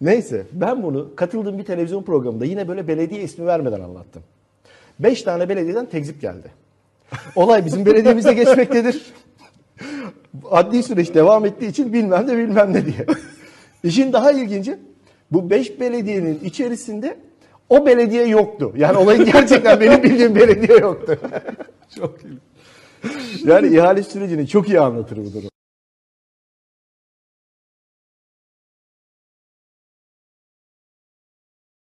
Neyse 0.00 0.46
ben 0.52 0.82
bunu 0.82 1.16
katıldığım 1.16 1.58
bir 1.58 1.64
televizyon 1.64 2.02
programında 2.02 2.44
yine 2.44 2.68
böyle 2.68 2.88
belediye 2.88 3.22
ismi 3.22 3.46
vermeden 3.46 3.80
anlattım. 3.80 4.22
Beş 4.98 5.22
tane 5.22 5.48
belediyeden 5.48 5.86
tekzip 5.86 6.20
geldi. 6.20 6.50
Olay 7.36 7.64
bizim 7.64 7.86
belediyemize 7.86 8.32
geçmektedir. 8.32 9.02
Adli 10.50 10.82
süreç 10.82 11.14
devam 11.14 11.46
ettiği 11.46 11.66
için 11.66 11.92
bilmem 11.92 12.26
ne 12.26 12.36
bilmem 12.36 12.72
ne 12.72 12.86
diye. 12.86 13.06
İşin 13.84 14.12
daha 14.12 14.32
ilginci 14.32 14.78
bu 15.30 15.50
beş 15.50 15.80
belediyenin 15.80 16.40
içerisinde 16.44 17.16
o 17.68 17.86
belediye 17.86 18.26
yoktu. 18.26 18.72
Yani 18.76 18.96
olayın 18.96 19.24
gerçekten 19.24 19.80
benim 19.80 20.02
bildiğim 20.02 20.34
belediye 20.34 20.78
yoktu. 20.78 21.18
çok 21.96 22.14
iyi. 22.24 22.38
Yani 23.44 23.76
ihale 23.76 24.02
sürecini 24.02 24.48
çok 24.48 24.68
iyi 24.68 24.80
anlatır 24.80 25.16
bu 25.16 25.32
durum. 25.32 25.50